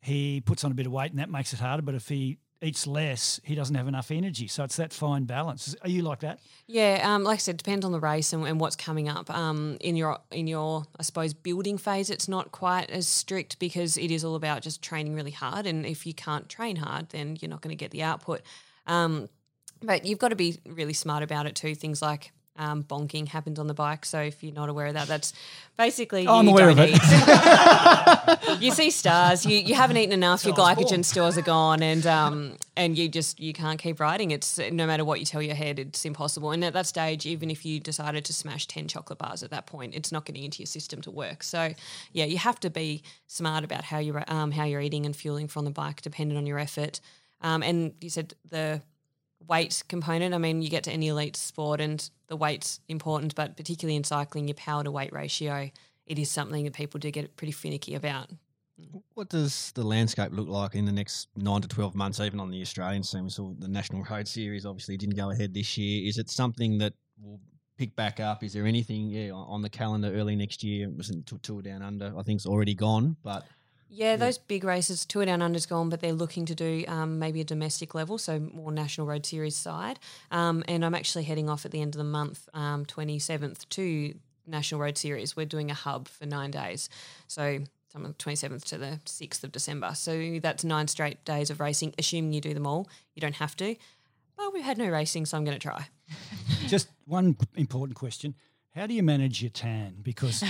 he 0.01 0.41
puts 0.41 0.65
on 0.65 0.71
a 0.71 0.75
bit 0.75 0.87
of 0.87 0.93
weight 0.93 1.11
and 1.11 1.19
that 1.19 1.31
makes 1.31 1.53
it 1.53 1.61
harder. 1.61 1.83
But 1.83 1.95
if 1.95 2.09
he 2.09 2.39
eats 2.61 2.87
less, 2.87 3.41
he 3.45 3.55
doesn't 3.55 3.75
have 3.75 3.87
enough 3.87 4.11
energy. 4.11 4.49
So 4.49 4.65
it's 4.65 4.77
that 4.77 4.93
fine 4.93 5.25
balance. 5.25 5.77
Are 5.83 5.89
you 5.89 6.03
like 6.03 6.21
that? 6.21 6.41
Yeah, 6.67 7.01
um, 7.05 7.23
like 7.23 7.35
I 7.35 7.39
said, 7.39 7.57
depends 7.57 7.85
on 7.85 7.93
the 7.93 8.01
race 8.01 8.33
and, 8.33 8.47
and 8.47 8.61
what's 8.61 8.77
coming 8.77 9.09
up. 9.09 9.31
Um, 9.31 9.77
in 9.81 9.97
your 9.97 10.19
in 10.31 10.47
your 10.47 10.85
I 10.99 11.03
suppose 11.03 11.35
building 11.35 11.79
phase, 11.79 12.11
it's 12.11 12.29
not 12.29 12.53
quite 12.53 12.91
as 12.91 13.07
strict 13.07 13.59
because 13.59 13.97
it 13.97 14.11
is 14.11 14.25
all 14.25 14.35
about 14.35 14.63
just 14.63 14.83
training 14.83 15.15
really 15.15 15.31
hard. 15.31 15.67
And 15.67 15.87
if 15.87 16.07
you 16.07 16.15
can't 16.15 16.49
train 16.49 16.77
hard, 16.77 17.11
then 17.11 17.37
you're 17.41 17.51
not 17.51 17.61
going 17.61 17.77
to 17.77 17.77
get 17.77 17.91
the 17.91 18.03
output. 18.03 18.43
Um, 18.87 19.29
but 19.83 20.05
you've 20.05 20.19
got 20.19 20.29
to 20.29 20.37
be 20.37 20.59
really 20.67 20.93
smart 20.93 21.23
about 21.23 21.47
it 21.47 21.55
too. 21.55 21.75
Things 21.75 22.03
like 22.03 22.33
um, 22.59 22.83
bonking 22.85 23.29
happens 23.29 23.59
on 23.59 23.69
the 23.69 23.75
bike. 23.75 24.05
So 24.05 24.21
if 24.21 24.43
you're 24.43 24.53
not 24.53 24.69
aware 24.69 24.89
of 24.89 24.95
that, 24.95 25.09
that's 25.09 25.33
basically 25.77 26.27
Oh, 26.27 26.39
I'm 26.39 26.47
you 26.47 26.53
aware 26.53 26.75
don't 26.75 26.79
of 26.81 26.91
it. 26.91 28.61
you 28.61 28.73
see 28.73 28.91
stars. 28.91 29.47
You 29.47 29.57
you 29.57 29.75
haven't 29.75 29.97
eaten 29.97 30.13
enough. 30.13 30.45
Your 30.45 30.55
glycogen 30.55 31.05
stores 31.05 31.39
are 31.39 31.43
gone, 31.43 31.83
and 31.83 32.07
um 32.07 32.57
and 32.77 32.99
you 32.99 33.09
just 33.09 33.41
you 33.41 33.53
can't 33.53 33.81
keep 33.81 34.01
riding. 34.01 34.33
It's 34.33 34.59
no 34.59 34.87
matter 34.87 35.05
what 35.05 35.21
you 35.21 35.25
tell 35.25 35.41
your 35.41 35.55
head, 35.55 35.79
it's 35.79 36.05
impossible. 36.05 36.51
And 36.51 36.65
at 36.65 36.73
that 36.73 36.87
stage, 36.87 37.25
even 37.27 37.51
if 37.51 37.65
you 37.65 37.81
decided 37.81 38.25
to 38.27 38.33
smash 38.33 38.67
ten 38.67 38.89
chocolate 38.89 39.19
bars 39.19 39.43
at 39.43 39.51
that 39.51 39.67
point, 39.67 39.95
it's 39.95 40.13
not 40.13 40.25
getting 40.25 40.45
into 40.45 40.59
your 40.59 40.67
system 40.67 41.01
to 41.03 41.11
work. 41.11 41.43
So 41.43 41.73
yeah, 42.13 42.25
you 42.25 42.39
have 42.39 42.59
to 42.61 42.71
be 42.71 43.03
smart 43.29 43.65
about 43.65 43.85
how 43.85 43.99
you 43.99 44.21
um 44.27 44.51
how 44.51 44.65
you're 44.65 44.81
eating 44.81 45.07
and 45.07 45.15
fueling 45.15 45.49
from 45.49 45.65
the 45.65 45.71
bike, 45.71 46.03
depending 46.03 46.37
on 46.37 46.47
your 46.47 46.59
effort. 46.59 47.01
Um, 47.41 47.63
and 47.63 47.95
you 48.01 48.11
said 48.11 48.35
the 48.51 48.83
weight 49.47 49.83
component. 49.89 50.35
I 50.35 50.39
mean, 50.39 50.63
you 50.63 50.69
get 50.69 50.85
to 50.85 50.93
any 50.93 51.09
elite 51.09 51.37
sport 51.37 51.81
and 51.81 52.09
the 52.27 52.37
weight's 52.37 52.81
important, 52.89 53.35
but 53.35 53.57
particularly 53.57 53.97
in 53.97 54.05
cycling, 54.05 54.49
your 54.49 54.55
power 54.55 54.85
to 54.85 54.91
weight 54.91 55.13
ratio, 55.13 55.71
it 56.07 56.19
is 56.19 56.31
something 56.31 56.65
that 56.65 56.75
people 56.75 56.99
do 56.99 57.11
get 57.11 57.37
pretty 57.37 57.53
finicky 57.53 57.95
about. 57.95 58.31
What 59.15 59.29
does 59.29 59.73
the 59.73 59.83
landscape 59.83 60.31
look 60.33 60.49
like 60.49 60.75
in 60.77 60.85
the 60.85 60.93
next 60.93 61.29
nine 61.37 61.61
to 61.63 61.69
twelve 61.69 61.97
months, 61.97 62.21
even 62.21 62.39
on 62.39 62.51
the 62.51 62.63
Australian 62.63 63.03
scene? 63.03 63.25
We 63.25 63.31
saw 63.31 63.53
the 63.59 63.67
National 63.67 64.05
Road 64.05 64.29
Series 64.29 64.65
obviously 64.65 64.97
didn't 64.97 65.17
go 65.17 65.31
ahead 65.31 65.53
this 65.53 65.77
year. 65.77 66.09
Is 66.09 66.19
it 66.19 66.31
something 66.31 66.79
that 66.79 66.93
will 67.21 67.41
pick 67.77 67.97
back 67.97 68.21
up? 68.21 68.45
Is 68.45 68.53
there 68.53 68.67
anything 68.67 69.09
yeah 69.09 69.33
on 69.33 69.63
the 69.63 69.69
calendar 69.69 70.13
early 70.13 70.37
next 70.37 70.63
year? 70.63 70.89
It 70.89 70.95
wasn't 70.95 71.27
Tour- 71.43 71.63
Down 71.63 71.83
Under. 71.83 72.13
I 72.17 72.23
think 72.23 72.39
it's 72.39 72.47
already 72.47 72.75
gone, 72.75 73.17
but 73.25 73.47
Yeah, 73.91 74.17
those 74.17 74.37
big 74.37 74.65
races, 74.65 75.07
Tour 75.07 75.25
Down 75.25 75.41
Under's 75.41 75.65
gone, 75.65 75.89
but 75.89 76.01
they're 76.01 76.13
looking 76.13 76.45
to 76.47 76.55
do 76.55 76.85
um, 76.89 77.19
maybe 77.19 77.41
a 77.41 77.45
domestic 77.45 77.95
level, 77.95 78.19
so 78.19 78.39
more 78.39 78.71
National 78.71 79.07
Road 79.07 79.25
Series 79.25 79.57
side. 79.57 79.99
Um, 80.31 80.63
and 80.69 80.85
I'm 80.85 80.95
actually 80.95 81.25
heading 81.25 81.49
off 81.49 81.65
at 81.65 81.71
the 81.71 81.81
end 81.81 81.95
of 81.95 81.99
the 81.99 82.05
month, 82.05 82.49
um, 82.53 82.85
27th, 82.85 83.67
to 83.71 84.15
National 84.47 84.81
Road 84.81 84.99
Series. 84.99 85.37
We're 85.37 85.47
doing 85.47 85.71
a 85.71 85.75
hub 85.75 86.07
for 86.07 86.27
nine 86.27 86.51
days. 86.51 86.91
So 87.29 87.61
from 87.89 88.03
the 88.03 88.11
27th 88.11 88.65
to 88.65 88.79
the 88.79 89.01
6th 89.07 89.45
of 89.45 89.53
December. 89.53 89.93
So 89.95 90.39
that's 90.41 90.65
nine 90.65 90.89
straight 90.89 91.25
days 91.25 91.51
of 91.51 91.61
racing, 91.61 91.95
assuming 91.99 92.33
you 92.33 92.41
do 92.41 92.55
them 92.55 92.67
all. 92.67 92.89
You 93.15 93.21
don't 93.21 93.37
have 93.37 93.57
to. 93.57 93.75
Well, 94.37 94.53
we've 94.53 94.65
had 94.65 94.79
no 94.79 94.89
racing, 94.89 95.27
so 95.27 95.37
I'm 95.37 95.45
going 95.45 95.59
to 95.59 95.63
try. 95.63 95.89
Just 96.67 96.89
one 97.07 97.37
important 97.57 97.97
question. 97.97 98.35
How 98.79 98.87
do 98.87 98.95
you 98.95 99.03
manage 99.03 99.43
your 99.43 99.51
tan? 99.51 99.97
Because 100.05 100.41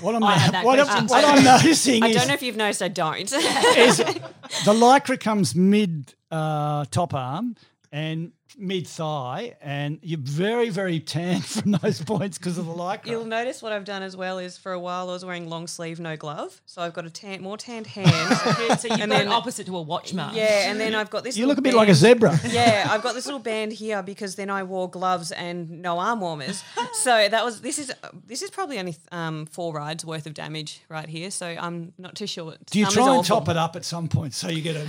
what 0.00 0.14
I'm, 0.16 0.24
I 0.24 0.64
what, 0.64 0.80
I'm- 0.80 1.06
what. 1.06 1.24
I'm 1.24 1.44
noticing 1.44 2.02
I 2.02 2.08
is, 2.08 2.16
don't 2.16 2.26
know 2.26 2.34
if 2.34 2.42
you've 2.42 2.56
noticed, 2.56 2.82
I 2.82 2.88
don't. 2.88 3.20
is 3.32 3.98
the 3.98 4.72
lycra 4.72 5.20
comes 5.20 5.54
mid 5.54 6.12
uh, 6.32 6.84
top 6.90 7.14
arm 7.14 7.54
and 7.92 8.32
mid 8.58 8.86
thigh, 8.86 9.56
and 9.60 9.98
you're 10.02 10.20
very, 10.22 10.70
very 10.70 11.00
tan 11.00 11.40
from 11.40 11.72
those 11.82 12.00
points 12.04 12.38
because 12.38 12.58
of 12.58 12.66
the 12.66 12.72
lycra. 12.72 13.06
You'll 13.06 13.24
notice 13.24 13.60
what 13.62 13.72
I've 13.72 13.84
done 13.84 14.02
as 14.02 14.16
well 14.16 14.38
is 14.38 14.56
for 14.56 14.72
a 14.72 14.78
while 14.78 15.10
I 15.10 15.12
was 15.12 15.24
wearing 15.24 15.48
long 15.48 15.66
sleeve, 15.66 15.98
no 16.00 16.16
glove. 16.16 16.60
So 16.66 16.80
I've 16.82 16.92
got 16.94 17.04
a 17.06 17.10
tan, 17.10 17.42
more 17.42 17.56
tanned 17.56 17.86
hand. 17.88 18.08
so 18.80 18.88
you've 18.88 19.00
And 19.00 19.10
got 19.10 19.18
then- 19.18 19.28
opposite 19.28 19.66
to 19.66 19.76
a 19.76 19.82
watch 19.82 20.14
mark. 20.14 20.34
yeah, 20.34 20.70
and 20.70 20.78
then 20.80 20.94
I've 20.94 21.10
got 21.10 21.24
this. 21.24 21.36
you 21.36 21.46
look 21.46 21.58
a 21.58 21.62
bit 21.62 21.74
like 21.74 21.88
a 21.88 21.94
zebra. 21.94 22.38
Yeah, 22.48 22.86
I've 22.90 23.02
got 23.02 23.14
this 23.14 23.26
little 23.26 23.40
band 23.40 23.72
here 23.72 24.02
because 24.02 24.36
then 24.36 24.48
I 24.50 24.62
wore 24.62 24.88
gloves 24.88 25.32
and 25.32 25.82
no 25.82 25.98
arm 25.98 26.20
warmers. 26.20 26.62
So 26.94 27.28
that 27.28 27.44
was 27.44 27.60
this 27.60 27.78
is 27.78 27.92
this 28.26 28.40
is 28.42 28.50
probably 28.50 28.78
only 28.78 28.96
um, 29.12 29.46
four 29.46 29.74
rides 29.74 30.04
worth 30.04 30.26
of 30.26 30.34
damage 30.34 30.80
right 30.88 31.08
here. 31.08 31.30
So 31.30 31.46
I'm 31.46 31.92
not 31.98 32.14
too 32.14 32.26
sure. 32.26 32.54
Do 32.70 32.78
you 32.78 32.86
try 32.86 33.02
and 33.02 33.18
awful. 33.18 33.40
top 33.40 33.48
it 33.48 33.56
up 33.56 33.76
at 33.76 33.84
some 33.84 34.08
point 34.08 34.32
so 34.34 34.48
you 34.48 34.62
get 34.62 34.76
a? 34.76 34.88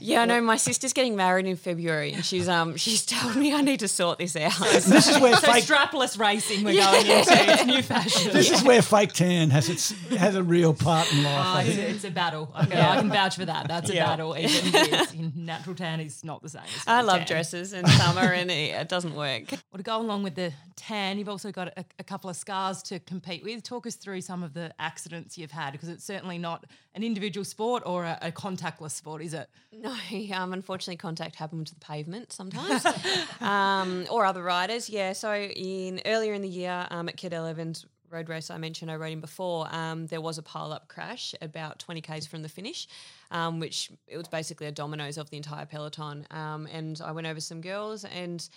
Yeah, 0.00 0.22
I 0.22 0.24
know. 0.26 0.40
My 0.40 0.56
sister's 0.56 0.92
getting 0.92 1.16
married 1.16 1.46
in 1.46 1.56
February, 1.56 2.12
and 2.12 2.24
she's 2.24 2.48
um 2.48 2.76
she's 2.76 3.04
told 3.06 3.36
me 3.36 3.52
I 3.52 3.60
need 3.60 3.80
to 3.80 3.88
sort 3.88 4.18
this 4.18 4.36
out. 4.36 4.58
This 4.58 5.08
is 5.08 5.18
where 5.20 5.36
So 5.36 5.52
fake. 5.52 5.64
strapless 5.64 6.18
racing 6.18 6.64
we're 6.64 6.74
going 6.74 7.06
into. 7.06 7.32
It's 7.32 7.66
new 7.66 7.82
fashion. 7.82 8.32
This 8.32 8.50
is 8.50 8.62
where 8.62 8.82
fake 8.82 9.12
tan 9.12 9.50
has 9.50 9.68
its 9.68 9.90
has 10.10 10.34
a 10.34 10.42
real 10.42 10.74
part 10.74 11.12
in 11.12 11.22
life. 11.24 11.66
Oh, 11.66 11.68
it's, 11.68 11.78
a, 11.78 11.90
it's 11.90 12.04
a 12.04 12.10
battle. 12.10 12.50
I 12.54 12.66
can, 12.66 12.78
I 12.78 12.96
can 13.00 13.08
vouch 13.10 13.36
for 13.36 13.44
that. 13.44 13.68
That's 13.68 13.90
a 13.90 13.94
Yeah. 13.94 14.06
battle. 14.06 14.36
Even 14.36 14.74
in 15.14 15.32
natural 15.46 15.74
tan 15.74 16.00
is 16.00 16.22
not 16.24 16.42
the 16.42 16.48
same. 16.48 16.62
as 16.62 16.84
I 16.86 17.00
love 17.02 17.18
tan. 17.20 17.26
dresses 17.26 17.72
in 17.72 17.86
summer, 17.86 18.20
and 18.32 18.50
it, 18.50 18.74
it 18.74 18.88
doesn't 18.88 19.14
work. 19.14 19.50
Well, 19.50 19.78
to 19.78 19.82
go 19.82 20.00
along 20.00 20.22
with 20.22 20.34
the 20.34 20.52
tan, 20.76 21.18
you've 21.18 21.28
also 21.28 21.50
got 21.50 21.68
a, 21.76 21.84
a 21.98 22.04
couple 22.04 22.30
of 22.30 22.36
scars 22.36 22.82
to 22.84 22.98
compete 23.00 23.42
with. 23.42 23.62
Talk 23.62 23.86
us 23.86 23.96
through 23.96 24.20
some 24.20 24.42
of 24.42 24.54
the 24.54 24.72
accidents 24.78 25.36
you've 25.36 25.50
had 25.50 25.72
because 25.72 25.88
it's 25.88 26.04
certainly 26.04 26.38
not 26.38 26.64
an 26.94 27.02
individual 27.02 27.44
sport 27.44 27.82
or 27.86 28.04
a, 28.04 28.18
a 28.22 28.32
contactless 28.32 28.92
sport, 28.92 29.22
is 29.22 29.34
it? 29.34 29.48
No, 29.72 29.87
um, 30.34 30.52
unfortunately, 30.52 30.96
contact 30.96 31.36
happened 31.36 31.66
to 31.68 31.74
the 31.74 31.80
pavement 31.80 32.32
sometimes, 32.32 32.84
um, 33.40 34.06
or 34.10 34.24
other 34.24 34.42
riders. 34.42 34.88
Yeah, 34.88 35.12
so 35.12 35.34
in 35.34 36.00
earlier 36.06 36.34
in 36.34 36.42
the 36.42 36.48
year 36.48 36.86
um, 36.90 37.08
at 37.08 37.16
Cadel 37.16 37.48
Evans 37.48 37.86
road 38.10 38.28
race, 38.28 38.50
I 38.50 38.58
mentioned 38.58 38.90
I 38.90 38.96
rode 38.96 39.12
in 39.12 39.20
before. 39.20 39.68
Um, 39.70 40.06
there 40.06 40.20
was 40.20 40.38
a 40.38 40.42
pile 40.42 40.72
up 40.72 40.88
crash 40.88 41.34
about 41.42 41.78
20 41.78 42.00
k's 42.00 42.26
from 42.26 42.42
the 42.42 42.48
finish, 42.48 42.88
um, 43.30 43.60
which 43.60 43.90
it 44.06 44.16
was 44.16 44.28
basically 44.28 44.66
a 44.66 44.72
dominoes 44.72 45.18
of 45.18 45.30
the 45.30 45.36
entire 45.36 45.66
peloton. 45.66 46.26
Um, 46.30 46.66
and 46.72 47.00
I 47.04 47.12
went 47.12 47.26
over 47.26 47.40
some 47.40 47.60
girls 47.60 48.04
and 48.04 48.48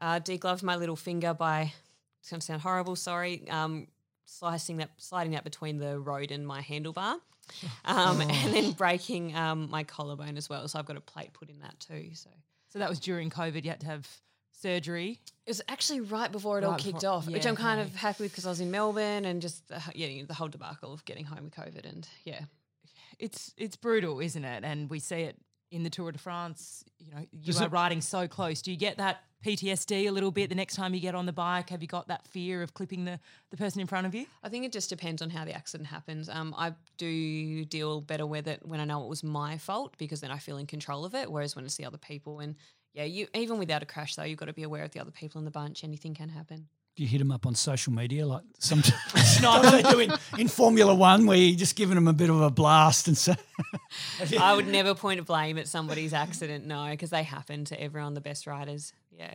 uh, 0.00 0.20
degloved 0.20 0.62
my 0.62 0.76
little 0.76 0.96
finger 0.96 1.34
by. 1.34 1.72
It's 2.20 2.30
going 2.30 2.40
to 2.40 2.46
sound 2.46 2.62
horrible. 2.62 2.96
Sorry. 2.96 3.46
Slicing 4.26 4.78
that, 4.78 4.90
sliding 4.96 5.32
that 5.32 5.44
between 5.44 5.78
the 5.78 5.98
road 6.00 6.30
and 6.30 6.46
my 6.46 6.60
handlebar 6.62 7.16
um, 7.84 8.20
and 8.20 8.54
then 8.54 8.72
breaking 8.72 9.36
um, 9.36 9.68
my 9.70 9.84
collarbone 9.84 10.36
as 10.36 10.48
well. 10.48 10.66
So 10.68 10.78
I've 10.78 10.86
got 10.86 10.96
a 10.96 11.00
plate 11.00 11.32
put 11.34 11.50
in 11.50 11.60
that 11.60 11.78
too. 11.78 12.10
So 12.14 12.30
So 12.68 12.78
that 12.78 12.88
was 12.88 12.98
during 12.98 13.30
COVID. 13.30 13.64
You 13.64 13.70
had 13.70 13.80
to 13.80 13.86
have 13.86 14.08
surgery. 14.52 15.20
it 15.46 15.50
was 15.50 15.60
actually 15.68 16.00
right 16.00 16.32
before 16.32 16.56
it 16.58 16.64
all 16.64 16.76
kicked 16.76 17.00
before- 17.00 17.10
off, 17.10 17.26
which 17.28 17.46
I'm 17.46 17.56
kind 17.56 17.80
of 17.80 17.94
happy 17.94 18.22
with 18.24 18.32
because 18.32 18.46
I 18.46 18.50
was 18.50 18.60
in 18.60 18.70
Melbourne 18.70 19.24
and 19.26 19.42
just 19.42 19.70
uh, 19.70 19.78
yeah, 19.94 20.24
the 20.26 20.34
whole 20.34 20.48
debacle 20.48 20.92
of 20.94 21.04
getting 21.04 21.24
home 21.26 21.44
with 21.44 21.54
COVID 21.54 21.84
and 21.88 22.08
yeah. 22.24 22.40
It's 23.18 23.52
it's 23.56 23.76
brutal, 23.76 24.20
isn't 24.20 24.44
it? 24.44 24.64
And 24.64 24.88
we 24.90 24.98
see 24.98 25.20
it 25.20 25.36
in 25.74 25.82
the 25.82 25.90
Tour 25.90 26.12
de 26.12 26.18
France. 26.18 26.84
You 26.98 27.10
know, 27.14 27.26
you 27.32 27.46
Does 27.46 27.60
are 27.60 27.66
it- 27.66 27.72
riding 27.72 28.00
so 28.00 28.26
close. 28.28 28.62
Do 28.62 28.70
you 28.70 28.76
get 28.76 28.96
that 28.98 29.22
PTSD 29.44 30.06
a 30.06 30.10
little 30.10 30.30
bit 30.30 30.48
the 30.48 30.54
next 30.54 30.74
time 30.76 30.94
you 30.94 31.00
get 31.00 31.14
on 31.14 31.26
the 31.26 31.32
bike? 31.32 31.68
Have 31.70 31.82
you 31.82 31.88
got 31.88 32.08
that 32.08 32.26
fear 32.28 32.62
of 32.62 32.72
clipping 32.72 33.04
the, 33.04 33.20
the 33.50 33.56
person 33.58 33.80
in 33.80 33.86
front 33.86 34.06
of 34.06 34.14
you? 34.14 34.24
I 34.42 34.48
think 34.48 34.64
it 34.64 34.72
just 34.72 34.88
depends 34.88 35.20
on 35.20 35.28
how 35.30 35.44
the 35.44 35.52
accident 35.52 35.88
happens. 35.88 36.28
Um, 36.30 36.54
I 36.56 36.72
do 36.96 37.64
deal 37.66 38.00
better 38.00 38.24
with 38.26 38.46
it 38.48 38.60
when 38.64 38.80
I 38.80 38.84
know 38.86 39.02
it 39.04 39.08
was 39.08 39.22
my 39.22 39.58
fault 39.58 39.96
because 39.98 40.20
then 40.22 40.30
I 40.30 40.38
feel 40.38 40.56
in 40.56 40.66
control 40.66 41.04
of 41.04 41.14
it. 41.14 41.30
Whereas 41.30 41.54
when 41.54 41.64
it's 41.66 41.76
the 41.76 41.84
other 41.84 41.98
people, 41.98 42.40
and 42.40 42.54
yeah, 42.94 43.04
you 43.04 43.26
even 43.34 43.58
without 43.58 43.82
a 43.82 43.86
crash 43.86 44.14
though, 44.14 44.22
you've 44.22 44.38
got 44.38 44.46
to 44.46 44.52
be 44.54 44.62
aware 44.62 44.84
of 44.84 44.92
the 44.92 45.00
other 45.00 45.10
people 45.10 45.40
in 45.40 45.44
the 45.44 45.50
bunch. 45.50 45.84
Anything 45.84 46.14
can 46.14 46.28
happen. 46.30 46.68
Do 46.96 47.02
you 47.02 47.08
hit 47.08 47.18
them 47.18 47.32
up 47.32 47.44
on 47.44 47.56
social 47.56 47.92
media 47.92 48.24
like 48.24 48.44
sometimes, 48.58 48.94
sometimes 49.36 49.72
they 49.72 49.82
do 49.82 49.98
in, 49.98 50.12
in 50.38 50.46
Formula 50.48 50.94
One 50.94 51.26
where 51.26 51.36
you're 51.36 51.58
just 51.58 51.74
giving 51.74 51.96
them 51.96 52.06
a 52.06 52.12
bit 52.12 52.30
of 52.30 52.40
a 52.40 52.50
blast 52.50 53.08
and 53.08 53.18
so. 53.18 53.34
I 54.40 54.54
would 54.54 54.68
never 54.68 54.94
point 54.94 55.18
a 55.18 55.24
blame 55.24 55.58
at 55.58 55.66
somebody's 55.66 56.12
accident, 56.12 56.66
no, 56.66 56.86
because 56.90 57.10
they 57.10 57.24
happen 57.24 57.64
to 57.66 57.80
everyone, 57.80 58.14
the 58.14 58.20
best 58.20 58.46
riders. 58.46 58.92
Yeah. 59.10 59.34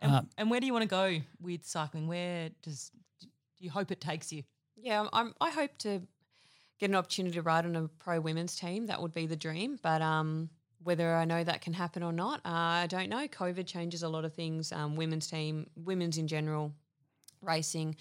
And, 0.00 0.12
Uh, 0.12 0.22
and 0.38 0.50
where 0.50 0.58
do 0.60 0.66
you 0.66 0.72
want 0.72 0.84
to 0.84 0.88
go 0.88 1.18
with 1.40 1.66
cycling? 1.66 2.08
Where 2.08 2.50
does 2.62 2.90
do 3.20 3.64
you 3.64 3.70
hope 3.70 3.90
it 3.90 4.00
takes 4.00 4.32
you? 4.32 4.42
Yeah, 4.76 5.06
I'm, 5.12 5.34
I 5.40 5.50
hope 5.50 5.76
to 5.78 6.02
get 6.78 6.90
an 6.90 6.96
opportunity 6.96 7.34
to 7.34 7.42
ride 7.42 7.64
on 7.64 7.76
a 7.76 7.88
pro 7.88 8.20
women's 8.20 8.56
team. 8.56 8.86
That 8.86 9.00
would 9.02 9.12
be 9.12 9.26
the 9.26 9.36
dream. 9.36 9.78
But 9.82 10.02
um, 10.02 10.50
whether 10.82 11.14
I 11.14 11.24
know 11.24 11.42
that 11.42 11.62
can 11.62 11.72
happen 11.72 12.02
or 12.02 12.12
not, 12.12 12.40
uh, 12.44 12.84
I 12.84 12.86
don't 12.86 13.08
know. 13.08 13.26
COVID 13.26 13.66
changes 13.66 14.02
a 14.02 14.08
lot 14.08 14.24
of 14.24 14.34
things. 14.34 14.72
Um, 14.72 14.96
women's 14.96 15.26
team, 15.26 15.66
women's 15.76 16.18
in 16.18 16.28
general, 16.28 16.72
racing, 17.46 17.96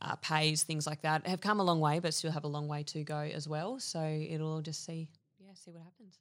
uh, 0.00 0.16
pays, 0.16 0.62
things 0.62 0.86
like 0.86 1.02
that 1.02 1.26
have 1.26 1.40
come 1.40 1.60
a 1.60 1.64
long 1.64 1.80
way, 1.80 1.98
but 1.98 2.12
still 2.14 2.32
have 2.32 2.44
a 2.44 2.48
long 2.48 2.68
way 2.68 2.82
to 2.84 3.04
go 3.04 3.18
as 3.18 3.48
well. 3.48 3.78
So 3.78 4.02
it'll 4.02 4.60
just 4.60 4.84
see, 4.84 5.08
yeah, 5.38 5.52
see 5.54 5.70
what 5.70 5.82
happens. 5.84 6.18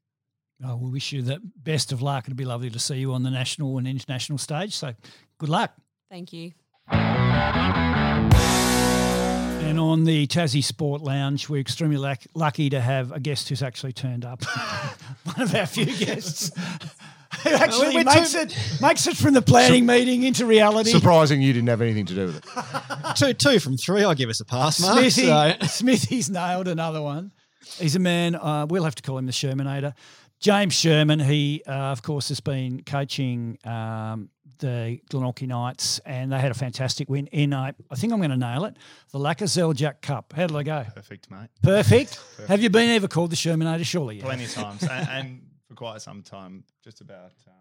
Oh, 0.63 0.75
we 0.75 0.91
wish 0.91 1.11
you 1.11 1.23
the 1.23 1.41
best 1.55 1.91
of 1.91 2.03
luck. 2.03 2.25
It'd 2.25 2.37
be 2.37 2.45
lovely 2.45 2.69
to 2.69 2.77
see 2.79 2.97
you 2.97 3.13
on 3.13 3.23
the 3.23 3.31
national 3.31 3.79
and 3.79 3.87
international 3.87 4.37
stage. 4.37 4.75
So 4.75 4.93
good 5.39 5.49
luck. 5.49 5.73
Thank 6.09 6.33
you. 6.33 6.51
And 9.71 9.79
on 9.79 10.03
the 10.03 10.27
Tassie 10.27 10.63
Sport 10.63 11.01
Lounge, 11.01 11.47
we're 11.47 11.61
extremely 11.61 11.97
luck- 11.97 12.25
lucky 12.35 12.69
to 12.69 12.81
have 12.81 13.11
a 13.11 13.19
guest 13.19 13.49
who's 13.49 13.63
actually 13.63 13.93
turned 13.93 14.25
up. 14.25 14.43
One 15.23 15.41
of 15.41 15.55
our 15.55 15.65
few 15.65 15.85
gusts 15.85 16.51
who 17.43 17.49
actually 17.51 17.95
we're 17.95 18.03
makes 18.03 18.33
it 18.35 18.55
makes 18.81 19.07
it 19.07 19.17
from 19.17 19.33
the 19.33 19.41
planning 19.41 19.85
meeting 19.85 20.23
into 20.23 20.45
reality. 20.45 20.91
Surprising 20.91 21.41
you 21.41 21.53
didn't 21.53 21.69
have 21.69 21.81
anything 21.81 22.05
to 22.07 22.13
do 22.15 22.25
with 22.27 22.37
it. 22.37 23.15
two 23.15 23.33
two 23.33 23.59
from 23.59 23.77
three, 23.77 24.03
I'll 24.03 24.15
give 24.15 24.29
us 24.29 24.39
a 24.39 24.45
pass, 24.45 24.79
Mark. 24.81 24.99
Smithy, 24.99 25.27
So- 25.27 25.55
Smithy's 25.67 26.29
nailed 26.29 26.67
another 26.67 27.01
one. 27.01 27.31
He's 27.77 27.95
a 27.95 27.99
man. 27.99 28.35
Uh, 28.35 28.65
we'll 28.69 28.83
have 28.83 28.95
to 28.95 29.03
call 29.03 29.17
him 29.17 29.25
the 29.25 29.31
Shermanator. 29.31 29.93
James 30.39 30.73
Sherman, 30.73 31.19
he 31.19 31.61
uh, 31.67 31.71
of 31.71 32.01
course 32.01 32.29
has 32.29 32.39
been 32.39 32.81
coaching 32.83 33.59
um, 33.63 34.29
the 34.57 34.99
Glenorchy 35.11 35.47
Knights, 35.47 35.99
and 35.99 36.31
they 36.31 36.39
had 36.39 36.49
a 36.51 36.55
fantastic 36.55 37.09
win 37.09 37.27
in 37.27 37.53
a, 37.53 37.75
I 37.91 37.95
think 37.95 38.11
I'm 38.11 38.19
going 38.19 38.31
to 38.31 38.37
nail 38.37 38.65
it, 38.65 38.75
the 39.11 39.19
Lakoseljac 39.19 40.01
Cup. 40.01 40.33
How 40.35 40.47
did 40.47 40.55
I 40.55 40.63
go? 40.63 40.85
Perfect, 40.95 41.29
mate. 41.29 41.49
Perfect. 41.61 42.19
Have 42.47 42.61
you 42.61 42.69
been 42.71 42.89
ever 42.89 43.07
called 43.07 43.29
the 43.31 43.35
Shermanator? 43.35 43.85
Surely, 43.85 44.17
yeah. 44.17 44.23
Plenty 44.23 44.45
of 44.45 44.53
times, 44.53 44.81
and, 44.83 45.09
and 45.09 45.41
for 45.71 45.75
quite 45.75 46.01
some 46.01 46.21
time, 46.21 46.63
just 46.83 46.99
about. 47.01 47.31
Um, 47.47 47.53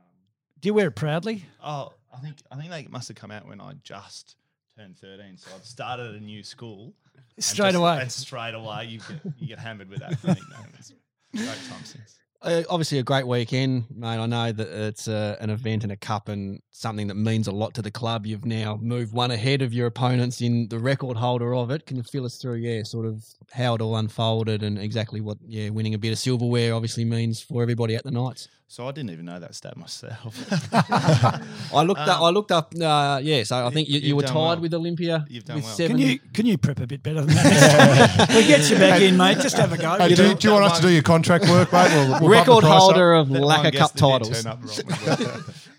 Do 0.60 0.68
you 0.68 0.74
wear 0.74 0.88
it 0.88 0.96
proudly? 0.96 1.44
oh, 1.64 1.92
I 2.12 2.18
think 2.18 2.36
I 2.50 2.56
think 2.56 2.70
they 2.70 2.86
must 2.90 3.06
have 3.08 3.16
come 3.16 3.30
out 3.30 3.46
when 3.46 3.60
I 3.60 3.74
just 3.84 4.34
turned 4.76 4.98
13, 4.98 5.36
so 5.36 5.50
I've 5.54 5.64
started 5.64 6.16
a 6.16 6.20
new 6.20 6.42
school. 6.42 6.92
Straight 7.38 7.68
just- 7.68 7.76
away. 7.76 8.00
and 8.02 8.10
straight 8.12 8.54
away, 8.54 8.86
you 8.86 8.98
get 8.98 9.20
you 9.38 9.46
get 9.46 9.58
hammered 9.60 9.88
with 9.88 10.00
that 10.00 10.10
nickname. 10.24 10.72
It's 10.78 10.90
a 10.90 11.36
great 11.36 11.46
time 11.68 11.84
since. 11.84 12.18
Uh, 12.42 12.62
obviously, 12.70 12.98
a 12.98 13.02
great 13.02 13.26
weekend, 13.26 13.84
mate. 13.94 14.16
I 14.16 14.24
know 14.24 14.50
that 14.50 14.68
it's 14.68 15.08
uh, 15.08 15.36
an 15.40 15.50
event 15.50 15.82
and 15.82 15.92
a 15.92 15.96
cup 15.96 16.28
and 16.28 16.62
something 16.70 17.08
that 17.08 17.14
means 17.14 17.48
a 17.48 17.52
lot 17.52 17.74
to 17.74 17.82
the 17.82 17.90
club. 17.90 18.24
You've 18.24 18.46
now 18.46 18.78
moved 18.80 19.12
one 19.12 19.30
ahead 19.30 19.60
of 19.60 19.74
your 19.74 19.86
opponents 19.86 20.40
in 20.40 20.66
the 20.68 20.78
record 20.78 21.18
holder 21.18 21.54
of 21.54 21.70
it. 21.70 21.84
Can 21.84 21.98
you 21.98 22.02
fill 22.02 22.24
us 22.24 22.38
through, 22.38 22.54
yeah, 22.54 22.82
sort 22.82 23.04
of 23.04 23.22
how 23.52 23.74
it 23.74 23.82
all 23.82 23.96
unfolded 23.96 24.62
and 24.62 24.78
exactly 24.78 25.20
what, 25.20 25.36
yeah, 25.46 25.68
winning 25.68 25.92
a 25.92 25.98
bit 25.98 26.12
of 26.12 26.18
silverware 26.18 26.72
obviously 26.72 27.04
means 27.04 27.42
for 27.42 27.60
everybody 27.60 27.94
at 27.94 28.04
the 28.04 28.10
Knights? 28.10 28.48
So 28.70 28.86
I 28.86 28.92
didn't 28.92 29.10
even 29.10 29.24
know 29.24 29.40
that 29.40 29.52
stat 29.56 29.76
myself. 29.76 30.32
I 31.74 31.82
looked 31.82 32.02
up. 32.02 32.20
I 32.20 32.30
looked 32.30 32.52
up. 32.52 32.72
Uh, 32.80 33.18
yeah, 33.20 33.42
so 33.42 33.66
I 33.66 33.70
think 33.70 33.88
you, 33.88 33.98
you've 33.98 34.16
were 34.16 34.22
done 34.22 34.32
tied 34.32 34.36
well. 34.36 34.60
with 34.60 34.74
Olympia. 34.74 35.26
You've 35.28 35.44
done 35.44 35.56
with 35.56 35.64
well. 35.64 35.74
seven. 35.74 35.96
Can 35.96 36.06
you 36.06 36.18
can 36.32 36.46
you 36.46 36.56
prep 36.56 36.78
a 36.78 36.86
bit 36.86 37.02
better 37.02 37.22
than 37.22 37.34
that? 37.34 38.28
we 38.36 38.46
get 38.46 38.70
you 38.70 38.76
back 38.76 39.02
in, 39.02 39.16
mate. 39.16 39.38
Just 39.40 39.56
have 39.56 39.72
a 39.72 39.76
go. 39.76 39.98
Hey, 39.98 40.14
do, 40.14 40.36
do 40.36 40.46
you 40.46 40.54
want 40.54 40.66
us 40.66 40.78
to 40.78 40.86
do 40.86 40.92
your 40.92 41.02
contract 41.02 41.48
work, 41.48 41.72
mate? 41.72 41.90
We'll, 41.90 42.10
we'll 42.10 42.10
bump 42.10 42.20
the 42.20 42.28
record 42.30 42.62
price 42.62 42.72
up. 42.72 42.78
holder 42.80 43.12
of 43.14 43.28
That 43.28 43.40
Lacquer 43.42 43.70
Cup 43.76 43.94
guest 43.94 43.94
that 43.94 44.22
did 44.22 44.34
titles? 44.34 44.42
turn 44.42 44.52
up 44.52 45.18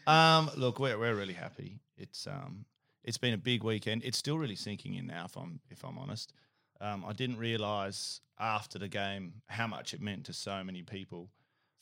wrong 0.07 0.47
um, 0.47 0.51
look, 0.57 0.79
we're, 0.79 0.97
we're 0.97 1.15
really 1.15 1.33
happy. 1.33 1.79
It's 1.97 2.27
um, 2.27 2.65
it's 3.03 3.17
been 3.17 3.33
a 3.33 3.37
big 3.37 3.63
weekend. 3.63 4.03
It's 4.03 4.17
still 4.17 4.37
really 4.37 4.55
sinking 4.55 4.95
in 4.95 5.07
now, 5.07 5.25
if 5.25 5.35
I'm 5.37 5.59
if 5.69 5.83
I'm 5.83 5.97
honest. 5.97 6.33
Um, 6.79 7.05
I 7.07 7.13
didn't 7.13 7.37
realise 7.37 8.21
after 8.39 8.79
the 8.79 8.87
game 8.87 9.33
how 9.47 9.67
much 9.67 9.93
it 9.93 10.01
meant 10.01 10.25
to 10.25 10.33
so 10.33 10.63
many 10.63 10.81
people. 10.83 11.29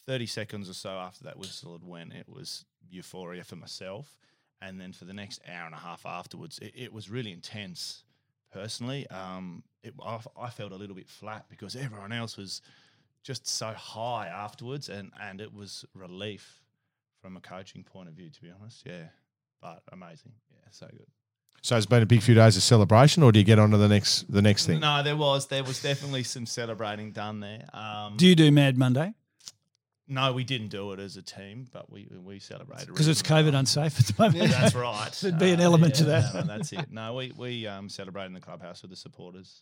Thirty 0.05 0.25
seconds 0.25 0.69
or 0.69 0.73
so 0.73 0.89
after 0.91 1.23
that 1.25 1.37
whistle 1.37 1.73
had 1.73 1.83
went, 1.87 2.13
it 2.13 2.27
was 2.27 2.65
euphoria 2.89 3.43
for 3.43 3.55
myself, 3.55 4.17
and 4.61 4.79
then 4.81 4.91
for 4.91 5.05
the 5.05 5.13
next 5.13 5.39
hour 5.47 5.65
and 5.67 5.75
a 5.75 5.79
half 5.79 6.05
afterwards, 6.05 6.57
it, 6.59 6.73
it 6.75 6.93
was 6.93 7.09
really 7.09 7.31
intense. 7.31 8.03
Personally, 8.51 9.05
um, 9.09 9.61
it, 9.83 9.93
I, 10.03 10.15
f- 10.15 10.27
I 10.35 10.49
felt 10.49 10.71
a 10.71 10.75
little 10.75 10.95
bit 10.95 11.07
flat 11.07 11.45
because 11.49 11.75
everyone 11.75 12.11
else 12.11 12.35
was 12.35 12.61
just 13.23 13.47
so 13.47 13.67
high 13.73 14.27
afterwards, 14.27 14.89
and 14.89 15.11
and 15.21 15.41
it 15.41 15.53
was 15.53 15.85
relief 15.93 16.61
from 17.21 17.35
a 17.37 17.41
coaching 17.41 17.83
point 17.83 18.07
of 18.07 18.13
view, 18.15 18.29
to 18.29 18.41
be 18.41 18.49
honest. 18.49 18.83
Yeah, 18.85 19.05
but 19.61 19.81
amazing. 19.91 20.31
Yeah, 20.51 20.67
so 20.71 20.87
good. 20.87 21.07
So 21.61 21.75
it's 21.75 21.85
been 21.85 22.01
a 22.01 22.05
big 22.05 22.21
few 22.21 22.35
days 22.35 22.55
of 22.55 22.63
celebration, 22.63 23.21
or 23.21 23.31
do 23.33 23.39
you 23.39 23.45
get 23.45 23.59
on 23.59 23.71
to 23.71 23.77
the 23.77 23.89
next 23.89 24.31
the 24.31 24.41
next 24.41 24.65
thing? 24.65 24.79
No, 24.79 25.03
there 25.03 25.17
was 25.17 25.47
there 25.47 25.63
was 25.63 25.81
definitely 25.81 26.23
some 26.23 26.45
celebrating 26.45 27.11
done 27.11 27.39
there. 27.41 27.65
Um, 27.73 28.15
Do 28.17 28.25
you 28.27 28.35
do 28.35 28.49
Mad 28.51 28.77
Monday? 28.77 29.13
no, 30.11 30.33
we 30.33 30.43
didn't 30.43 30.69
do 30.69 30.91
it 30.93 30.99
as 30.99 31.17
a 31.17 31.21
team, 31.21 31.67
but 31.71 31.91
we 31.91 32.07
we 32.23 32.39
celebrated 32.39 32.87
Because 32.87 33.07
it's 33.07 33.21
COVID 33.21 33.51
well. 33.51 33.59
unsafe 33.59 33.99
at 33.99 34.05
the 34.07 34.15
moment. 34.23 34.37
Yeah, 34.49 34.59
that's 34.59 34.73
right. 34.73 35.11
There'd 35.21 35.37
be 35.37 35.51
an 35.51 35.59
element 35.59 35.95
to 35.95 36.05
yeah, 36.05 36.21
that. 36.21 36.33
no, 36.33 36.41
that's 36.57 36.71
it. 36.73 36.85
No, 36.91 37.13
we 37.15 37.31
we 37.37 37.67
um, 37.67 37.89
celebrated 37.89 38.27
in 38.27 38.33
the 38.33 38.39
clubhouse 38.39 38.81
with 38.81 38.89
the 38.91 38.97
supporters 38.97 39.61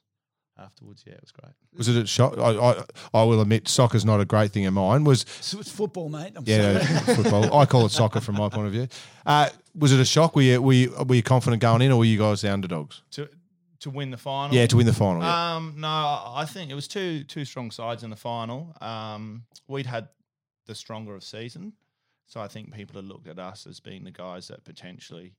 afterwards. 0.60 1.04
Yeah, 1.06 1.14
it 1.14 1.22
was 1.22 1.32
great. 1.32 1.54
Was 1.76 1.88
it 1.88 1.96
a 1.96 2.08
shock? 2.08 2.38
I, 2.38 2.52
I, 2.52 2.84
I 3.14 3.24
will 3.24 3.42
admit, 3.42 3.68
soccer's 3.68 4.06
not 4.06 4.20
a 4.20 4.26
great 4.26 4.52
thing 4.52 4.66
of 4.66 4.74
mine. 4.74 5.04
Was 5.04 5.26
So 5.42 5.60
it's 5.60 5.72
football, 5.72 6.10
mate. 6.10 6.34
I'm 6.36 6.44
yeah, 6.46 6.80
sorry. 6.82 7.16
football. 7.16 7.58
I 7.58 7.66
call 7.66 7.86
it 7.86 7.92
soccer 7.92 8.20
from 8.20 8.36
my 8.36 8.50
point 8.50 8.68
of 8.68 8.74
view. 8.74 8.88
Uh, 9.26 9.50
was 9.76 9.92
it 9.92 10.00
a 10.00 10.06
shock? 10.06 10.36
Were 10.36 10.42
you, 10.42 10.62
were 10.62 10.74
you 10.74 10.96
were 11.08 11.16
you 11.16 11.24
confident 11.24 11.62
going 11.62 11.82
in, 11.82 11.92
or 11.92 12.00
were 12.00 12.06
you 12.06 12.18
guys 12.18 12.42
the 12.42 12.52
underdogs? 12.52 13.04
To 13.12 13.30
to 13.82 13.90
win 13.90 14.12
the 14.12 14.18
final. 14.18 14.56
Yeah, 14.56 14.66
to 14.68 14.78
win 14.78 14.86
the 14.86 14.94
final. 14.94 15.22
Yeah. 15.22 15.56
Um, 15.56 15.76
no, 15.78 15.88
I 15.88 16.34
I 16.38 16.46
think 16.46 16.72
it 16.72 16.76
was 16.76 16.88
two 16.88 17.24
two 17.24 17.46
strong 17.46 17.72
sides 17.72 18.04
in 18.04 18.10
the 18.10 18.16
final. 18.16 18.76
Um, 18.82 19.44
we'd 19.68 19.86
had 19.86 20.10
the 20.66 20.76
stronger 20.76 21.16
of 21.16 21.24
season, 21.24 21.74
so 22.26 22.42
I 22.42 22.48
think 22.48 22.74
people 22.74 22.96
had 22.96 23.06
looked 23.06 23.28
at 23.28 23.40
us 23.40 23.68
as 23.68 23.80
being 23.80 24.04
the 24.04 24.12
guys 24.12 24.48
that 24.50 24.66
potentially 24.66 25.34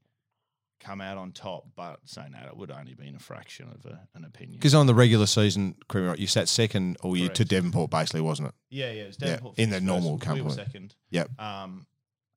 come 0.81 1.01
out 1.01 1.19
on 1.19 1.33
top. 1.33 1.64
But 1.77 2.01
saying 2.05 2.33
that, 2.33 2.47
it 2.47 2.57
would 2.57 2.71
only 2.71 2.95
been 2.95 3.14
a 3.17 3.19
fraction 3.19 3.69
of 3.69 3.85
a, 3.91 4.01
an 4.14 4.25
opinion. 4.25 4.59
Because 4.59 4.75
on 4.75 4.87
the 4.87 4.95
regular 4.95 5.27
season, 5.27 5.75
you 6.17 6.27
sat 6.27 6.49
second, 6.49 6.97
or 7.03 7.17
you 7.17 7.29
to 7.31 7.45
Devonport, 7.45 7.91
basically, 7.91 8.21
wasn't 8.21 8.49
it? 8.49 8.55
Yeah, 8.71 8.93
yeah, 8.93 9.03
it 9.03 9.07
was 9.09 9.19
Yeah, 9.21 9.27
Devonport 9.29 9.59
in 9.59 9.64
finished 9.71 9.81
the 9.81 9.87
normal 9.87 10.19
first, 10.19 10.31
We 10.31 10.37
company. 10.41 10.55
second. 10.64 10.95
Yep. 11.11 11.41
Um, 11.41 11.87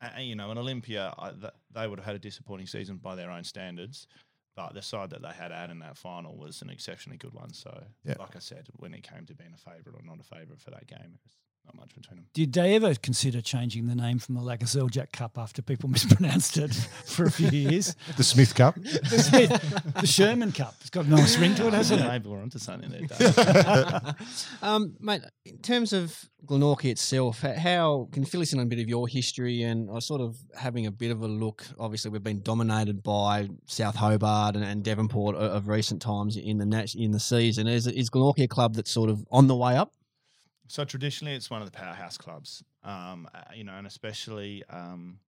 and, 0.02 0.26
you 0.26 0.36
know, 0.36 0.50
in 0.52 0.58
Olympia, 0.58 1.14
I, 1.18 1.30
th- 1.32 1.54
they 1.74 1.88
would 1.88 2.00
have 2.00 2.06
had 2.06 2.16
a 2.16 2.20
disappointing 2.20 2.68
season 2.68 2.98
by 2.98 3.16
their 3.16 3.30
own 3.30 3.44
standards. 3.44 4.08
But 4.56 4.74
the 4.74 4.82
side 4.82 5.12
that 5.12 5.22
they 5.22 5.30
had 5.30 5.54
out 5.54 5.70
in 5.70 5.80
that 5.80 5.96
final 5.98 6.36
was 6.38 6.62
an 6.62 6.70
exceptionally 6.70 7.18
good 7.18 7.34
one. 7.34 7.54
So, 7.54 7.84
Yeah. 8.04 8.16
like 8.20 8.36
I 8.36 8.40
said, 8.40 8.68
when 8.74 8.94
it 8.94 9.02
came 9.04 9.26
to 9.28 9.34
being 9.34 9.54
a 9.54 9.58
favourite 9.58 9.98
or 9.98 10.04
not 10.04 10.20
a 10.20 10.24
favourite 10.24 10.60
for 10.60 10.72
that 10.72 10.88
game, 10.88 11.00
it 11.14 11.20
was 11.24 11.38
not 11.66 11.76
much 11.76 11.94
between 11.96 12.18
them. 12.18 12.26
Did 12.34 12.54
they 12.54 12.76
ever 12.76 12.96
consider 12.96 13.42
changing 13.42 13.88
the 13.88 13.96
name 13.96 14.20
from 14.20 14.36
the 14.36 14.42
Lakoseljac 14.42 15.12
Cup 15.12 15.38
after 15.38 15.62
people 15.62 15.90
mispronounced 15.98 16.58
it 16.58 16.74
for 16.74 17.26
a 17.26 17.32
few 17.32 17.50
years? 17.50 17.96
The 18.18 18.24
Smith 18.24 18.56
Cup. 18.56 18.76
the, 18.76 19.20
Smith, 19.20 19.94
the 20.00 20.08
Sherman 20.08 20.52
Cup. 20.52 20.76
It's 20.82 20.90
got 20.90 21.06
a 21.06 21.10
nice 21.10 21.38
ring 21.38 21.56
to 21.56 21.68
it, 21.68 21.74
hasn't 21.74 22.02
it? 22.02 22.08
Maybe 22.08 22.30
we're 22.30 22.42
onto 22.42 22.60
something 22.60 22.90
there, 22.90 24.16
Um, 24.62 24.96
mate, 25.00 25.22
in 25.46 25.58
terms 25.60 25.94
of 25.94 26.18
Glenorchy 26.46 26.86
itself, 26.92 27.42
how 27.42 28.10
can 28.12 28.24
you 28.24 28.28
fill 28.28 28.42
us 28.42 28.52
in 28.54 28.60
on 28.60 28.66
a 28.66 28.70
bit 28.70 28.80
of 28.80 28.90
your 28.90 29.08
history 29.08 29.64
and 29.64 29.90
I 29.92 30.00
sort 30.00 30.22
of 30.22 30.38
having 30.56 30.88
a 30.88 30.92
bit 30.92 31.12
of 31.12 31.22
a 31.22 31.28
look. 31.28 31.66
Obviously, 31.80 32.10
we've 32.12 32.24
been 32.24 32.42
dominated 32.42 33.04
by 33.04 33.50
South 33.68 33.96
Hobart 33.96 34.56
and, 34.56 34.66
and 34.66 34.84
Devonport 34.84 35.36
o- 35.36 35.40
of 35.40 35.68
recent 35.68 36.02
times 36.02 36.38
in 36.38 36.58
the 36.58 36.96
in 36.98 37.12
the 37.12 37.20
season. 37.20 37.68
Is 37.68 37.86
is 37.88 38.10
Glenorchy 38.10 38.44
a 38.44 38.48
club 38.48 38.76
that's 38.76 38.92
sort 38.92 39.10
of 39.10 39.26
on 39.32 39.48
the 39.48 39.56
way 39.56 39.76
up? 39.78 39.94
So 40.72 40.86
traditionally, 40.86 41.34
it's 41.36 41.50
one 41.50 41.62
of 41.62 41.70
the 41.70 41.78
powerhouse 41.78 42.18
clubs, 42.18 42.64
um, 42.86 43.28
uh, 43.36 43.42
you 43.54 43.66
know, 43.66 43.74
and 43.74 43.86
especially 43.86 44.64
um, 44.70 45.20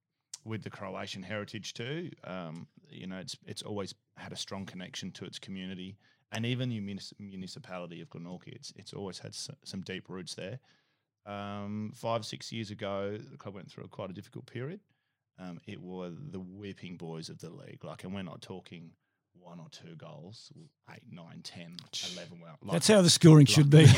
with 0.46 0.64
the 0.64 0.70
Croatian 0.70 1.22
heritage 1.22 1.74
too. 1.74 2.12
Um, 2.24 2.66
you 2.90 3.08
know, 3.08 3.18
it's 3.18 3.36
it's 3.46 3.62
always 3.62 3.94
had 4.16 4.32
a 4.32 4.38
strong 4.38 4.66
connection 4.66 5.12
to 5.12 5.26
its 5.26 5.40
community, 5.40 5.98
and 6.32 6.46
even 6.46 6.70
the 6.70 6.80
munis- 6.80 7.14
municipality 7.20 8.00
of 8.00 8.10
Glenorchy. 8.10 8.54
It's 8.56 8.72
it's 8.78 8.94
always 8.94 9.20
had 9.20 9.32
s- 9.32 9.50
some 9.66 9.82
deep 9.82 10.08
roots 10.08 10.34
there. 10.34 10.60
Um, 11.26 11.92
five 11.94 12.26
six 12.26 12.54
years 12.54 12.72
ago, 12.72 13.18
the 13.30 13.36
club 13.38 13.56
went 13.56 13.70
through 13.70 13.84
a 13.84 13.90
quite 13.90 14.12
a 14.12 14.14
difficult 14.14 14.46
period. 14.46 14.80
Um, 15.38 15.60
it 15.68 15.82
were 15.82 16.10
the 16.10 16.40
whipping 16.40 16.96
boys 16.96 17.28
of 17.28 17.40
the 17.40 17.50
league, 17.50 17.84
like, 17.84 18.06
and 18.06 18.14
we're 18.16 18.22
not 18.24 18.42
talking 18.42 18.92
one 19.44 19.60
or 19.60 19.68
two 19.72 19.96
goals, 19.96 20.52
eight, 20.92 21.04
nine, 21.12 21.42
ten, 21.44 21.76
eleven. 22.14 22.40
Well, 22.42 22.58
like- 22.64 22.74
That's 22.74 22.88
how 22.88 23.02
the 23.02 23.10
scoring 23.10 23.46
should 23.46 23.70
be. 23.70 23.86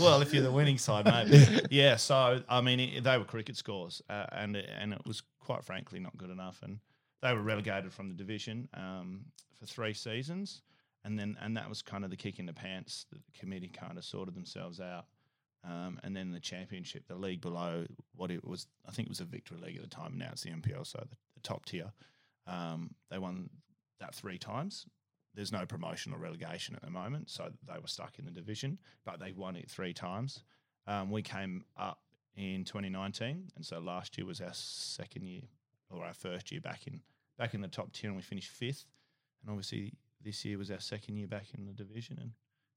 well, 0.00 0.22
if 0.22 0.32
you're 0.32 0.42
the 0.42 0.50
winning 0.52 0.78
side, 0.78 1.04
maybe. 1.06 1.60
yeah. 1.70 1.96
So 1.96 2.42
I 2.48 2.60
mean, 2.60 2.80
it, 2.80 3.04
they 3.04 3.18
were 3.18 3.24
cricket 3.24 3.56
scores, 3.56 4.02
uh, 4.08 4.26
and 4.32 4.56
it, 4.56 4.68
and 4.78 4.92
it 4.92 5.00
was 5.06 5.22
quite 5.40 5.64
frankly 5.64 5.98
not 6.00 6.16
good 6.16 6.30
enough, 6.30 6.60
and 6.62 6.78
they 7.22 7.32
were 7.32 7.42
relegated 7.42 7.92
from 7.92 8.08
the 8.08 8.14
division 8.14 8.68
um, 8.74 9.26
for 9.58 9.66
three 9.66 9.94
seasons, 9.94 10.62
and 11.04 11.18
then 11.18 11.36
and 11.40 11.56
that 11.56 11.68
was 11.68 11.82
kind 11.82 12.04
of 12.04 12.10
the 12.10 12.16
kick 12.16 12.38
in 12.38 12.46
the 12.46 12.52
pants 12.52 13.06
that 13.12 13.20
the 13.24 13.38
committee 13.38 13.68
kind 13.68 13.98
of 13.98 14.04
sorted 14.04 14.34
themselves 14.34 14.80
out. 14.80 15.06
Um, 15.64 15.98
and 16.04 16.14
then 16.14 16.30
the 16.30 16.38
championship, 16.38 17.08
the 17.08 17.16
league 17.16 17.40
below 17.40 17.86
what 18.14 18.30
it 18.30 18.44
was, 18.46 18.68
I 18.88 18.92
think 18.92 19.06
it 19.06 19.10
was 19.10 19.18
a 19.18 19.24
victory 19.24 19.58
league 19.60 19.74
at 19.76 19.82
the 19.82 19.88
time. 19.88 20.16
Now 20.16 20.28
it's 20.30 20.42
the 20.42 20.50
MPL, 20.50 20.86
so 20.86 20.98
the, 21.10 21.16
the 21.34 21.40
top 21.42 21.64
tier. 21.66 21.90
Um, 22.46 22.94
they 23.10 23.18
won 23.18 23.50
that 24.00 24.14
three 24.14 24.38
times. 24.38 24.86
There's 25.34 25.52
no 25.52 25.66
promotion 25.66 26.14
or 26.14 26.18
relegation 26.18 26.74
at 26.74 26.82
the 26.82 26.90
moment, 26.90 27.28
so 27.28 27.50
they 27.66 27.78
were 27.78 27.88
stuck 27.88 28.18
in 28.18 28.24
the 28.24 28.30
division, 28.30 28.78
but 29.04 29.20
they 29.20 29.32
won 29.32 29.54
it 29.54 29.70
three 29.70 29.92
times. 29.92 30.42
Um, 30.86 31.10
we 31.10 31.20
came 31.20 31.64
up 31.76 31.98
in 32.36 32.64
2019, 32.64 33.50
and 33.54 33.64
so 33.64 33.78
last 33.78 34.16
year 34.16 34.26
was 34.26 34.40
our 34.40 34.54
second 34.54 35.26
year 35.26 35.42
or 35.90 36.04
our 36.04 36.14
first 36.14 36.50
year 36.50 36.60
back 36.60 36.86
in 36.86 37.00
back 37.38 37.54
in 37.54 37.60
the 37.60 37.68
top 37.68 37.90
and 38.02 38.16
we 38.16 38.22
finished 38.22 38.48
fifth. 38.48 38.86
And 39.42 39.50
obviously, 39.50 39.92
this 40.22 40.44
year 40.44 40.58
was 40.58 40.70
our 40.70 40.80
second 40.80 41.16
year 41.16 41.26
back 41.28 41.48
in 41.56 41.66
the 41.66 41.72
division 41.72 42.18
and 42.20 42.30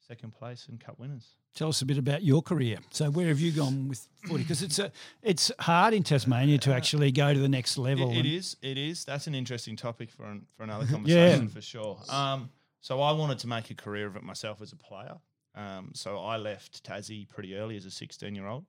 second 0.09 0.33
place 0.33 0.65
and 0.69 0.79
cup 0.79 0.97
winners. 0.97 1.35
Tell 1.53 1.69
us 1.69 1.81
a 1.81 1.85
bit 1.85 1.97
about 1.99 2.23
your 2.23 2.41
career. 2.41 2.79
So 2.89 3.11
where 3.11 3.27
have 3.27 3.39
you 3.39 3.51
gone 3.51 3.87
with 3.87 4.07
footy? 4.27 4.43
Because 4.43 4.63
it's 4.63 4.79
a 4.79 4.91
it's 5.21 5.51
hard 5.59 5.93
in 5.93 6.01
Tasmania 6.03 6.57
to 6.59 6.73
actually 6.73 7.11
go 7.11 7.31
to 7.33 7.39
the 7.39 7.47
next 7.49 7.77
level. 7.77 8.11
It, 8.11 8.17
it 8.19 8.25
is. 8.25 8.57
It 8.61 8.77
is. 8.77 9.05
That's 9.05 9.27
an 9.27 9.35
interesting 9.35 9.75
topic 9.75 10.09
for 10.09 10.25
an, 10.25 10.45
for 10.57 10.63
another 10.63 10.85
conversation 10.91 11.43
Yeah. 11.43 11.47
for 11.49 11.61
sure. 11.61 11.99
Um, 12.09 12.49
so 12.81 13.01
I 13.01 13.11
wanted 13.11 13.39
to 13.39 13.47
make 13.47 13.69
a 13.69 13.75
career 13.75 14.07
of 14.07 14.15
it 14.15 14.23
myself 14.23 14.61
as 14.61 14.71
a 14.71 14.75
player. 14.77 15.17
Um, 15.55 15.91
so 15.93 16.17
I 16.19 16.37
left 16.37 16.83
Tassie 16.83 17.27
pretty 17.29 17.55
early 17.55 17.77
as 17.77 17.85
a 17.85 17.91
16 17.91 18.33
year 18.33 18.47
old. 18.47 18.65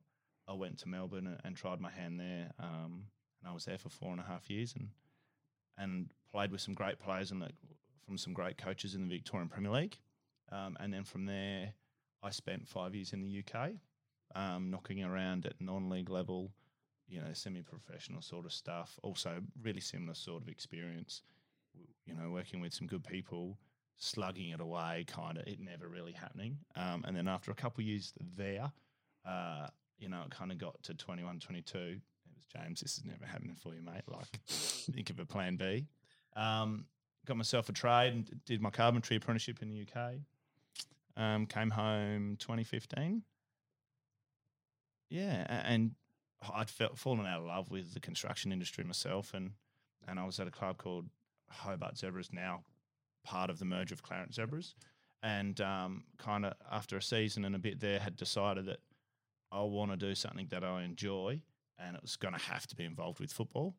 I 0.49 0.53
went 0.55 0.79
to 0.81 0.89
Melbourne 0.89 1.27
and, 1.27 1.39
and 1.45 1.57
tried 1.57 1.81
my 1.81 1.91
hand 1.91 2.19
there, 2.21 2.51
um, 2.59 3.05
and 3.41 3.51
I 3.51 3.55
was 3.55 3.65
there 3.65 3.79
for 3.79 3.89
four 3.89 4.11
and 4.11 4.21
a 4.21 4.25
half 4.25 4.51
years 4.51 4.75
and 4.77 4.89
and 5.79 6.11
played 6.33 6.51
with 6.53 6.61
some 6.61 6.75
great 6.75 6.99
players 6.99 7.31
and 7.31 7.43
from 8.05 8.19
some 8.19 8.35
great 8.35 8.59
coaches 8.59 8.95
in 8.95 9.01
the 9.03 9.09
Victorian 9.09 9.49
Premier 9.49 9.71
League. 9.71 9.97
Um, 10.53 10.77
and 10.81 10.93
then 10.93 11.05
from 11.05 11.27
there, 11.27 11.75
I 12.23 12.31
spent 12.31 12.69
five 12.69 12.95
years 12.95 13.13
in 13.13 13.23
the 13.23 13.43
UK. 13.45 13.73
um, 14.35 14.71
knocking 14.71 15.03
around 15.03 15.47
at 15.47 15.61
non-league 15.61 16.11
level, 16.11 16.53
you 17.09 17.21
know, 17.21 17.33
semi-professional 17.33 18.23
sort 18.23 18.47
of 18.47 18.53
stuff. 18.53 18.99
Also, 19.03 19.41
really 19.63 19.81
similar 19.81 20.15
sort 20.15 20.43
of 20.43 20.49
experience. 20.49 21.23
You 22.07 22.15
know, 22.15 22.31
working 22.31 22.61
with 22.61 22.73
some 22.73 22.87
good 22.87 23.05
people, 23.05 23.59
slugging 23.97 24.51
it 24.51 24.61
away, 24.61 25.05
kind 25.07 25.37
of 25.39 25.47
it 25.47 25.61
never 25.61 25.89
really 25.89 26.13
happening. 26.13 26.59
Um, 26.77 27.05
and 27.07 27.17
then 27.17 27.29
after 27.29 27.51
a 27.51 27.55
couple 27.55 27.83
of 27.83 27.87
years 27.87 28.13
there, 28.37 28.71
uh, 29.27 29.67
you 29.99 30.09
know, 30.09 30.23
it 30.25 30.31
kind 30.31 30.51
of 30.53 30.59
got 30.59 30.83
to 30.85 30.95
21, 30.95 31.41
22. 31.41 31.79
It 31.79 32.01
was 32.35 32.45
James. 32.53 32.81
This 32.81 32.99
is 32.99 33.05
never 33.05 33.27
happening 33.27 33.57
for 33.57 33.75
you, 33.75 33.83
mate. 33.83 34.03
Like, 34.07 34.41
think 34.47 35.11
of 35.11 35.19
a 35.19 35.27
plan 35.27 35.57
B. 35.57 35.87
Um, 36.37 36.87
got 37.27 37.37
myself 37.37 37.69
a 37.69 37.73
trade 37.73 38.13
and 38.13 38.41
did 38.47 38.63
my 38.63 38.71
carpentry 38.71 39.17
apprenticeship 39.17 39.61
in 39.63 39.69
the 39.69 39.83
UK. 39.83 40.13
Um, 41.17 41.47
came 41.47 41.71
home 41.71 42.37
2015. 42.39 43.23
Yeah, 45.11 45.63
and 45.67 45.93
I'd 46.55 46.71
felt 46.71 46.99
fallen 46.99 47.27
out 47.27 47.41
of 47.41 47.47
love 47.47 47.71
with 47.71 47.95
the 47.95 48.01
construction 48.01 48.53
industry 48.53 48.85
myself, 48.85 49.35
and 49.35 49.53
and 50.07 50.19
I 50.19 50.25
was 50.25 50.41
at 50.41 50.47
a 50.47 50.51
club 50.51 50.79
called 50.79 51.07
Hobart 51.51 51.99
Zebras, 51.99 52.33
now 52.33 52.63
part 53.25 53.51
of 53.51 53.59
the 53.59 53.65
merger 53.65 53.95
of 53.95 54.03
Clarence 54.03 54.37
Zebras, 54.37 54.75
and 55.23 55.61
um, 55.61 56.05
kind 56.17 56.47
of 56.47 56.55
after 56.71 56.97
a 56.97 57.03
season 57.03 57.45
and 57.45 57.55
a 57.55 57.59
bit 57.59 57.81
there, 57.81 57.99
had 57.99 58.17
decided 58.17 58.67
that 58.67 58.79
I 59.53 59.63
want 59.63 59.91
to 59.91 59.97
do 59.97 60.15
something 60.15 60.47
that 60.51 60.65
I 60.65 60.85
enjoy, 60.85 61.43
and 61.79 61.97
it 61.97 62.03
was 62.03 62.17
going 62.17 62.35
to 62.35 62.41
have 62.41 62.67
to 62.69 62.77
be 62.77 62.85
involved 62.85 63.21
with 63.21 63.33
football. 63.33 63.75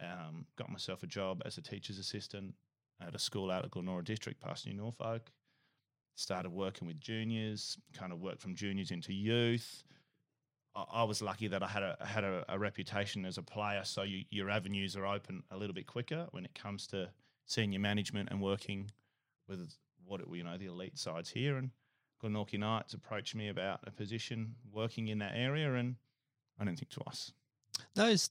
Um, 0.00 0.46
got 0.56 0.70
myself 0.70 1.02
a 1.02 1.06
job 1.06 1.42
as 1.46 1.56
a 1.56 1.62
teacher's 1.62 1.98
assistant 1.98 2.54
at 3.00 3.14
a 3.14 3.18
school 3.18 3.50
out 3.50 3.64
of 3.64 3.70
Glenora 3.70 4.04
District, 4.04 4.40
past 4.40 4.66
New 4.66 4.74
Norfolk. 4.74 5.30
Started 6.16 6.50
working 6.50 6.86
with 6.86 7.00
juniors, 7.00 7.76
kind 7.92 8.12
of 8.12 8.20
worked 8.20 8.40
from 8.40 8.54
juniors 8.54 8.90
into 8.92 9.12
youth. 9.12 9.82
I, 10.76 10.84
I 10.92 11.02
was 11.04 11.20
lucky 11.20 11.48
that 11.48 11.62
I 11.62 11.66
had 11.66 11.82
a 11.82 11.96
had 12.04 12.22
a, 12.24 12.44
a 12.48 12.58
reputation 12.58 13.24
as 13.24 13.36
a 13.38 13.42
player, 13.42 13.82
so 13.84 14.02
you, 14.02 14.24
your 14.30 14.48
avenues 14.50 14.96
are 14.96 15.06
open 15.06 15.42
a 15.50 15.56
little 15.56 15.74
bit 15.74 15.86
quicker 15.86 16.26
when 16.30 16.44
it 16.44 16.54
comes 16.54 16.86
to 16.88 17.08
senior 17.46 17.80
management 17.80 18.28
and 18.30 18.40
working 18.40 18.90
with 19.48 19.74
what 20.06 20.20
it- 20.20 20.26
you 20.32 20.44
know 20.44 20.56
the 20.56 20.66
elite 20.66 20.98
sides 20.98 21.30
here. 21.30 21.56
And 21.56 21.70
Glenorchy 22.22 22.58
Knights 22.58 22.94
approached 22.94 23.34
me 23.34 23.48
about 23.48 23.80
a 23.84 23.90
position 23.90 24.54
working 24.72 25.08
in 25.08 25.18
that 25.18 25.32
area, 25.34 25.74
and 25.74 25.96
I 26.60 26.64
didn't 26.64 26.78
think 26.78 26.90
twice. 26.90 27.32
Those, 27.94 28.30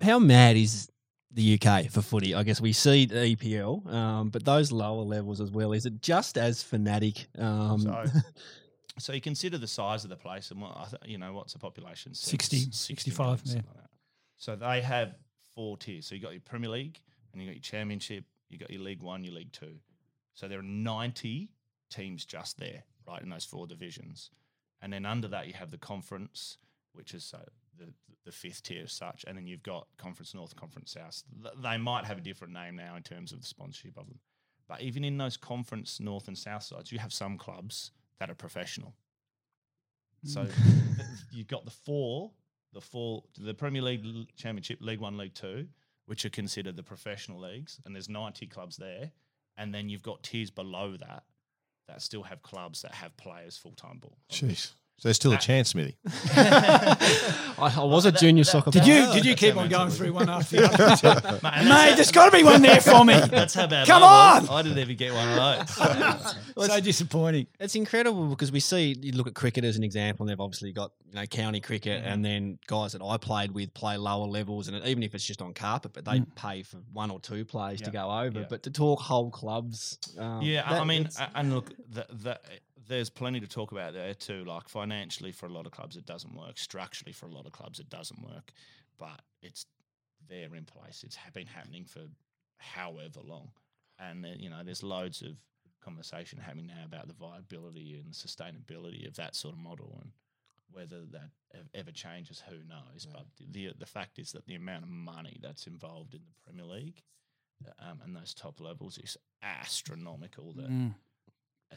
how 0.00 0.18
mad 0.20 0.56
is 0.56 0.88
the 1.32 1.58
UK 1.60 1.90
for 1.90 2.02
footy? 2.02 2.34
I 2.34 2.42
guess 2.42 2.60
we 2.60 2.72
see 2.72 3.06
the 3.06 3.36
EPL, 3.36 3.86
um, 3.92 4.28
but 4.30 4.44
those 4.44 4.72
lower 4.72 5.02
levels 5.02 5.40
as 5.40 5.50
well. 5.50 5.72
Is 5.72 5.86
it 5.86 6.00
just 6.00 6.38
as 6.38 6.62
fanatic? 6.62 7.26
Um, 7.38 7.80
So, 7.80 8.04
so 8.98 9.12
you 9.12 9.20
consider 9.20 9.58
the 9.58 9.66
size 9.66 10.04
of 10.04 10.10
the 10.10 10.16
place, 10.16 10.50
and 10.50 10.60
what 10.60 10.94
you 11.04 11.18
know, 11.18 11.32
what's 11.32 11.52
the 11.52 11.58
population? 11.58 12.14
Six- 12.14 12.48
60, 12.48 12.56
60 12.72 13.10
65, 13.10 13.44
million, 13.46 13.64
yeah. 13.66 13.80
like. 13.80 13.90
So 14.38 14.56
they 14.56 14.80
have 14.82 15.14
four 15.54 15.76
tiers. 15.76 16.06
So 16.06 16.14
you 16.14 16.20
got 16.20 16.32
your 16.32 16.40
Premier 16.42 16.70
League, 16.70 17.00
and 17.32 17.42
you 17.42 17.48
got 17.48 17.54
your 17.54 17.62
Championship, 17.62 18.24
you 18.48 18.58
got 18.58 18.70
your 18.70 18.82
League 18.82 19.02
One, 19.02 19.24
your 19.24 19.34
League 19.34 19.52
Two. 19.52 19.76
So 20.34 20.48
there 20.48 20.58
are 20.58 20.62
ninety 20.62 21.50
teams 21.90 22.24
just 22.24 22.58
there, 22.58 22.82
right, 23.06 23.22
in 23.22 23.28
those 23.30 23.44
four 23.44 23.66
divisions, 23.66 24.30
and 24.82 24.92
then 24.92 25.04
under 25.06 25.28
that 25.28 25.46
you 25.46 25.54
have 25.54 25.70
the 25.70 25.78
conference, 25.78 26.58
which 26.92 27.14
is 27.14 27.24
so 27.24 27.38
the 27.78 27.92
the 28.24 28.32
fifth 28.32 28.64
tier 28.64 28.82
as 28.82 28.92
such, 28.92 29.24
and 29.26 29.38
then 29.38 29.46
you've 29.46 29.62
got 29.62 29.86
Conference 29.98 30.34
North, 30.34 30.56
Conference 30.56 30.92
South. 30.92 31.22
They 31.62 31.76
might 31.78 32.04
have 32.04 32.18
a 32.18 32.20
different 32.20 32.52
name 32.52 32.74
now 32.76 32.96
in 32.96 33.02
terms 33.02 33.32
of 33.32 33.40
the 33.40 33.46
sponsorship 33.46 33.96
of 33.96 34.08
them. 34.08 34.18
But 34.68 34.82
even 34.82 35.04
in 35.04 35.16
those 35.16 35.36
conference 35.36 36.00
north 36.00 36.26
and 36.26 36.36
south 36.36 36.64
sides, 36.64 36.90
you 36.90 36.98
have 36.98 37.12
some 37.12 37.38
clubs 37.38 37.92
that 38.18 38.30
are 38.30 38.34
professional. 38.34 38.94
Hmm. 40.24 40.28
So 40.28 40.46
you've 41.32 41.46
got 41.46 41.64
the 41.64 41.70
four, 41.70 42.32
the 42.72 42.80
four, 42.80 43.22
the 43.38 43.54
Premier 43.54 43.82
League, 43.82 44.04
Championship, 44.36 44.80
League 44.80 45.00
One, 45.00 45.16
League 45.16 45.34
Two, 45.34 45.68
which 46.06 46.24
are 46.24 46.30
considered 46.30 46.76
the 46.76 46.82
professional 46.82 47.40
leagues, 47.40 47.80
and 47.84 47.94
there's 47.94 48.08
90 48.08 48.46
clubs 48.48 48.76
there. 48.76 49.12
And 49.56 49.72
then 49.72 49.88
you've 49.88 50.02
got 50.02 50.22
tiers 50.22 50.50
below 50.50 50.96
that 50.98 51.24
that 51.88 52.02
still 52.02 52.24
have 52.24 52.42
clubs 52.42 52.82
that 52.82 52.92
have 52.92 53.16
players 53.16 53.56
full 53.56 53.72
time 53.72 53.98
ball. 53.98 54.18
Jeez. 54.30 54.72
So 54.98 55.08
there's 55.08 55.16
still 55.16 55.32
a 55.32 55.36
chance, 55.38 55.68
Smithy. 55.70 55.96
I, 57.58 57.72
I 57.76 57.84
was 57.84 58.06
a 58.06 58.12
junior 58.12 58.44
soccer 58.44 58.70
Did 58.70 58.82
player. 58.82 59.06
you 59.06 59.12
did 59.12 59.24
you 59.26 59.34
keep 59.34 59.56
on 59.56 59.68
going 59.68 59.90
through 59.90 60.12
one 60.12 60.28
after 60.28 60.56
the 60.56 60.64
other? 61.24 61.40
Mate, 61.42 61.68
Mate, 61.68 61.94
there's 61.96 62.10
got 62.10 62.30
to 62.30 62.36
be 62.36 62.42
one 62.42 62.62
there 62.62 62.80
for 62.80 63.04
me. 63.04 63.14
That's 63.30 63.54
how 63.54 63.66
bad. 63.66 63.86
Come 63.86 64.02
I 64.02 64.40
was. 64.40 64.48
on! 64.48 64.56
I 64.58 64.62
didn't 64.62 64.78
even 64.78 64.96
get 64.96 65.12
one 65.12 65.28
of 65.28 65.66
those. 66.54 66.66
so 66.66 66.80
disappointing. 66.80 67.46
It's 67.60 67.74
incredible 67.74 68.26
because 68.28 68.52
we 68.52 68.60
see 68.60 68.96
you 69.00 69.12
look 69.12 69.26
at 69.26 69.34
cricket 69.34 69.64
as 69.64 69.76
an 69.76 69.84
example, 69.84 70.24
and 70.24 70.30
they've 70.30 70.40
obviously 70.40 70.72
got 70.72 70.92
you 71.08 71.14
know 71.14 71.26
county 71.26 71.60
cricket, 71.60 72.02
and 72.04 72.24
then 72.24 72.58
guys 72.66 72.92
that 72.92 73.02
I 73.02 73.16
played 73.18 73.52
with 73.52 73.72
play 73.74 73.96
lower 73.96 74.26
levels, 74.26 74.68
and 74.68 74.82
even 74.86 75.02
if 75.02 75.14
it's 75.14 75.24
just 75.24 75.42
on 75.42 75.52
carpet, 75.54 75.92
but 75.92 76.04
they 76.04 76.20
pay 76.36 76.62
for 76.62 76.78
one 76.92 77.10
or 77.10 77.20
two 77.20 77.44
players 77.44 77.80
to 77.82 77.86
Yeah, 77.90 78.02
go 78.04 78.10
over. 78.10 78.40
yeah. 78.40 78.46
But 78.48 78.62
to 78.64 78.70
talk 78.70 79.00
whole 79.00 79.30
clubs, 79.30 79.98
um, 80.18 80.42
Yeah, 80.42 80.62
I- 80.66 80.70
I 80.70 80.78
that- 80.78 80.86
mean, 80.86 81.00
it's- 81.02 81.18
a- 81.20 81.30
and 81.34 81.52
look, 81.54 81.70
the, 81.90 82.06
the, 82.10 82.40
there's 82.88 83.10
plenty 83.10 83.40
to 83.40 83.46
talk 83.46 83.72
about 83.72 83.94
there 83.94 84.14
too. 84.14 84.44
Like 84.44 84.68
financially, 84.68 85.32
for 85.32 85.46
a 85.46 85.52
lot 85.52 85.66
of 85.66 85.72
clubs, 85.72 85.96
it 85.96 86.06
doesn't 86.06 86.34
work. 86.34 86.58
Structurally, 86.58 87.12
for 87.12 87.26
a 87.26 87.32
lot 87.32 87.46
of 87.46 87.52
clubs, 87.52 87.78
it 87.78 87.90
doesn't 87.90 88.22
work. 88.22 88.52
But 88.98 89.22
it's 89.42 89.66
there 90.28 90.54
in 90.54 90.64
place. 90.64 91.04
It's 91.04 91.18
been 91.34 91.46
happening 91.46 91.84
for 91.84 92.02
however 92.58 93.20
long, 93.24 93.50
and 93.98 94.24
uh, 94.24 94.30
you 94.36 94.50
know, 94.50 94.62
there's 94.64 94.82
loads 94.82 95.22
of 95.22 95.36
conversation 95.84 96.38
happening 96.38 96.66
now 96.66 96.84
about 96.84 97.06
the 97.06 97.14
viability 97.14 97.94
and 98.02 98.12
the 98.12 98.16
sustainability 98.16 99.06
of 99.06 99.14
that 99.16 99.36
sort 99.36 99.54
of 99.54 99.60
model, 99.60 99.98
and 100.00 100.12
whether 100.72 101.02
that 101.12 101.30
ever 101.74 101.92
changes, 101.92 102.42
who 102.48 102.56
knows? 102.68 103.06
But 103.10 103.26
the 103.52 103.72
the 103.78 103.86
fact 103.86 104.18
is 104.18 104.32
that 104.32 104.46
the 104.46 104.54
amount 104.54 104.84
of 104.84 104.90
money 104.90 105.38
that's 105.42 105.66
involved 105.66 106.14
in 106.14 106.20
the 106.20 106.50
Premier 106.52 106.66
League 106.66 107.02
um, 107.78 108.00
and 108.04 108.14
those 108.14 108.34
top 108.34 108.60
levels 108.60 108.98
is 108.98 109.16
astronomical. 109.42 110.52
That 110.52 110.70
Mm. 110.70 110.94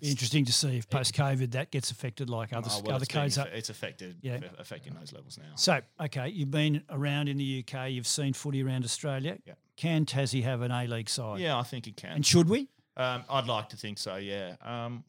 Interesting 0.01 0.45
to 0.45 0.53
see 0.53 0.77
if 0.77 0.89
post 0.89 1.13
COVID 1.13 1.51
that 1.51 1.71
gets 1.71 1.91
affected 1.91 2.29
like 2.29 2.53
other 2.53 2.69
oh, 2.71 2.81
well, 2.85 2.95
other 2.95 3.05
codes. 3.05 3.37
Are. 3.37 3.47
it's 3.47 3.69
affected. 3.69 4.17
Yeah. 4.21 4.39
affecting 4.57 4.93
those 4.93 5.11
levels 5.11 5.37
now. 5.37 5.55
So 5.55 5.81
okay, 5.99 6.29
you've 6.29 6.51
been 6.51 6.83
around 6.89 7.27
in 7.27 7.37
the 7.37 7.65
UK. 7.65 7.91
You've 7.91 8.07
seen 8.07 8.33
footy 8.33 8.63
around 8.63 8.85
Australia. 8.85 9.37
Yeah. 9.45 9.53
Can 9.75 10.05
Tassie 10.05 10.43
have 10.43 10.61
an 10.61 10.71
A 10.71 10.87
League 10.87 11.09
side? 11.09 11.39
Yeah, 11.39 11.57
I 11.57 11.63
think 11.63 11.87
it 11.87 11.97
can. 11.97 12.11
And 12.11 12.25
should 12.25 12.49
we? 12.49 12.69
Um, 12.97 13.23
I'd 13.29 13.47
like 13.47 13.69
to 13.69 13.77
think 13.77 13.97
so. 13.97 14.15
Yeah. 14.15 14.55
Um, 14.61 15.03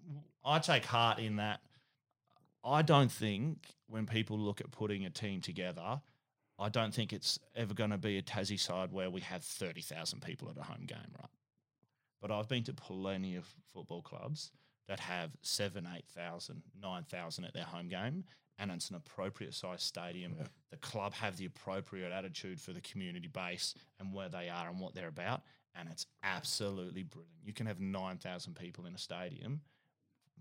I 0.44 0.58
take 0.58 0.84
heart 0.84 1.18
in 1.18 1.36
that. 1.36 1.60
I 2.64 2.82
don't 2.82 3.10
think 3.10 3.58
when 3.88 4.06
people 4.06 4.38
look 4.38 4.60
at 4.60 4.70
putting 4.70 5.04
a 5.06 5.10
team 5.10 5.40
together, 5.40 6.00
I 6.58 6.68
don't 6.68 6.92
think 6.92 7.12
it's 7.12 7.38
ever 7.54 7.74
going 7.74 7.90
to 7.90 7.98
be 7.98 8.18
a 8.18 8.22
Tassie 8.22 8.60
side 8.60 8.92
where 8.92 9.10
we 9.10 9.20
have 9.20 9.44
thirty 9.44 9.82
thousand 9.82 10.22
people 10.22 10.48
at 10.50 10.56
a 10.56 10.62
home 10.62 10.84
game, 10.86 10.98
right? 11.18 11.30
But 12.20 12.30
I've 12.30 12.48
been 12.48 12.64
to 12.64 12.74
plenty 12.74 13.36
of 13.36 13.46
football 13.72 14.02
clubs 14.02 14.52
that 14.90 14.98
have 14.98 15.30
seven, 15.42 15.88
eight 15.96 16.04
thousand, 16.08 16.62
nine 16.82 17.04
thousand 17.04 17.44
at 17.44 17.54
their 17.54 17.64
home 17.64 17.88
game, 17.88 18.24
and 18.58 18.72
it's 18.72 18.90
an 18.90 18.96
appropriate 18.96 19.54
size 19.54 19.84
stadium. 19.84 20.34
The 20.72 20.76
club 20.78 21.14
have 21.14 21.36
the 21.36 21.46
appropriate 21.46 22.10
attitude 22.10 22.60
for 22.60 22.72
the 22.72 22.80
community 22.80 23.28
base 23.28 23.74
and 24.00 24.12
where 24.12 24.28
they 24.28 24.48
are 24.48 24.68
and 24.68 24.80
what 24.80 24.96
they're 24.96 25.06
about, 25.06 25.42
and 25.76 25.88
it's 25.88 26.06
absolutely 26.24 27.04
brilliant. 27.04 27.38
You 27.44 27.52
can 27.52 27.66
have 27.66 27.78
nine 27.78 28.18
thousand 28.18 28.56
people 28.56 28.84
in 28.86 28.94
a 28.96 28.98
stadium 28.98 29.60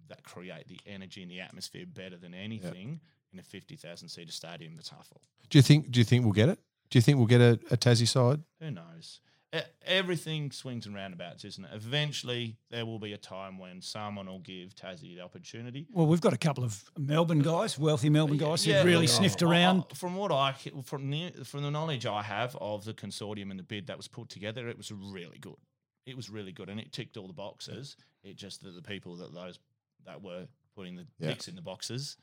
that 0.08 0.24
create 0.24 0.68
the 0.68 0.80
energy 0.88 1.22
and 1.22 1.30
the 1.30 1.42
atmosphere 1.42 1.86
better 1.86 2.18
than 2.18 2.34
anything 2.34 3.00
in 3.32 3.38
a 3.38 3.44
fifty 3.44 3.76
thousand 3.76 4.10
seater 4.10 4.32
stadium 4.32 4.76
that's 4.76 4.90
half 4.90 5.06
full. 5.06 5.22
Do 5.52 5.60
you 5.60 5.62
think? 5.62 5.92
Do 5.92 6.00
you 6.00 6.06
think 6.06 6.24
we'll 6.24 6.34
get 6.34 6.50
it? 6.50 6.58
Do 6.90 6.98
you 6.98 7.04
think 7.04 7.20
we'll 7.20 7.28
get 7.28 7.42
a, 7.42 7.60
a 7.70 7.78
Tassie 7.78 8.08
side? 8.08 8.42
Who 8.60 8.72
knows? 8.72 9.22
E- 9.56 9.60
Everything 9.86 10.52
swings 10.52 10.86
and 10.86 10.94
roundabouts, 10.94 11.44
isn't 11.44 11.66
it? 11.66 11.72
Eventually, 11.74 12.58
there 12.70 12.86
will 12.86 13.00
be 13.00 13.14
a 13.14 13.18
time 13.18 13.58
when 13.58 13.82
someone 13.82 14.28
will 14.28 14.40
give 14.40 14.76
Tassie 14.76 15.16
the 15.16 15.22
opportunity. 15.22 15.88
Well, 15.92 16.06
we've 16.06 16.22
got 16.22 16.34
a 16.34 16.38
couple 16.38 16.64
of 16.64 16.84
Melbourne 16.98 17.40
guys, 17.42 17.80
wealthy 17.80 18.10
Melbourne 18.10 18.38
guys, 18.38 18.66
Yeah, 18.68 18.78
who've 18.78 18.86
really 18.86 19.08
look, 19.08 19.16
sniffed 19.16 19.42
I- 19.42 19.48
I- 19.48 19.50
around. 19.50 19.86
from 19.96 20.16
what 20.16 20.32
I 20.32 20.54
c- 20.54 20.72
from 20.84 21.10
the 21.10 21.32
from 21.44 21.64
the 21.64 21.72
knowledge 21.72 22.06
I 22.06 22.22
have 22.22 22.56
of 22.58 22.86
the 22.86 22.94
consortium 22.94 23.50
and 23.50 23.58
the 23.60 23.64
bid 23.64 23.88
that 23.88 23.98
was 23.98 24.08
put 24.08 24.30
together, 24.30 24.70
it 24.70 24.78
was 24.78 24.92
really 24.92 25.40
good. 25.40 25.58
It 26.06 26.16
was 26.16 26.30
really 26.30 26.52
good, 26.52 26.70
and 26.70 26.80
it 26.80 26.92
ticked 26.92 27.18
all 27.18 27.28
the 27.28 27.34
boxes. 27.34 27.96
It 28.24 28.36
just 28.36 28.62
that 28.62 28.72
the 28.76 28.82
people 28.84 29.16
that 29.18 29.34
those 29.34 29.58
that 30.06 30.22
were 30.22 30.48
putting 30.76 30.96
the 30.96 31.08
Yeah. 31.20 31.30
ticks 31.30 31.48
in 31.48 31.56
the 31.56 31.62
boxes 31.64 32.18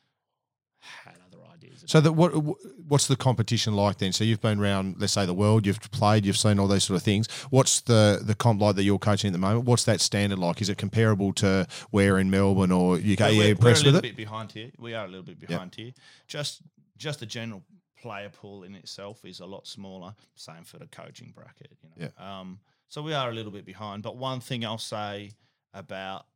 had 0.80 1.14
other 1.26 1.42
ideas. 1.54 1.84
So 1.86 2.00
that 2.00 2.12
what 2.12 2.30
what's 2.88 3.06
the 3.06 3.16
competition 3.16 3.74
like 3.74 3.98
then? 3.98 4.12
So 4.12 4.24
you've 4.24 4.40
been 4.40 4.60
around, 4.60 4.96
let's 4.98 5.12
say 5.12 5.26
the 5.26 5.34
world, 5.34 5.66
you've 5.66 5.80
played, 5.90 6.24
you've 6.24 6.36
seen 6.38 6.58
all 6.58 6.68
those 6.68 6.84
sort 6.84 6.96
of 6.96 7.02
things. 7.02 7.28
What's 7.50 7.80
the 7.82 8.20
the 8.22 8.34
comp 8.34 8.60
like 8.60 8.76
that 8.76 8.84
you're 8.84 8.98
coaching 8.98 9.28
at 9.28 9.32
the 9.32 9.38
moment? 9.38 9.64
What's 9.64 9.84
that 9.84 10.00
standard 10.00 10.38
like? 10.38 10.60
Is 10.60 10.68
it 10.68 10.78
comparable 10.78 11.32
to 11.34 11.66
where 11.90 12.18
in 12.18 12.30
Melbourne 12.30 12.72
or 12.72 12.96
UK? 12.96 13.02
We're- 13.02 13.22
Are 13.22 13.30
you 13.30 13.38
we're, 13.38 13.54
we're 13.64 13.70
a 13.70 13.74
little 13.74 13.92
with 13.92 13.96
it? 13.96 14.02
bit 14.02 14.16
behind 14.16 14.52
here. 14.52 14.70
We 14.78 14.94
are 14.94 15.04
a 15.04 15.08
little 15.08 15.24
bit 15.24 15.40
behind 15.40 15.74
here. 15.74 15.92
Just 16.28 16.62
just 16.96 17.20
the 17.20 17.26
general 17.26 17.62
player 18.00 18.28
pool 18.30 18.62
in 18.62 18.74
itself 18.74 19.24
is 19.24 19.40
a 19.40 19.46
lot 19.46 19.66
smaller. 19.66 20.14
Same 20.34 20.64
for 20.64 20.78
the 20.78 20.86
coaching 20.86 21.32
bracket. 21.34 21.72
You 21.98 22.08
know. 22.18 22.24
Um, 22.24 22.60
so 22.88 23.02
we 23.02 23.14
are 23.14 23.30
a 23.30 23.32
little 23.34 23.50
bit 23.50 23.64
behind. 23.64 24.02
But 24.02 24.16
one 24.16 24.40
thing 24.40 24.64
I'll 24.64 24.78
say 24.78 25.32
about 25.74 26.26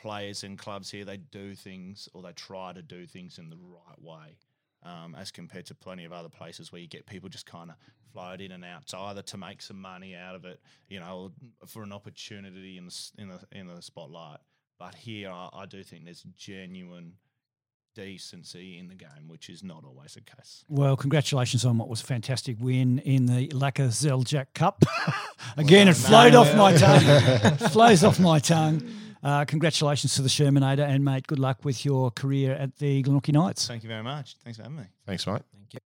players 0.00 0.44
and 0.44 0.58
clubs 0.58 0.90
here 0.90 1.04
they 1.04 1.16
do 1.16 1.54
things 1.54 2.08
or 2.12 2.22
they 2.22 2.32
try 2.32 2.72
to 2.72 2.82
do 2.82 3.06
things 3.06 3.38
in 3.38 3.50
the 3.50 3.56
right 3.56 4.00
way. 4.00 4.36
Um, 4.82 5.16
as 5.18 5.32
compared 5.32 5.66
to 5.66 5.74
plenty 5.74 6.04
of 6.04 6.12
other 6.12 6.28
places 6.28 6.70
where 6.70 6.80
you 6.80 6.86
get 6.86 7.06
people 7.06 7.28
just 7.28 7.46
kind 7.46 7.70
of 7.70 7.76
float 8.12 8.40
in 8.40 8.52
and 8.52 8.64
out, 8.64 8.88
so 8.88 9.00
either 9.00 9.22
to 9.22 9.36
make 9.36 9.60
some 9.60 9.80
money 9.80 10.14
out 10.14 10.36
of 10.36 10.44
it, 10.44 10.60
you 10.88 11.00
know, 11.00 11.32
for 11.66 11.82
an 11.82 11.92
opportunity 11.92 12.78
in 12.78 12.86
the 12.86 13.10
in 13.18 13.28
the 13.28 13.40
in 13.50 13.66
the 13.66 13.82
spotlight. 13.82 14.38
But 14.78 14.94
here, 14.94 15.30
I, 15.30 15.48
I 15.52 15.66
do 15.66 15.82
think 15.82 16.04
there's 16.04 16.22
genuine 16.36 17.14
decency 17.96 18.78
in 18.78 18.88
the 18.88 18.94
game, 18.94 19.26
which 19.26 19.48
is 19.48 19.64
not 19.64 19.82
always 19.84 20.14
the 20.14 20.20
case. 20.20 20.64
Well, 20.68 20.96
congratulations 20.96 21.64
on 21.64 21.78
what 21.78 21.88
was 21.88 22.02
a 22.02 22.04
fantastic 22.04 22.58
win 22.60 22.98
in 23.00 23.26
the 23.26 23.48
Lakoseljac 23.48 24.48
Cup. 24.54 24.84
Again, 25.56 25.88
it 25.88 25.94
flowed 25.94 26.34
off 26.34 26.54
my 26.54 26.76
tongue. 26.76 27.56
Flows 27.70 28.04
off 28.04 28.20
my 28.20 28.38
tongue. 28.38 28.82
Uh, 29.26 29.44
congratulations 29.44 30.14
to 30.14 30.22
the 30.22 30.28
Shermanator 30.28 30.86
and 30.86 31.04
mate, 31.04 31.26
good 31.26 31.40
luck 31.40 31.64
with 31.64 31.84
your 31.84 32.12
career 32.12 32.52
at 32.52 32.76
the 32.76 33.02
Glenorchy 33.02 33.32
Knights. 33.32 33.66
Thank 33.66 33.82
you 33.82 33.88
very 33.88 34.04
much. 34.04 34.36
Thanks 34.44 34.56
for 34.56 34.62
having 34.62 34.78
me. 34.78 34.84
Thanks, 35.04 35.26
mate. 35.26 35.42
Thank 35.52 35.74
you. 35.74 35.80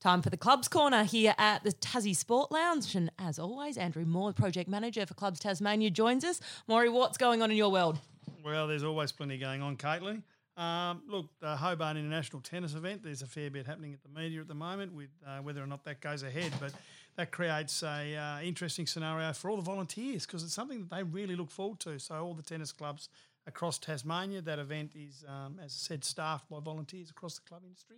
Time 0.00 0.22
for 0.22 0.30
the 0.30 0.36
Clubs 0.36 0.68
Corner 0.68 1.02
here 1.02 1.34
at 1.36 1.64
the 1.64 1.72
Tassie 1.72 2.14
Sport 2.14 2.52
Lounge. 2.52 2.94
And 2.94 3.10
as 3.18 3.40
always, 3.40 3.76
Andrew 3.76 4.04
Moore, 4.04 4.32
Project 4.32 4.68
Manager 4.70 5.04
for 5.04 5.14
Clubs 5.14 5.40
Tasmania, 5.40 5.90
joins 5.90 6.22
us. 6.22 6.40
Maury, 6.68 6.88
what's 6.88 7.18
going 7.18 7.42
on 7.42 7.50
in 7.50 7.56
your 7.56 7.72
world? 7.72 7.98
Well, 8.44 8.68
there's 8.68 8.84
always 8.84 9.10
plenty 9.10 9.36
going 9.36 9.62
on, 9.62 9.76
Caitlin. 9.76 10.22
Um, 10.56 11.02
look, 11.08 11.26
the 11.40 11.56
Hobart 11.56 11.96
International 11.96 12.40
Tennis 12.40 12.74
event, 12.74 13.02
there's 13.02 13.22
a 13.22 13.26
fair 13.26 13.50
bit 13.50 13.66
happening 13.66 13.94
at 13.94 14.02
the 14.04 14.20
media 14.20 14.42
at 14.42 14.46
the 14.46 14.54
moment 14.54 14.94
with 14.94 15.08
uh, 15.26 15.38
whether 15.38 15.60
or 15.60 15.66
not 15.66 15.82
that 15.86 16.00
goes 16.00 16.22
ahead, 16.22 16.52
but 16.60 16.72
that 17.16 17.30
creates 17.30 17.82
a 17.82 18.16
uh, 18.16 18.40
interesting 18.40 18.86
scenario 18.86 19.32
for 19.32 19.50
all 19.50 19.56
the 19.56 19.62
volunteers 19.62 20.26
because 20.26 20.42
it's 20.42 20.54
something 20.54 20.80
that 20.80 20.90
they 20.90 21.02
really 21.02 21.36
look 21.36 21.50
forward 21.50 21.80
to. 21.80 21.98
So 21.98 22.14
all 22.16 22.34
the 22.34 22.42
tennis 22.42 22.72
clubs 22.72 23.08
across 23.46 23.78
Tasmania, 23.78 24.40
that 24.42 24.58
event 24.58 24.92
is, 24.94 25.24
um, 25.28 25.58
as 25.58 25.72
I 25.72 25.78
said, 25.88 26.04
staffed 26.04 26.48
by 26.48 26.60
volunteers 26.60 27.10
across 27.10 27.34
the 27.34 27.42
club 27.42 27.62
industry. 27.64 27.96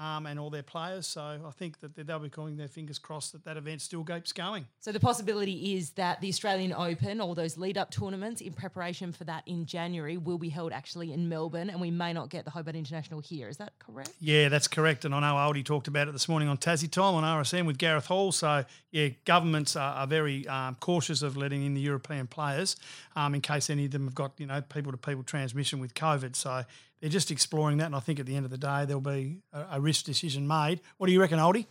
Um, 0.00 0.24
and 0.24 0.40
all 0.40 0.48
their 0.48 0.62
players. 0.62 1.06
So 1.06 1.20
I 1.20 1.50
think 1.50 1.80
that 1.80 1.94
they'll 1.94 2.18
be 2.18 2.30
calling 2.30 2.56
their 2.56 2.68
fingers 2.68 2.98
crossed 2.98 3.32
that 3.32 3.44
that 3.44 3.58
event 3.58 3.82
still 3.82 4.02
keeps 4.02 4.32
going. 4.32 4.64
So 4.78 4.92
the 4.92 5.00
possibility 5.00 5.76
is 5.76 5.90
that 5.90 6.22
the 6.22 6.28
Australian 6.30 6.72
Open, 6.72 7.20
all 7.20 7.34
those 7.34 7.58
lead 7.58 7.76
up 7.76 7.90
tournaments 7.90 8.40
in 8.40 8.54
preparation 8.54 9.12
for 9.12 9.24
that 9.24 9.42
in 9.46 9.66
January, 9.66 10.16
will 10.16 10.38
be 10.38 10.48
held 10.48 10.72
actually 10.72 11.12
in 11.12 11.28
Melbourne, 11.28 11.68
and 11.68 11.82
we 11.82 11.90
may 11.90 12.14
not 12.14 12.30
get 12.30 12.46
the 12.46 12.50
Hobart 12.50 12.76
International 12.76 13.20
here. 13.20 13.48
Is 13.48 13.58
that 13.58 13.74
correct? 13.78 14.12
Yeah, 14.20 14.48
that's 14.48 14.68
correct. 14.68 15.04
And 15.04 15.14
I 15.14 15.20
know 15.20 15.34
Aldi 15.34 15.66
talked 15.66 15.86
about 15.86 16.08
it 16.08 16.12
this 16.12 16.30
morning 16.30 16.48
on 16.48 16.56
Tassie 16.56 16.90
Time 16.90 17.14
on 17.14 17.22
RSM 17.22 17.66
with 17.66 17.76
Gareth 17.76 18.06
Hall. 18.06 18.32
So, 18.32 18.64
yeah, 18.92 19.08
governments 19.26 19.76
are, 19.76 19.94
are 19.96 20.06
very 20.06 20.46
um, 20.48 20.76
cautious 20.80 21.20
of 21.20 21.36
letting 21.36 21.62
in 21.62 21.74
the 21.74 21.80
European 21.80 22.26
players 22.26 22.76
um, 23.16 23.34
in 23.34 23.42
case 23.42 23.68
any 23.68 23.84
of 23.84 23.90
them 23.90 24.04
have 24.04 24.14
got, 24.14 24.32
you 24.38 24.46
know, 24.46 24.62
people 24.62 24.92
to 24.92 24.98
people 24.98 25.22
transmission 25.22 25.78
with 25.78 25.92
COVID. 25.92 26.36
So 26.36 26.64
they're 27.00 27.10
just 27.10 27.30
exploring 27.30 27.78
that. 27.78 27.86
And 27.86 27.96
I 27.96 28.00
think 28.00 28.20
at 28.20 28.26
the 28.26 28.36
end 28.36 28.44
of 28.44 28.50
the 28.50 28.58
day, 28.58 28.84
there'll 28.84 29.00
be 29.00 29.38
a, 29.52 29.66
a 29.72 29.80
risk 29.80 30.04
decision 30.04 30.46
made. 30.46 30.80
What 30.98 31.06
do 31.06 31.12
you 31.12 31.20
reckon, 31.20 31.38
Aldi? 31.38 31.66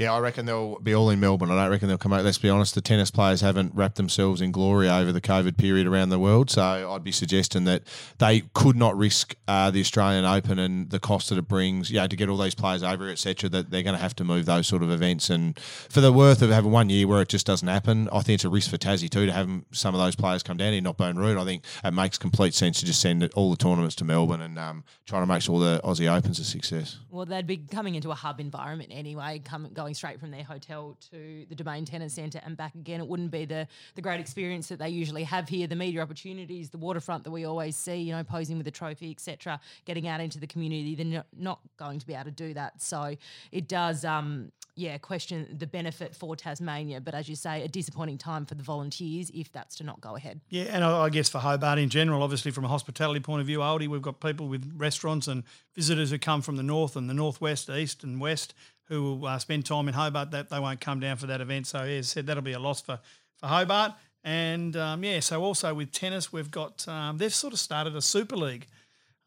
Yeah, 0.00 0.14
I 0.14 0.20
reckon 0.20 0.46
they'll 0.46 0.78
be 0.78 0.94
all 0.94 1.10
in 1.10 1.20
Melbourne. 1.20 1.50
I 1.50 1.56
don't 1.56 1.70
reckon 1.70 1.88
they'll 1.88 1.98
come 1.98 2.14
out. 2.14 2.24
Let's 2.24 2.38
be 2.38 2.48
honest, 2.48 2.74
the 2.74 2.80
tennis 2.80 3.10
players 3.10 3.42
haven't 3.42 3.74
wrapped 3.74 3.96
themselves 3.96 4.40
in 4.40 4.50
glory 4.50 4.88
over 4.88 5.12
the 5.12 5.20
COVID 5.20 5.58
period 5.58 5.86
around 5.86 6.08
the 6.08 6.18
world. 6.18 6.48
So 6.48 6.90
I'd 6.90 7.04
be 7.04 7.12
suggesting 7.12 7.64
that 7.64 7.82
they 8.16 8.44
could 8.54 8.76
not 8.76 8.96
risk 8.96 9.36
uh, 9.46 9.70
the 9.70 9.80
Australian 9.80 10.24
Open 10.24 10.58
and 10.58 10.88
the 10.88 11.00
cost 11.00 11.28
that 11.28 11.36
it 11.36 11.46
brings, 11.48 11.90
yeah, 11.90 12.06
to 12.06 12.16
get 12.16 12.30
all 12.30 12.38
these 12.38 12.54
players 12.54 12.82
over, 12.82 13.10
etc. 13.10 13.50
That 13.50 13.70
they're 13.70 13.82
going 13.82 13.94
to 13.94 14.00
have 14.00 14.16
to 14.16 14.24
move 14.24 14.46
those 14.46 14.66
sort 14.66 14.82
of 14.82 14.90
events. 14.90 15.28
And 15.28 15.58
for 15.60 16.00
the 16.00 16.14
worth 16.14 16.40
of 16.40 16.48
having 16.48 16.70
one 16.70 16.88
year 16.88 17.06
where 17.06 17.20
it 17.20 17.28
just 17.28 17.44
doesn't 17.44 17.68
happen, 17.68 18.08
I 18.10 18.22
think 18.22 18.36
it's 18.36 18.46
a 18.46 18.48
risk 18.48 18.70
for 18.70 18.78
Tassie 18.78 19.10
too 19.10 19.26
to 19.26 19.32
have 19.32 19.50
some 19.70 19.94
of 19.94 20.00
those 20.00 20.16
players 20.16 20.42
come 20.42 20.56
down 20.56 20.72
here, 20.72 20.80
not 20.80 20.96
being 20.96 21.16
rude. 21.16 21.36
I 21.36 21.44
think 21.44 21.62
it 21.84 21.92
makes 21.92 22.16
complete 22.16 22.54
sense 22.54 22.80
to 22.80 22.86
just 22.86 23.02
send 23.02 23.22
all 23.34 23.50
the 23.50 23.58
tournaments 23.58 23.96
to 23.96 24.06
Melbourne 24.06 24.40
and 24.40 24.58
um, 24.58 24.82
trying 25.04 25.20
to 25.20 25.26
make 25.26 25.42
sure 25.42 25.60
the 25.60 25.82
Aussie 25.84 26.10
Open's 26.10 26.38
a 26.38 26.44
success. 26.44 27.00
Well, 27.10 27.26
they'd 27.26 27.46
be 27.46 27.58
coming 27.58 27.96
into 27.96 28.10
a 28.10 28.14
hub 28.14 28.40
environment 28.40 28.92
anyway, 28.94 29.42
coming 29.44 29.74
going 29.74 29.89
straight 29.94 30.20
from 30.20 30.30
their 30.30 30.44
hotel 30.44 30.96
to 31.10 31.46
the 31.48 31.54
Domain 31.54 31.84
Tennis 31.84 32.14
Centre 32.14 32.40
and 32.44 32.56
back 32.56 32.74
again. 32.74 33.00
It 33.00 33.06
wouldn't 33.06 33.30
be 33.30 33.44
the 33.44 33.66
the 33.94 34.02
great 34.02 34.20
experience 34.20 34.68
that 34.68 34.78
they 34.78 34.88
usually 34.88 35.24
have 35.24 35.48
here. 35.48 35.66
The 35.66 35.76
media 35.76 36.02
opportunities, 36.02 36.70
the 36.70 36.78
waterfront 36.78 37.24
that 37.24 37.30
we 37.30 37.44
always 37.44 37.76
see, 37.76 37.96
you 37.96 38.12
know, 38.12 38.24
posing 38.24 38.58
with 38.58 38.66
a 38.66 38.70
trophy, 38.70 39.10
etc., 39.10 39.60
getting 39.84 40.08
out 40.08 40.20
into 40.20 40.38
the 40.38 40.46
community. 40.46 40.94
They're 40.94 41.24
not, 41.36 41.60
going 41.76 41.98
to 41.98 42.06
be 42.06 42.14
able 42.14 42.24
to 42.24 42.30
do 42.30 42.54
that. 42.54 42.80
So 42.82 43.16
it 43.52 43.68
does. 43.68 44.04
Um, 44.04 44.52
yeah, 44.76 44.96
question 44.98 45.46
the 45.58 45.66
benefit 45.66 46.14
for 46.14 46.34
Tasmania, 46.34 47.00
but 47.00 47.14
as 47.14 47.28
you 47.28 47.36
say, 47.36 47.62
a 47.62 47.68
disappointing 47.68 48.18
time 48.18 48.46
for 48.46 48.54
the 48.54 48.62
volunteers 48.62 49.30
if 49.34 49.52
that's 49.52 49.76
to 49.76 49.84
not 49.84 50.00
go 50.00 50.16
ahead. 50.16 50.40
Yeah, 50.48 50.64
and 50.70 50.82
I 50.82 51.08
guess 51.10 51.28
for 51.28 51.38
Hobart 51.38 51.78
in 51.78 51.90
general, 51.90 52.22
obviously 52.22 52.50
from 52.50 52.64
a 52.64 52.68
hospitality 52.68 53.20
point 53.20 53.40
of 53.40 53.46
view, 53.46 53.58
Aldi, 53.58 53.88
we've 53.88 54.00
got 54.00 54.20
people 54.20 54.48
with 54.48 54.72
restaurants 54.76 55.28
and 55.28 55.44
visitors 55.74 56.10
who 56.10 56.18
come 56.18 56.40
from 56.40 56.56
the 56.56 56.62
north 56.62 56.96
and 56.96 57.10
the 57.10 57.14
northwest, 57.14 57.68
east 57.68 58.02
and 58.02 58.20
west 58.20 58.54
who 58.90 59.02
will 59.02 59.26
uh, 59.26 59.38
spend 59.38 59.64
time 59.64 59.88
in 59.88 59.94
Hobart. 59.94 60.32
That 60.32 60.50
they 60.50 60.58
won't 60.58 60.82
come 60.82 61.00
down 61.00 61.16
for 61.16 61.26
that 61.26 61.40
event. 61.40 61.66
So 61.66 61.78
as 61.78 61.88
I 61.88 62.00
said, 62.02 62.26
that'll 62.26 62.42
be 62.42 62.52
a 62.52 62.58
loss 62.58 62.82
for 62.82 63.00
for 63.38 63.46
Hobart. 63.46 63.92
And 64.22 64.76
um, 64.76 65.02
yeah, 65.02 65.20
so 65.20 65.42
also 65.42 65.72
with 65.72 65.92
tennis, 65.92 66.30
we've 66.30 66.50
got 66.50 66.86
um, 66.86 67.16
they've 67.16 67.34
sort 67.34 67.54
of 67.54 67.58
started 67.58 67.96
a 67.96 68.02
super 68.02 68.36
league. 68.36 68.66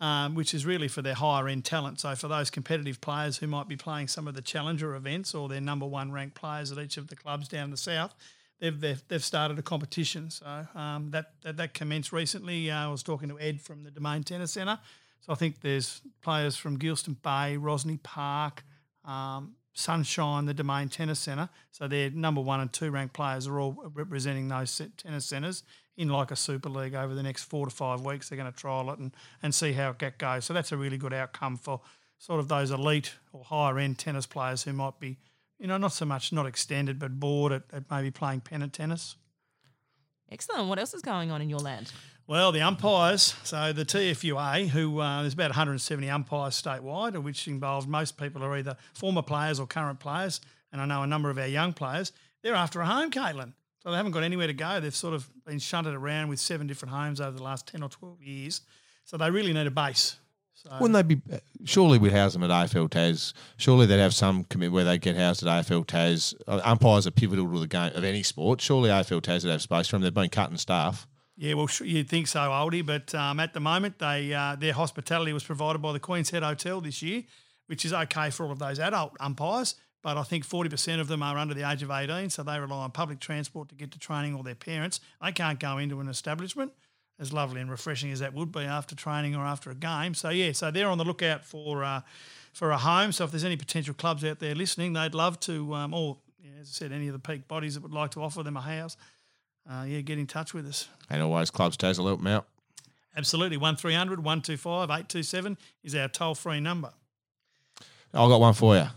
Um, 0.02 0.36
which 0.36 0.54
is 0.54 0.66
really 0.66 0.90
for 0.90 1.02
their 1.02 1.14
higher 1.14 1.48
end 1.48 1.64
talent. 1.64 2.02
So 2.02 2.14
for 2.16 2.28
those 2.28 2.50
competitive 2.50 3.00
players 3.00 3.38
who 3.38 3.48
might 3.48 3.70
be 3.70 3.78
playing 3.78 4.10
some 4.10 4.28
of 4.28 4.34
the 4.34 4.42
challenger 4.42 4.96
events 4.96 5.34
or 5.34 5.48
their 5.48 5.62
number 5.62 5.86
one 5.86 6.12
ranked 6.12 6.36
players 6.36 6.74
at 6.74 6.78
each 6.78 6.98
of 6.98 7.08
the 7.08 7.16
clubs 7.16 7.48
down 7.48 7.72
the 7.72 7.78
south, 7.78 8.14
they've 8.60 8.78
they've, 8.78 9.02
they've 9.08 9.24
started 9.24 9.58
a 9.60 9.62
competition. 9.62 10.30
So 10.30 10.68
um, 10.76 11.12
that, 11.12 11.32
that 11.44 11.56
that 11.56 11.74
commenced 11.74 12.12
recently. 12.12 12.70
Uh, 12.70 12.88
I 12.88 12.92
was 12.92 13.02
talking 13.02 13.30
to 13.30 13.40
Ed 13.40 13.62
from 13.62 13.84
the 13.84 13.92
Domain 13.92 14.24
Tennis 14.24 14.52
Centre. 14.52 14.78
So 15.22 15.32
I 15.32 15.36
think 15.36 15.62
there's 15.62 16.02
players 16.22 16.58
from 16.58 16.78
Geilston 16.78 17.16
Bay, 17.22 17.56
Rosny 17.58 17.98
Park, 18.04 18.66
um, 19.06 19.56
Sunshine, 19.74 20.46
the 20.46 20.54
Domain 20.54 20.90
Tennis 20.90 21.20
Centre. 21.20 21.50
So 21.72 21.88
their 21.88 22.10
number 22.12 22.42
one 22.42 22.60
and 22.60 22.72
two 22.72 22.92
ranked 22.92 23.14
players 23.14 23.48
are 23.48 23.60
all 23.60 23.92
representing 23.94 24.48
those 24.48 24.82
tennis 24.98 25.26
centres 25.26 25.64
in 25.98 26.10
like 26.10 26.32
a 26.32 26.36
super 26.36 26.70
league 26.70 26.96
over 26.96 27.14
the 27.14 27.24
next 27.24 27.44
four 27.44 27.66
to 27.66 27.72
five 27.76 28.02
weeks. 28.02 28.30
They're 28.30 28.38
going 28.38 28.52
to 28.52 28.58
trial 28.58 28.92
it 28.92 29.00
and, 29.00 29.16
and 29.42 29.54
see 29.54 29.74
how 29.74 29.96
it 30.00 30.18
goes. 30.18 30.46
So 30.46 30.54
that's 30.54 30.72
a 30.72 30.78
really 30.78 30.98
good 30.98 31.14
outcome 31.14 31.58
for 31.58 31.82
sort 32.18 32.40
of 32.40 32.48
those 32.48 32.72
elite 32.72 33.14
or 33.32 33.44
higher 33.44 33.78
end 33.80 33.98
tennis 34.00 34.26
players 34.26 34.64
who 34.64 34.74
might 34.74 35.00
be, 35.00 35.18
you 35.60 35.68
know, 35.68 35.78
not 35.78 35.94
so 35.94 36.06
much 36.06 36.32
not 36.32 36.46
extended 36.46 37.00
but 37.00 37.20
bored 37.20 37.52
at, 37.52 37.64
at 37.74 37.84
maybe 37.90 38.12
playing 38.12 38.42
pennant 38.42 38.74
tennis. 38.74 39.16
Excellent. 40.32 40.68
What 40.68 40.80
else 40.80 40.94
is 40.94 41.02
going 41.02 41.32
on 41.32 41.42
in 41.42 41.50
your 41.50 41.60
land? 41.60 41.92
Well, 42.26 42.54
the 42.54 42.62
umpires, 42.62 43.36
so 43.44 43.74
the 43.74 43.84
TFUA, 43.84 44.70
who 44.70 45.00
uh, 45.00 45.22
there's 45.22 45.34
about 45.34 45.50
170 45.50 46.10
umpires 46.10 46.62
statewide, 46.62 47.22
which 47.22 47.50
involves 47.50 47.86
most 47.86 48.18
people 48.18 48.44
are 48.44 48.58
either 48.58 48.78
former 48.94 49.22
players 49.22 49.60
or 49.60 49.68
current 49.68 50.00
players, 50.00 50.40
and 50.72 50.80
I 50.80 50.86
know 50.86 51.04
a 51.04 51.08
number 51.08 51.30
of 51.30 51.38
our 51.38 51.48
young 51.48 51.74
players. 51.74 52.14
They're 52.42 52.56
after 52.56 52.80
a 52.80 52.86
home, 52.86 53.12
Caitlin. 53.12 53.54
So 53.80 53.92
they 53.92 53.98
haven't 53.98 54.14
got 54.14 54.24
anywhere 54.24 54.48
to 54.48 54.54
go. 54.54 54.80
They've 54.80 54.96
sort 54.96 55.14
of 55.14 55.30
been 55.46 55.60
shunted 55.60 55.94
around 55.94 56.30
with 56.30 56.40
seven 56.40 56.66
different 56.66 56.94
homes 56.94 57.20
over 57.20 57.36
the 57.36 57.44
last 57.44 57.68
10 57.68 57.84
or 57.84 57.90
12 57.90 58.24
years. 58.24 58.62
So 59.04 59.18
they 59.18 59.30
really 59.30 59.52
need 59.52 59.68
a 59.68 59.72
base. 59.72 60.16
So 60.54 60.70
Wouldn't 60.80 60.94
they 60.94 61.16
be? 61.16 61.22
Surely 61.66 61.98
we'd 61.98 62.14
house 62.14 62.34
them 62.34 62.44
at 62.44 62.50
AFL 62.50 62.90
Tas. 62.90 63.34
Surely 63.58 63.86
they'd 63.86 64.00
have 64.00 64.14
some 64.14 64.46
commit 64.46 64.72
where 64.72 64.86
they 64.86 64.98
get 64.98 65.18
housed 65.18 65.46
at 65.46 65.66
AFL 65.66 65.86
Tas. 65.86 66.34
Uh, 66.48 66.62
umpires 66.64 67.06
are 67.06 67.12
pivotal 67.12 67.52
to 67.52 67.60
the 67.60 67.68
game 67.68 67.92
of 67.94 68.06
any 68.06 68.24
sport. 68.24 68.62
Surely 68.62 68.90
AFL 68.90 69.22
Tas 69.22 69.44
would 69.44 69.52
have 69.52 69.62
space 69.62 69.88
for 69.88 69.98
them. 69.98 70.04
They've 70.04 70.14
been 70.14 70.30
cutting 70.30 70.56
staff. 70.56 71.06
Yeah, 71.36 71.56
well, 71.56 71.68
you'd 71.82 72.10
think 72.10 72.28
so, 72.28 72.40
Aldi, 72.40 72.86
but 72.86 73.14
um, 73.16 73.40
at 73.40 73.54
the 73.54 73.60
moment, 73.60 73.98
they 73.98 74.34
uh, 74.34 74.56
their 74.56 74.74
hospitality 74.74 75.34
was 75.34 75.44
provided 75.44 75.82
by 75.82 75.92
the 75.92 76.00
Queen's 76.00 76.30
Head 76.30 76.44
Hotel 76.44 76.80
this 76.80 77.02
year, 77.02 77.24
which 77.68 77.86
is 77.86 77.94
okay 77.94 78.30
for 78.30 78.46
all 78.46 78.52
of 78.52 78.60
those 78.60 78.80
adult 78.80 79.18
umpires. 79.20 79.76
But 80.04 80.18
I 80.18 80.24
think 80.24 80.46
40% 80.46 81.00
of 81.00 81.08
them 81.08 81.24
are 81.24 81.38
under 81.38 81.54
the 81.54 81.68
age 81.68 81.82
of 81.82 81.90
18, 81.90 82.30
so 82.30 82.44
they 82.44 82.60
rely 82.60 82.84
on 82.84 82.92
public 82.92 83.22
transport 83.22 83.70
to 83.70 83.76
get 83.76 83.92
to 83.92 84.00
training 84.00 84.36
or 84.36 84.44
their 84.44 84.54
parents. 84.54 85.00
They 85.24 85.32
can't 85.32 85.60
go 85.60 85.78
into 85.78 86.02
an 86.02 86.10
establishment, 86.10 86.74
as 87.20 87.32
lovely 87.32 87.62
and 87.62 87.72
refreshing 87.72 88.12
as 88.12 88.20
that 88.20 88.34
would 88.34 88.52
be 88.52 88.62
after 88.62 88.96
training 88.96 89.34
or 89.34 89.46
after 89.46 89.72
a 89.72 89.76
game. 89.76 90.14
So, 90.14 90.30
yeah, 90.30 90.52
so 90.52 90.72
they're 90.72 90.90
on 90.90 90.98
the 90.98 91.06
lookout 91.06 91.46
for 91.46 91.84
uh, 91.84 92.02
for 92.52 92.72
a 92.72 92.78
home. 92.78 93.12
So, 93.12 93.24
if 93.24 93.32
there's 93.32 93.46
any 93.46 93.58
potential 93.58 93.94
clubs 93.94 94.24
out 94.26 94.40
there 94.40 94.54
listening, 94.54 94.94
they'd 94.94 95.16
love 95.16 95.40
to, 95.42 95.74
um, 95.74 95.94
or 95.94 96.18
yeah, 96.44 96.52
as 96.62 96.68
I 96.68 96.74
said, 96.74 96.92
any 96.92 97.08
of 97.08 97.14
the 97.14 97.20
peak 97.20 97.48
bodies 97.48 97.76
that 97.76 97.82
would 97.82 97.94
like 97.94 98.12
to 98.12 98.22
offer 98.22 98.44
them 98.44 98.58
a 98.58 98.62
house, 98.62 98.98
uh, 99.70 99.84
yeah, 99.88 100.02
get 100.02 100.20
in 100.20 100.28
touch 100.28 100.54
with 100.54 100.68
us. 100.68 100.88
And 101.10 101.22
always 101.22 101.52
clubs 101.52 101.78
Tas 101.78 101.98
will 101.98 102.08
help 102.08 102.20
them 102.20 102.28
out. 102.28 102.48
Absolutely. 103.16 103.58
1300 103.58 104.20
125 104.20 104.90
827 104.90 105.58
is 105.84 105.96
our 105.96 106.08
toll 106.08 106.36
free 106.36 106.60
number. 106.60 106.92
I've 108.14 108.30
got 108.30 108.40
one 108.40 108.54
for 108.54 108.76
you. 108.76 108.88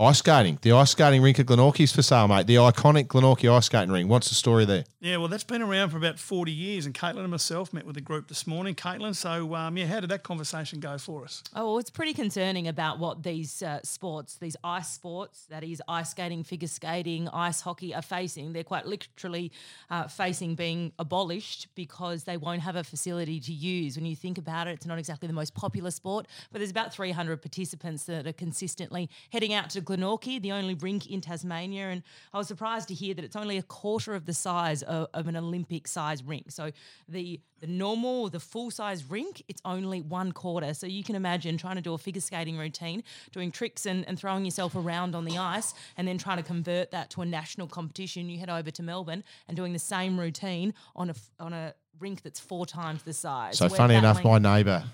Ice 0.00 0.20
skating. 0.20 0.58
The 0.62 0.72
ice 0.72 0.92
skating 0.92 1.20
rink 1.20 1.38
at 1.38 1.44
Glenorchy's 1.44 1.92
for 1.92 2.00
sale, 2.00 2.26
mate. 2.26 2.46
The 2.46 2.54
iconic 2.54 3.04
Glenorchy 3.08 3.54
ice 3.54 3.66
skating 3.66 3.92
ring. 3.92 4.08
What's 4.08 4.30
the 4.30 4.34
story 4.34 4.64
there? 4.64 4.84
Yeah, 4.98 5.18
well, 5.18 5.28
that's 5.28 5.44
been 5.44 5.60
around 5.60 5.90
for 5.90 5.98
about 5.98 6.18
40 6.18 6.50
years, 6.50 6.86
and 6.86 6.94
Caitlin 6.94 7.18
and 7.18 7.30
myself 7.30 7.74
met 7.74 7.84
with 7.84 7.96
the 7.96 8.00
group 8.00 8.28
this 8.28 8.46
morning. 8.46 8.74
Caitlin, 8.74 9.14
so 9.14 9.54
um, 9.54 9.76
yeah, 9.76 9.84
how 9.84 10.00
did 10.00 10.08
that 10.08 10.22
conversation 10.22 10.80
go 10.80 10.96
for 10.96 11.24
us? 11.24 11.42
Oh, 11.54 11.66
well, 11.66 11.78
it's 11.78 11.90
pretty 11.90 12.14
concerning 12.14 12.66
about 12.66 12.98
what 12.98 13.22
these 13.22 13.62
uh, 13.62 13.80
sports, 13.82 14.36
these 14.36 14.56
ice 14.64 14.88
sports, 14.88 15.44
that 15.50 15.62
is 15.62 15.82
ice 15.86 16.12
skating, 16.12 16.44
figure 16.44 16.68
skating, 16.68 17.28
ice 17.28 17.60
hockey, 17.60 17.94
are 17.94 18.00
facing. 18.00 18.54
They're 18.54 18.64
quite 18.64 18.86
literally 18.86 19.52
uh, 19.90 20.08
facing 20.08 20.54
being 20.54 20.92
abolished 20.98 21.68
because 21.74 22.24
they 22.24 22.38
won't 22.38 22.62
have 22.62 22.76
a 22.76 22.84
facility 22.84 23.38
to 23.40 23.52
use. 23.52 23.96
When 23.96 24.06
you 24.06 24.16
think 24.16 24.38
about 24.38 24.66
it, 24.66 24.72
it's 24.72 24.86
not 24.86 24.98
exactly 24.98 25.26
the 25.26 25.34
most 25.34 25.52
popular 25.52 25.90
sport, 25.90 26.26
but 26.52 26.60
there's 26.60 26.70
about 26.70 26.94
300 26.94 27.42
participants 27.42 28.04
that 28.04 28.26
are 28.26 28.32
consistently 28.32 29.10
heading 29.30 29.52
out 29.52 29.68
to 29.70 29.89
Glenorchy, 29.90 30.40
the 30.40 30.52
only 30.52 30.74
rink 30.74 31.10
in 31.10 31.20
Tasmania. 31.20 31.88
And 31.88 32.02
I 32.32 32.38
was 32.38 32.46
surprised 32.46 32.88
to 32.88 32.94
hear 32.94 33.14
that 33.14 33.24
it's 33.24 33.36
only 33.36 33.58
a 33.58 33.62
quarter 33.62 34.14
of 34.14 34.26
the 34.26 34.34
size 34.34 34.82
of, 34.82 35.08
of 35.12 35.26
an 35.26 35.36
Olympic 35.36 35.88
size 35.88 36.22
rink. 36.22 36.50
So 36.50 36.70
the 37.08 37.40
the 37.60 37.66
normal, 37.66 38.30
the 38.30 38.40
full 38.40 38.70
size 38.70 39.04
rink, 39.04 39.42
it's 39.46 39.60
only 39.66 40.00
one 40.00 40.32
quarter. 40.32 40.72
So 40.72 40.86
you 40.86 41.04
can 41.04 41.14
imagine 41.14 41.58
trying 41.58 41.76
to 41.76 41.82
do 41.82 41.92
a 41.92 41.98
figure 41.98 42.22
skating 42.22 42.56
routine, 42.56 43.02
doing 43.32 43.50
tricks 43.50 43.84
and, 43.84 44.08
and 44.08 44.18
throwing 44.18 44.46
yourself 44.46 44.74
around 44.74 45.14
on 45.14 45.26
the 45.26 45.36
ice, 45.36 45.74
and 45.98 46.08
then 46.08 46.16
trying 46.16 46.38
to 46.38 46.42
convert 46.42 46.90
that 46.92 47.10
to 47.10 47.20
a 47.20 47.26
national 47.26 47.66
competition. 47.66 48.30
You 48.30 48.38
head 48.38 48.48
over 48.48 48.70
to 48.70 48.82
Melbourne 48.82 49.24
and 49.46 49.56
doing 49.58 49.74
the 49.74 49.78
same 49.78 50.18
routine 50.18 50.72
on 50.96 51.10
a 51.10 51.14
on 51.38 51.52
a 51.52 51.74
rink 51.98 52.22
that's 52.22 52.40
four 52.40 52.64
times 52.64 53.02
the 53.02 53.12
size. 53.12 53.58
So 53.58 53.68
funny 53.68 53.94
enough, 53.94 54.24
my 54.24 54.38
neighbour. 54.38 54.84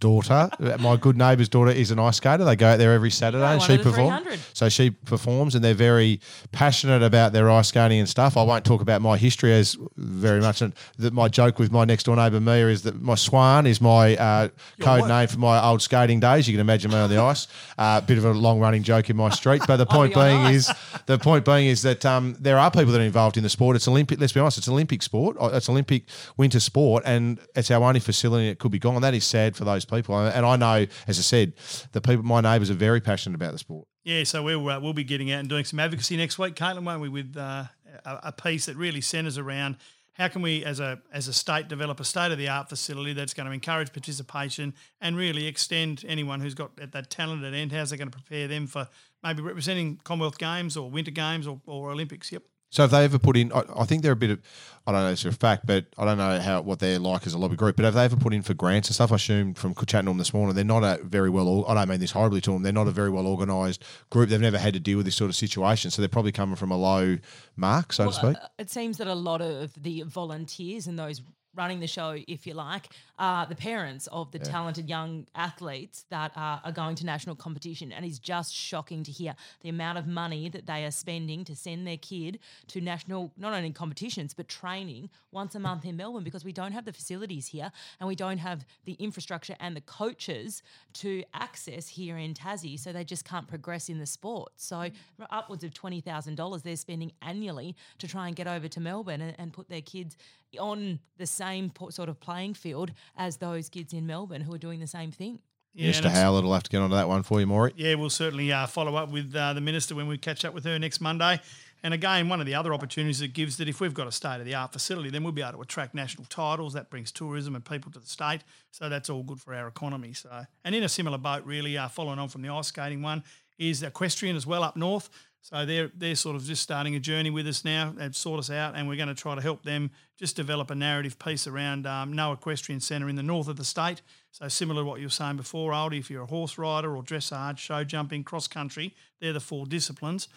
Daughter, 0.00 0.50
my 0.80 0.96
good 0.96 1.16
neighbour's 1.16 1.48
daughter 1.48 1.70
is 1.70 1.90
an 1.90 1.98
ice 1.98 2.16
skater. 2.16 2.44
They 2.44 2.56
go 2.56 2.66
out 2.68 2.78
there 2.78 2.92
every 2.92 3.10
Saturday 3.10 3.44
and 3.44 3.62
she 3.62 3.78
performs. 3.78 4.26
So 4.52 4.68
she 4.68 4.90
performs, 4.90 5.54
and 5.54 5.64
they're 5.64 5.72
very 5.72 6.20
passionate 6.50 7.02
about 7.02 7.32
their 7.32 7.48
ice 7.48 7.68
skating 7.68 8.00
and 8.00 8.08
stuff. 8.08 8.36
I 8.36 8.42
won't 8.42 8.64
talk 8.64 8.82
about 8.82 9.02
my 9.02 9.16
history 9.16 9.52
as 9.52 9.76
very 9.96 10.40
much. 10.40 10.62
And 10.62 10.74
that 10.98 11.12
my 11.12 11.28
joke 11.28 11.58
with 11.60 11.70
my 11.70 11.84
next 11.84 12.04
door 12.04 12.16
neighbour 12.16 12.40
Mia 12.40 12.68
is 12.68 12.82
that 12.82 13.00
my 13.00 13.14
swan 13.14 13.66
is 13.66 13.80
my 13.80 14.16
uh, 14.16 14.48
code 14.80 15.02
what? 15.02 15.08
name 15.08 15.28
for 15.28 15.38
my 15.38 15.64
old 15.64 15.80
skating 15.80 16.18
days. 16.18 16.48
You 16.48 16.54
can 16.54 16.60
imagine 16.60 16.90
me 16.90 16.96
on 16.96 17.08
the 17.08 17.18
ice. 17.18 17.46
A 17.78 17.82
uh, 17.82 18.00
bit 18.00 18.18
of 18.18 18.24
a 18.24 18.32
long 18.32 18.58
running 18.58 18.82
joke 18.82 19.10
in 19.10 19.16
my 19.16 19.30
street, 19.30 19.62
but 19.66 19.76
the 19.76 19.86
point 19.98 20.16
on 20.16 20.24
being 20.42 20.54
is 20.54 20.72
the 21.06 21.18
point 21.18 21.44
being 21.44 21.68
is 21.68 21.82
that 21.82 22.04
um, 22.04 22.36
there 22.40 22.58
are 22.58 22.70
people 22.70 22.92
that 22.92 23.00
are 23.00 23.04
involved 23.04 23.36
in 23.36 23.44
the 23.44 23.48
sport. 23.48 23.76
It's 23.76 23.86
Olympic. 23.86 24.20
Let's 24.20 24.32
be 24.32 24.40
honest, 24.40 24.58
it's 24.58 24.66
an 24.66 24.72
Olympic 24.72 25.02
sport. 25.02 25.36
Uh, 25.40 25.50
It's 25.54 25.68
Olympic 25.68 26.04
winter 26.36 26.60
sport, 26.60 27.04
and 27.06 27.38
it's 27.54 27.70
our 27.70 27.82
only 27.84 28.00
facility. 28.00 28.48
It 28.48 28.58
could 28.58 28.72
be 28.72 28.78
gone. 28.78 29.00
That 29.02 29.14
is 29.14 29.24
sad 29.24 29.56
for 29.56 29.67
those 29.68 29.84
people. 29.84 30.18
And 30.18 30.44
I 30.44 30.56
know, 30.56 30.86
as 31.06 31.18
I 31.18 31.22
said, 31.22 31.54
the 31.92 32.00
people, 32.00 32.24
my 32.24 32.40
neighbours, 32.40 32.70
are 32.70 32.74
very 32.74 33.00
passionate 33.00 33.36
about 33.36 33.52
the 33.52 33.58
sport. 33.58 33.86
Yeah, 34.04 34.24
so 34.24 34.42
we'll 34.42 34.68
uh, 34.68 34.80
we'll 34.80 34.94
be 34.94 35.04
getting 35.04 35.30
out 35.30 35.40
and 35.40 35.48
doing 35.48 35.64
some 35.64 35.78
advocacy 35.78 36.16
next 36.16 36.38
week, 36.38 36.54
Caitlin, 36.54 36.84
won't 36.84 37.02
we? 37.02 37.08
With 37.08 37.36
uh, 37.36 37.64
a, 38.04 38.18
a 38.24 38.32
piece 38.32 38.66
that 38.66 38.76
really 38.76 39.00
centres 39.00 39.36
around 39.38 39.76
how 40.18 40.26
can 40.28 40.42
we, 40.42 40.64
as 40.64 40.80
a 40.80 41.00
as 41.12 41.28
a 41.28 41.32
state, 41.32 41.68
develop 41.68 42.00
a 42.00 42.04
state 42.04 42.32
of 42.32 42.38
the 42.38 42.48
art 42.48 42.68
facility 42.68 43.12
that's 43.12 43.34
going 43.34 43.46
to 43.46 43.52
encourage 43.52 43.92
participation 43.92 44.74
and 45.00 45.16
really 45.16 45.46
extend 45.46 46.04
anyone 46.08 46.40
who's 46.40 46.54
got 46.54 46.72
at 46.80 46.92
that 46.92 47.08
talented 47.08 47.54
end. 47.54 47.70
How's 47.70 47.92
it 47.92 47.98
going 47.98 48.10
to 48.10 48.18
prepare 48.18 48.48
them 48.48 48.66
for 48.66 48.88
maybe 49.22 49.42
representing 49.42 50.00
Commonwealth 50.02 50.38
Games 50.38 50.76
or 50.76 50.90
Winter 50.90 51.12
Games 51.12 51.46
or, 51.46 51.60
or 51.66 51.92
Olympics? 51.92 52.32
Yep. 52.32 52.42
So 52.70 52.82
have 52.82 52.90
they 52.90 53.04
ever 53.04 53.18
put 53.18 53.36
in? 53.36 53.52
I, 53.52 53.62
I 53.76 53.84
think 53.84 54.02
they're 54.02 54.12
a 54.12 54.16
bit 54.16 54.30
of. 54.30 54.40
I 54.86 54.92
don't 54.92 55.02
know 55.02 55.08
if 55.08 55.12
it's 55.14 55.24
a 55.26 55.32
fact, 55.32 55.66
but 55.66 55.84
I 55.98 56.06
don't 56.06 56.16
know 56.16 56.40
how 56.40 56.62
what 56.62 56.78
they're 56.78 56.98
like 56.98 57.26
as 57.26 57.34
a 57.34 57.38
lobby 57.38 57.56
group. 57.56 57.76
But 57.76 57.84
have 57.84 57.94
they 57.94 58.04
ever 58.04 58.16
put 58.16 58.32
in 58.32 58.40
for 58.42 58.54
grants 58.54 58.88
and 58.88 58.94
stuff? 58.94 59.12
I 59.12 59.16
assume 59.16 59.52
from 59.54 59.74
chatting 59.74 60.06
to 60.06 60.10
them 60.10 60.18
this 60.18 60.32
morning, 60.32 60.54
they're 60.54 60.64
not 60.64 60.82
a 60.82 61.02
very 61.02 61.28
well. 61.28 61.66
I 61.68 61.74
don't 61.74 61.88
mean 61.88 62.00
this 62.00 62.12
horribly 62.12 62.40
to 62.42 62.52
them. 62.52 62.62
They're 62.62 62.72
not 62.72 62.88
a 62.88 62.90
very 62.92 63.10
well 63.10 63.26
organised 63.26 63.84
group. 64.10 64.30
They've 64.30 64.40
never 64.40 64.58
had 64.58 64.74
to 64.74 64.80
deal 64.80 64.96
with 64.96 65.06
this 65.06 65.16
sort 65.16 65.28
of 65.28 65.36
situation, 65.36 65.90
so 65.90 66.00
they're 66.00 66.08
probably 66.08 66.32
coming 66.32 66.56
from 66.56 66.70
a 66.70 66.76
low 66.76 67.18
mark, 67.56 67.92
so 67.92 68.06
to 68.06 68.12
speak. 68.12 68.36
Uh, 68.36 68.48
It 68.58 68.70
seems 68.70 68.96
that 68.98 69.06
a 69.08 69.14
lot 69.14 69.42
of 69.42 69.72
the 69.82 70.02
volunteers 70.02 70.86
and 70.86 70.98
those 70.98 71.20
running 71.54 71.80
the 71.80 71.86
show, 71.86 72.16
if 72.28 72.46
you 72.46 72.54
like, 72.54 72.88
are 73.18 73.46
the 73.46 73.54
parents 73.54 74.06
of 74.08 74.30
the 74.30 74.38
talented 74.38 74.88
young 74.88 75.26
athletes 75.34 76.04
that 76.10 76.32
are, 76.36 76.60
are 76.64 76.72
going 76.72 76.94
to 76.96 77.04
national 77.04 77.34
competition. 77.34 77.92
And 77.92 78.04
it's 78.04 78.18
just 78.18 78.54
shocking 78.54 79.02
to 79.04 79.10
hear 79.10 79.34
the 79.62 79.68
amount 79.68 79.98
of 79.98 80.06
money 80.06 80.48
that 80.50 80.66
they 80.66 80.84
are 80.84 80.90
spending 80.90 81.44
to 81.44 81.56
send 81.56 81.86
their 81.86 81.96
kid 81.96 82.38
to 82.68 82.80
national, 82.80 83.32
not 83.36 83.54
only 83.54 83.70
competitions, 83.72 84.34
but 84.34 84.48
training 84.48 85.10
once 85.32 85.54
a 85.54 85.58
month 85.58 85.84
in 85.84 85.96
Melbourne 85.96 86.24
because 86.24 86.44
we 86.44 86.52
don't 86.52 86.72
have 86.72 86.84
the 86.84 86.92
facilities 86.92 87.46
here 87.46 87.72
and 87.98 88.08
we 88.08 88.14
don't 88.14 88.38
have 88.38 88.64
the 88.84 88.94
infrastructure 88.94 89.56
and 89.60 89.76
the 89.76 89.80
coaches 89.80 90.62
to 90.94 91.24
access 91.34 91.88
here 91.88 92.16
in 92.18 92.34
Tassie. 92.34 92.78
So 92.78 92.92
they 92.92 93.04
just 93.04 93.24
can't 93.24 93.48
progress 93.48 93.88
in 93.88 93.98
the 93.98 94.06
sport. 94.06 94.52
So 94.56 94.76
mm. 94.76 94.92
upwards 95.30 95.64
of 95.64 95.72
$20,000 95.72 96.62
they're 96.62 96.76
spending 96.76 97.12
annually 97.22 97.76
to 97.98 98.06
try 98.06 98.28
and 98.28 98.36
get 98.36 98.46
over 98.46 98.68
to 98.68 98.80
Melbourne 98.80 99.20
and, 99.20 99.34
and 99.38 99.52
put 99.52 99.68
their 99.68 99.80
kids 99.80 100.16
on 100.58 101.00
the 101.16 101.26
same 101.26 101.70
po- 101.70 101.90
sort 101.90 102.08
of 102.08 102.20
playing 102.20 102.54
field 102.54 102.92
as 103.16 103.36
those 103.38 103.68
kids 103.68 103.92
in 103.92 104.06
Melbourne 104.06 104.40
who 104.42 104.54
are 104.54 104.58
doing 104.58 104.80
the 104.80 104.86
same 104.86 105.10
thing. 105.10 105.40
Yeah, 105.74 105.90
Mr. 105.90 105.96
and 105.98 106.06
it's- 106.06 106.18
Howlett 106.22 106.44
will 106.44 106.54
have 106.54 106.62
to 106.62 106.70
get 106.70 106.80
onto 106.80 106.96
that 106.96 107.08
one 107.08 107.22
for 107.22 107.38
you, 107.40 107.46
Maury. 107.46 107.72
Yeah, 107.76 107.94
we'll 107.94 108.10
certainly 108.10 108.50
uh, 108.52 108.66
follow 108.66 108.96
up 108.96 109.10
with 109.10 109.34
uh, 109.36 109.52
the 109.52 109.60
minister 109.60 109.94
when 109.94 110.08
we 110.08 110.16
catch 110.18 110.44
up 110.44 110.54
with 110.54 110.64
her 110.64 110.78
next 110.78 111.00
Monday. 111.00 111.40
And 111.84 111.94
again, 111.94 112.28
one 112.28 112.40
of 112.40 112.46
the 112.46 112.56
other 112.56 112.74
opportunities 112.74 113.20
it 113.20 113.28
gives 113.34 113.56
that 113.58 113.68
if 113.68 113.80
we've 113.80 113.94
got 113.94 114.08
a 114.08 114.12
state 114.12 114.40
of 114.40 114.44
the 114.46 114.54
art 114.54 114.72
facility, 114.72 115.10
then 115.10 115.22
we'll 115.22 115.32
be 115.32 115.42
able 115.42 115.52
to 115.52 115.60
attract 115.60 115.94
national 115.94 116.24
titles. 116.24 116.72
That 116.72 116.90
brings 116.90 117.12
tourism 117.12 117.54
and 117.54 117.64
people 117.64 117.92
to 117.92 118.00
the 118.00 118.06
state, 118.06 118.40
so 118.72 118.88
that's 118.88 119.08
all 119.08 119.22
good 119.22 119.40
for 119.40 119.54
our 119.54 119.68
economy. 119.68 120.12
So, 120.14 120.44
and 120.64 120.74
in 120.74 120.82
a 120.82 120.88
similar 120.88 121.18
boat, 121.18 121.44
really, 121.44 121.78
uh, 121.78 121.86
following 121.86 122.18
on 122.18 122.28
from 122.28 122.42
the 122.42 122.48
ice 122.48 122.68
skating 122.68 123.02
one, 123.02 123.22
is 123.58 123.82
equestrian 123.84 124.34
as 124.34 124.46
well 124.46 124.64
up 124.64 124.76
north. 124.76 125.08
So 125.40 125.64
they're 125.64 125.90
they're 125.96 126.14
sort 126.14 126.36
of 126.36 126.44
just 126.44 126.62
starting 126.62 126.94
a 126.94 127.00
journey 127.00 127.30
with 127.30 127.46
us 127.46 127.64
now. 127.64 127.94
They've 127.96 128.14
sought 128.14 128.38
us 128.38 128.50
out, 128.50 128.74
and 128.74 128.88
we're 128.88 128.96
going 128.96 129.08
to 129.08 129.14
try 129.14 129.34
to 129.34 129.40
help 129.40 129.62
them 129.62 129.90
just 130.18 130.36
develop 130.36 130.70
a 130.70 130.74
narrative 130.74 131.18
piece 131.18 131.46
around 131.46 131.86
um, 131.86 132.12
no 132.12 132.32
equestrian 132.32 132.80
centre 132.80 133.08
in 133.08 133.16
the 133.16 133.22
north 133.22 133.48
of 133.48 133.56
the 133.56 133.64
state. 133.64 134.02
So 134.32 134.48
similar 134.48 134.82
to 134.82 134.84
what 134.84 135.00
you 135.00 135.06
were 135.06 135.10
saying 135.10 135.36
before, 135.36 135.72
Aldi, 135.72 135.98
if 135.98 136.10
you're 136.10 136.24
a 136.24 136.26
horse 136.26 136.58
rider 136.58 136.94
or 136.96 137.02
dressage, 137.02 137.58
show 137.58 137.84
jumping, 137.84 138.24
cross 138.24 138.46
country, 138.46 138.94
they're 139.20 139.32
the 139.32 139.40
four 139.40 139.64
disciplines. 139.64 140.28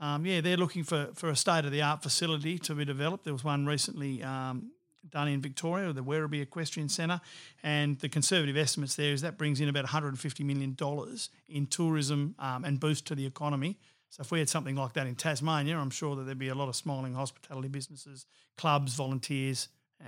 Um, 0.00 0.26
yeah, 0.26 0.40
they're 0.40 0.56
looking 0.56 0.84
for, 0.84 1.10
for 1.14 1.30
a 1.30 1.36
state 1.36 1.64
of 1.64 1.70
the 1.70 1.82
art 1.82 2.02
facility 2.02 2.58
to 2.60 2.74
be 2.74 2.84
developed. 2.84 3.24
There 3.24 3.32
was 3.32 3.44
one 3.44 3.66
recently 3.66 4.22
um, 4.22 4.70
done 5.10 5.28
in 5.28 5.40
Victoria, 5.40 5.92
the 5.92 6.02
Werribee 6.02 6.42
Equestrian 6.42 6.88
Centre, 6.88 7.20
and 7.62 7.98
the 8.00 8.08
conservative 8.08 8.56
estimates 8.56 8.96
there 8.96 9.12
is 9.12 9.20
that 9.22 9.38
brings 9.38 9.60
in 9.60 9.68
about 9.68 9.86
$150 9.86 10.44
million 10.44 10.76
in 11.48 11.66
tourism 11.66 12.34
um, 12.38 12.64
and 12.64 12.80
boost 12.80 13.06
to 13.06 13.14
the 13.14 13.26
economy. 13.26 13.78
So 14.14 14.20
if 14.20 14.30
we 14.30 14.38
had 14.38 14.48
something 14.48 14.76
like 14.76 14.92
that 14.92 15.08
in 15.08 15.16
Tasmania, 15.16 15.76
I'm 15.76 15.90
sure 15.90 16.14
that 16.14 16.22
there'd 16.22 16.38
be 16.38 16.46
a 16.46 16.54
lot 16.54 16.68
of 16.68 16.76
smiling 16.76 17.14
hospitality 17.14 17.66
businesses, 17.66 18.26
clubs, 18.56 18.94
volunteers, 18.94 19.66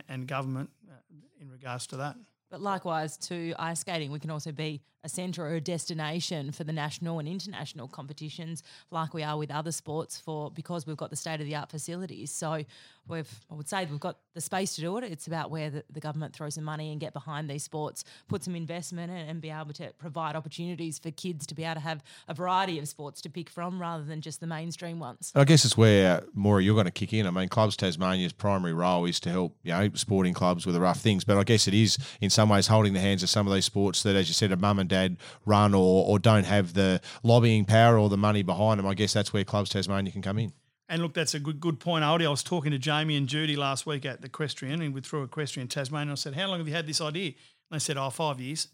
and 0.09 0.28
government 0.28 0.70
uh, 0.88 0.94
in 1.40 1.50
regards 1.50 1.88
to 1.88 1.96
that. 1.96 2.14
But 2.48 2.61
likewise, 2.61 3.16
to 3.16 3.52
ice 3.59 3.80
skating, 3.80 4.12
we 4.12 4.20
can 4.20 4.30
also 4.30 4.52
be 4.52 4.80
a 5.02 5.09
centre 5.09 5.44
or 5.44 5.54
a 5.54 5.61
destination 5.61 6.52
for 6.52 6.62
the 6.62 6.72
national 6.72 7.18
and 7.18 7.26
international 7.26 7.88
competitions, 7.88 8.62
like 8.92 9.12
we 9.12 9.24
are 9.24 9.36
with 9.36 9.50
other 9.50 9.72
sports, 9.72 10.20
for 10.20 10.52
because 10.52 10.86
we've 10.86 10.96
got 10.96 11.11
the 11.11 11.16
state 11.16 11.40
of 11.40 11.46
the 11.46 11.57
art 11.57 11.72
facilities. 11.72 12.30
So 12.30 12.64
we've, 13.09 13.40
I 13.50 13.54
would 13.54 13.68
say, 13.68 13.86
we've 13.86 14.00
got 14.00 14.18
the 14.34 14.40
space 14.40 14.74
to 14.76 14.80
do 14.80 14.96
it. 14.98 15.04
It's 15.04 15.26
about 15.26 15.50
where 15.50 15.70
the, 15.70 15.84
the 15.90 16.00
government 16.00 16.34
throws 16.34 16.54
some 16.54 16.64
money 16.64 16.92
and 16.92 17.00
get 17.00 17.12
behind 17.12 17.48
these 17.48 17.64
sports, 17.64 18.04
put 18.28 18.44
some 18.44 18.54
investment, 18.54 19.11
and, 19.11 19.30
and 19.30 19.40
be 19.40 19.50
able 19.50 19.72
to 19.74 19.92
provide 19.98 20.36
opportunities 20.36 20.98
for 20.98 21.11
kids 21.11 21.46
to 21.46 21.54
be 21.54 21.64
able 21.64 21.74
to 21.74 21.80
have 21.80 22.02
a 22.28 22.34
variety 22.34 22.78
of 22.78 22.88
sports 22.88 23.20
to 23.22 23.30
pick 23.30 23.48
from, 23.48 23.80
rather 23.80 24.04
than 24.04 24.20
just 24.20 24.40
the 24.40 24.46
mainstream 24.46 24.98
ones. 24.98 25.32
I 25.34 25.44
guess 25.44 25.64
it's 25.64 25.76
where 25.76 26.18
uh, 26.18 26.20
Maury, 26.34 26.64
you're 26.64 26.74
going 26.74 26.86
to 26.86 26.90
kick 26.90 27.12
in. 27.12 27.26
I 27.26 27.30
mean, 27.30 27.48
Clubs 27.48 27.76
Tasmania's 27.76 28.32
primary 28.32 28.74
role 28.74 29.04
is 29.04 29.20
to 29.20 29.30
help 29.30 29.57
you 29.62 29.72
know 29.72 29.90
sporting 29.94 30.34
clubs 30.34 30.66
with 30.66 30.74
the 30.74 30.80
rough 30.80 31.00
things, 31.00 31.24
but 31.24 31.38
I 31.38 31.44
guess 31.44 31.68
it 31.68 31.74
is 31.74 31.98
in 32.20 32.30
some 32.30 32.48
ways 32.48 32.66
holding 32.66 32.92
the 32.92 33.00
hands 33.00 33.22
of 33.22 33.30
some 33.30 33.46
of 33.46 33.54
these 33.54 33.64
sports 33.64 34.02
that, 34.02 34.16
as 34.16 34.28
you 34.28 34.34
said, 34.34 34.52
a 34.52 34.57
mum 34.57 34.78
and 34.78 34.88
dad 34.88 35.16
run 35.44 35.74
or 35.74 36.07
or 36.07 36.18
don't 36.18 36.44
have 36.44 36.74
the 36.74 37.00
lobbying 37.22 37.64
power 37.64 37.98
or 37.98 38.09
the 38.09 38.16
money 38.16 38.42
behind 38.42 38.78
them. 38.78 38.86
I 38.86 38.94
guess 38.94 39.12
that's 39.12 39.32
where 39.32 39.44
Clubs 39.44 39.70
Tasmania 39.70 40.12
can 40.12 40.22
come 40.22 40.38
in. 40.38 40.52
And 40.89 41.03
look, 41.03 41.14
that's 41.14 41.34
a 41.34 41.41
good 41.41 41.61
good 41.61 41.80
point, 41.80 42.05
Aldi. 42.05 42.26
I 42.26 42.30
was 42.30 42.43
talking 42.43 42.70
to 42.70 42.78
Jamie 42.78 43.16
and 43.16 43.28
Judy 43.28 43.57
last 43.57 43.87
week 43.87 44.07
at 44.07 44.20
the 44.20 44.28
Equestrian, 44.28 44.80
and 44.80 44.95
we 44.95 45.01
through 45.01 45.24
Equestrian 45.24 45.68
Tasmania. 45.68 46.12
I 46.12 46.14
said, 46.16 46.34
"How 46.34 46.49
long 46.49 46.59
have 46.59 46.68
you 46.68 46.74
had 46.74 46.87
this 46.87 47.01
idea?" 47.01 47.26
And 47.26 47.34
they 47.72 47.78
said, 47.80 47.97
"Oh, 47.97 48.11
five 48.11 48.41
years." 48.41 48.68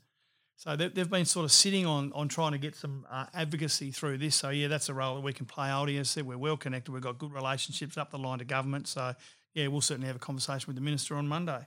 So 0.57 0.77
they, 0.77 0.89
they've 0.89 1.09
been 1.09 1.25
sort 1.25 1.45
of 1.45 1.53
sitting 1.53 1.87
on 1.87 2.13
on 2.13 2.29
trying 2.29 2.53
to 2.53 2.59
get 2.59 2.77
some 2.77 3.07
uh, 3.11 3.27
advocacy 3.33 3.91
through 3.91 4.19
this. 4.19 4.37
So 4.37 4.51
yeah, 4.51 4.69
that's 4.69 4.91
a 4.91 4.95
role 4.95 5.15
that 5.15 5.23
we 5.23 5.33
can 5.33 5.47
play. 5.47 5.69
Aldi, 5.69 5.99
as 5.99 6.09
I 6.09 6.11
said, 6.11 6.27
we're 6.27 6.37
well 6.37 6.59
connected. 6.59 6.93
We've 6.93 7.03
got 7.03 7.19
good 7.19 7.33
relationships 7.33 7.97
up 7.97 8.11
the 8.11 8.19
line 8.19 8.39
to 8.41 8.45
government. 8.45 8.89
So 8.89 9.15
yeah, 9.55 9.69
we'll 9.69 9.81
certainly 9.81 10.07
have 10.07 10.17
a 10.17 10.21
conversation 10.21 10.67
with 10.67 10.77
the 10.77 10.83
minister 10.83 11.17
on 11.17 11.27
Monday. 11.27 11.67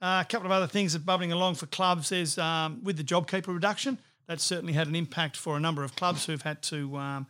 Uh, 0.00 0.22
a 0.22 0.28
couple 0.28 0.46
of 0.46 0.52
other 0.52 0.66
things 0.66 0.92
that 0.92 1.02
are 1.02 1.04
bubbling 1.04 1.32
along 1.32 1.56
for 1.56 1.66
clubs. 1.66 2.08
There's 2.08 2.38
um, 2.38 2.82
with 2.82 2.96
the 2.96 3.04
JobKeeper 3.04 3.52
reduction. 3.52 3.98
That's 4.26 4.44
certainly 4.44 4.72
had 4.72 4.86
an 4.86 4.94
impact 4.94 5.36
for 5.36 5.56
a 5.56 5.60
number 5.60 5.82
of 5.82 5.96
clubs 5.96 6.24
who've 6.24 6.40
had 6.40 6.62
to 6.62 6.96
um, 6.96 7.26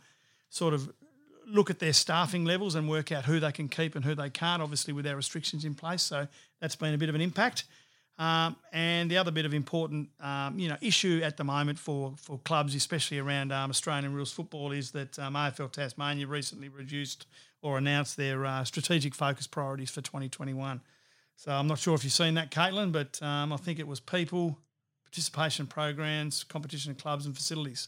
sort 0.49 0.73
of 0.73 0.93
look 1.47 1.69
at 1.69 1.79
their 1.79 1.93
staffing 1.93 2.45
levels 2.45 2.75
and 2.75 2.89
work 2.89 3.11
out 3.11 3.25
who 3.25 3.39
they 3.39 3.51
can 3.51 3.67
keep 3.67 3.95
and 3.95 4.05
who 4.05 4.15
they 4.15 4.29
can't, 4.29 4.61
obviously 4.61 4.93
with 4.93 5.07
our 5.07 5.15
restrictions 5.15 5.65
in 5.65 5.75
place. 5.75 6.01
So 6.01 6.27
that's 6.59 6.75
been 6.75 6.93
a 6.93 6.97
bit 6.97 7.09
of 7.09 7.15
an 7.15 7.21
impact. 7.21 7.65
Um, 8.17 8.55
and 8.71 9.09
the 9.09 9.17
other 9.17 9.31
bit 9.31 9.45
of 9.45 9.53
important, 9.53 10.09
um, 10.19 10.59
you 10.59 10.69
know, 10.69 10.77
issue 10.81 11.21
at 11.23 11.37
the 11.37 11.43
moment 11.43 11.79
for, 11.79 12.13
for 12.17 12.37
clubs, 12.39 12.75
especially 12.75 13.17
around 13.17 13.51
um, 13.51 13.71
Australian 13.71 14.13
rules 14.13 14.31
football, 14.31 14.71
is 14.71 14.91
that 14.91 15.17
um, 15.17 15.33
AFL 15.33 15.71
Tasmania 15.71 16.27
recently 16.27 16.69
reduced 16.69 17.25
or 17.63 17.77
announced 17.77 18.17
their 18.17 18.45
uh, 18.45 18.63
strategic 18.63 19.15
focus 19.15 19.47
priorities 19.47 19.89
for 19.89 20.01
2021. 20.01 20.81
So 21.35 21.51
I'm 21.51 21.67
not 21.67 21.79
sure 21.79 21.95
if 21.95 22.03
you've 22.03 22.13
seen 22.13 22.35
that, 22.35 22.51
Caitlin, 22.51 22.91
but 22.91 23.19
um, 23.23 23.51
I 23.51 23.57
think 23.57 23.79
it 23.79 23.87
was 23.87 23.99
people, 23.99 24.59
participation 25.03 25.65
programs, 25.65 26.43
competition 26.43 26.93
clubs, 26.93 27.25
and 27.25 27.35
facilities. 27.35 27.87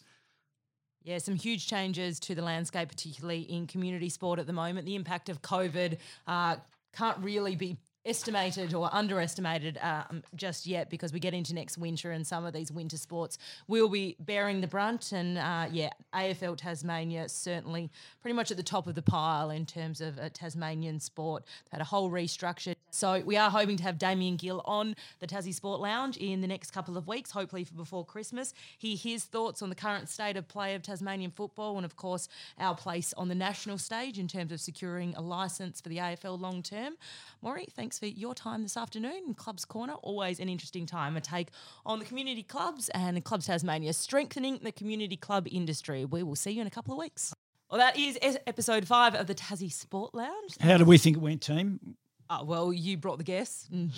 Yeah, 1.03 1.17
some 1.17 1.35
huge 1.35 1.67
changes 1.67 2.19
to 2.21 2.35
the 2.35 2.41
landscape, 2.41 2.87
particularly 2.87 3.41
in 3.41 3.67
community 3.67 4.07
sport 4.09 4.39
at 4.39 4.47
the 4.47 4.53
moment. 4.53 4.85
The 4.85 4.95
impact 4.95 5.27
of 5.27 5.41
COVID 5.41 5.97
uh, 6.27 6.55
can't 6.93 7.17
really 7.19 7.55
be 7.55 7.77
estimated 8.05 8.73
or 8.73 8.89
underestimated 8.93 9.77
um, 9.81 10.23
just 10.35 10.65
yet 10.65 10.89
because 10.89 11.13
we 11.13 11.19
get 11.19 11.33
into 11.33 11.53
next 11.53 11.77
winter 11.77 12.11
and 12.11 12.25
some 12.25 12.45
of 12.45 12.53
these 12.53 12.71
winter 12.71 12.97
sports 12.97 13.37
will 13.67 13.89
be 13.89 14.15
bearing 14.19 14.61
the 14.61 14.67
brunt. 14.67 15.11
And 15.11 15.37
uh, 15.37 15.67
yeah, 15.71 15.89
AFL 16.13 16.57
Tasmania 16.57 17.29
certainly 17.29 17.89
pretty 18.21 18.35
much 18.35 18.51
at 18.51 18.57
the 18.57 18.63
top 18.63 18.87
of 18.87 18.95
the 18.95 19.01
pile 19.01 19.49
in 19.49 19.65
terms 19.65 20.01
of 20.01 20.17
a 20.17 20.29
Tasmanian 20.29 20.99
sport. 20.99 21.43
Had 21.71 21.81
a 21.81 21.85
whole 21.85 22.09
restructure. 22.09 22.75
So 22.91 23.21
we 23.25 23.37
are 23.37 23.49
hoping 23.49 23.77
to 23.77 23.83
have 23.83 23.97
Damien 23.97 24.35
Gill 24.35 24.61
on 24.65 24.95
the 25.19 25.25
Tassie 25.25 25.53
Sport 25.53 25.79
Lounge 25.79 26.17
in 26.17 26.41
the 26.41 26.47
next 26.47 26.71
couple 26.71 26.95
of 26.95 27.07
weeks, 27.07 27.31
hopefully 27.31 27.63
for 27.63 27.73
before 27.73 28.05
Christmas. 28.05 28.53
Hear 28.77 28.95
his 28.95 29.23
thoughts 29.23 29.61
on 29.63 29.69
the 29.69 29.75
current 29.75 30.09
state 30.09 30.37
of 30.37 30.47
play 30.47 30.75
of 30.75 30.83
Tasmanian 30.83 31.31
football 31.31 31.77
and, 31.77 31.85
of 31.85 31.95
course, 31.95 32.29
our 32.59 32.75
place 32.75 33.13
on 33.17 33.29
the 33.29 33.35
national 33.35 33.79
stage 33.79 34.19
in 34.19 34.27
terms 34.27 34.51
of 34.51 34.61
securing 34.61 35.15
a 35.15 35.21
licence 35.21 35.81
for 35.81 35.89
the 35.89 35.97
AFL 35.97 36.39
long 36.39 36.61
term. 36.61 36.93
Maury, 37.41 37.65
thanks 37.75 37.92
for 37.99 38.07
your 38.07 38.33
time 38.33 38.63
this 38.63 38.77
afternoon. 38.77 39.33
Clubs 39.35 39.65
Corner, 39.65 39.93
always 40.01 40.39
an 40.39 40.49
interesting 40.49 40.85
time. 40.85 41.17
A 41.17 41.21
take 41.21 41.49
on 41.85 41.99
the 41.99 42.05
community 42.05 42.43
clubs 42.43 42.89
and 42.89 43.17
the 43.17 43.21
Clubs 43.21 43.47
Tasmania, 43.47 43.93
strengthening 43.93 44.59
the 44.63 44.71
community 44.71 45.17
club 45.17 45.47
industry. 45.51 46.05
We 46.05 46.23
will 46.23 46.35
see 46.35 46.51
you 46.51 46.61
in 46.61 46.67
a 46.67 46.71
couple 46.71 46.93
of 46.93 46.99
weeks. 46.99 47.33
Well, 47.69 47.79
that 47.79 47.97
is 47.97 48.19
episode 48.45 48.87
five 48.87 49.15
of 49.15 49.27
the 49.27 49.33
Tassie 49.33 49.71
Sport 49.71 50.13
Lounge. 50.13 50.57
How 50.59 50.77
do 50.77 50.85
we 50.85 50.97
think 50.97 51.17
it 51.17 51.21
went, 51.21 51.41
team? 51.41 51.95
Uh, 52.29 52.43
well, 52.45 52.71
you 52.73 52.97
brought 52.97 53.17
the 53.17 53.23
guests. 53.23 53.67
Mm. 53.71 53.91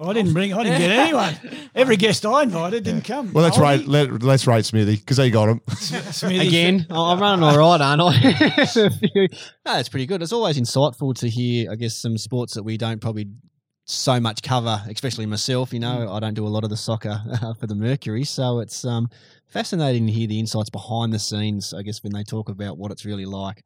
I 0.00 0.12
didn't 0.12 0.32
bring. 0.32 0.52
I 0.52 0.64
didn't 0.64 0.78
get 0.80 0.90
anyone. 0.98 1.34
Every 1.74 1.96
guest 1.96 2.24
I 2.26 2.42
invited 2.42 2.84
didn't 2.84 3.02
come. 3.04 3.32
Well, 3.32 3.44
let's 3.44 3.58
Ollie, 3.58 3.78
rate 3.78 3.86
let, 3.88 4.22
let's 4.22 4.46
rate 4.46 4.64
Smithy 4.64 4.96
because 4.96 5.18
he 5.18 5.30
got 5.30 5.48
him. 5.48 5.60
Smithy, 5.76 6.38
Again, 6.48 6.86
I- 6.90 7.12
I'm 7.12 7.20
running 7.20 7.44
all 7.44 7.56
right, 7.56 7.80
aren't 7.80 8.02
I? 8.02 8.66
few- 8.66 9.28
no, 9.66 9.78
it's 9.78 9.88
pretty 9.88 10.06
good. 10.06 10.22
It's 10.22 10.32
always 10.32 10.58
insightful 10.58 11.14
to 11.16 11.28
hear, 11.28 11.70
I 11.70 11.76
guess, 11.76 11.94
some 11.96 12.16
sports 12.18 12.54
that 12.54 12.62
we 12.62 12.76
don't 12.76 13.00
probably 13.00 13.28
so 13.84 14.18
much 14.18 14.42
cover, 14.42 14.82
especially 14.88 15.26
myself. 15.26 15.72
You 15.72 15.78
know, 15.80 16.10
I 16.12 16.18
don't 16.18 16.34
do 16.34 16.46
a 16.46 16.48
lot 16.48 16.64
of 16.64 16.70
the 16.70 16.76
soccer 16.76 17.20
for 17.60 17.66
the 17.68 17.74
Mercury, 17.76 18.24
so 18.24 18.58
it's 18.60 18.84
um, 18.84 19.08
fascinating 19.46 20.06
to 20.06 20.12
hear 20.12 20.26
the 20.26 20.40
insights 20.40 20.70
behind 20.70 21.12
the 21.12 21.18
scenes. 21.20 21.72
I 21.72 21.82
guess 21.82 22.02
when 22.02 22.12
they 22.12 22.24
talk 22.24 22.48
about 22.48 22.78
what 22.78 22.90
it's 22.90 23.04
really 23.04 23.26
like, 23.26 23.62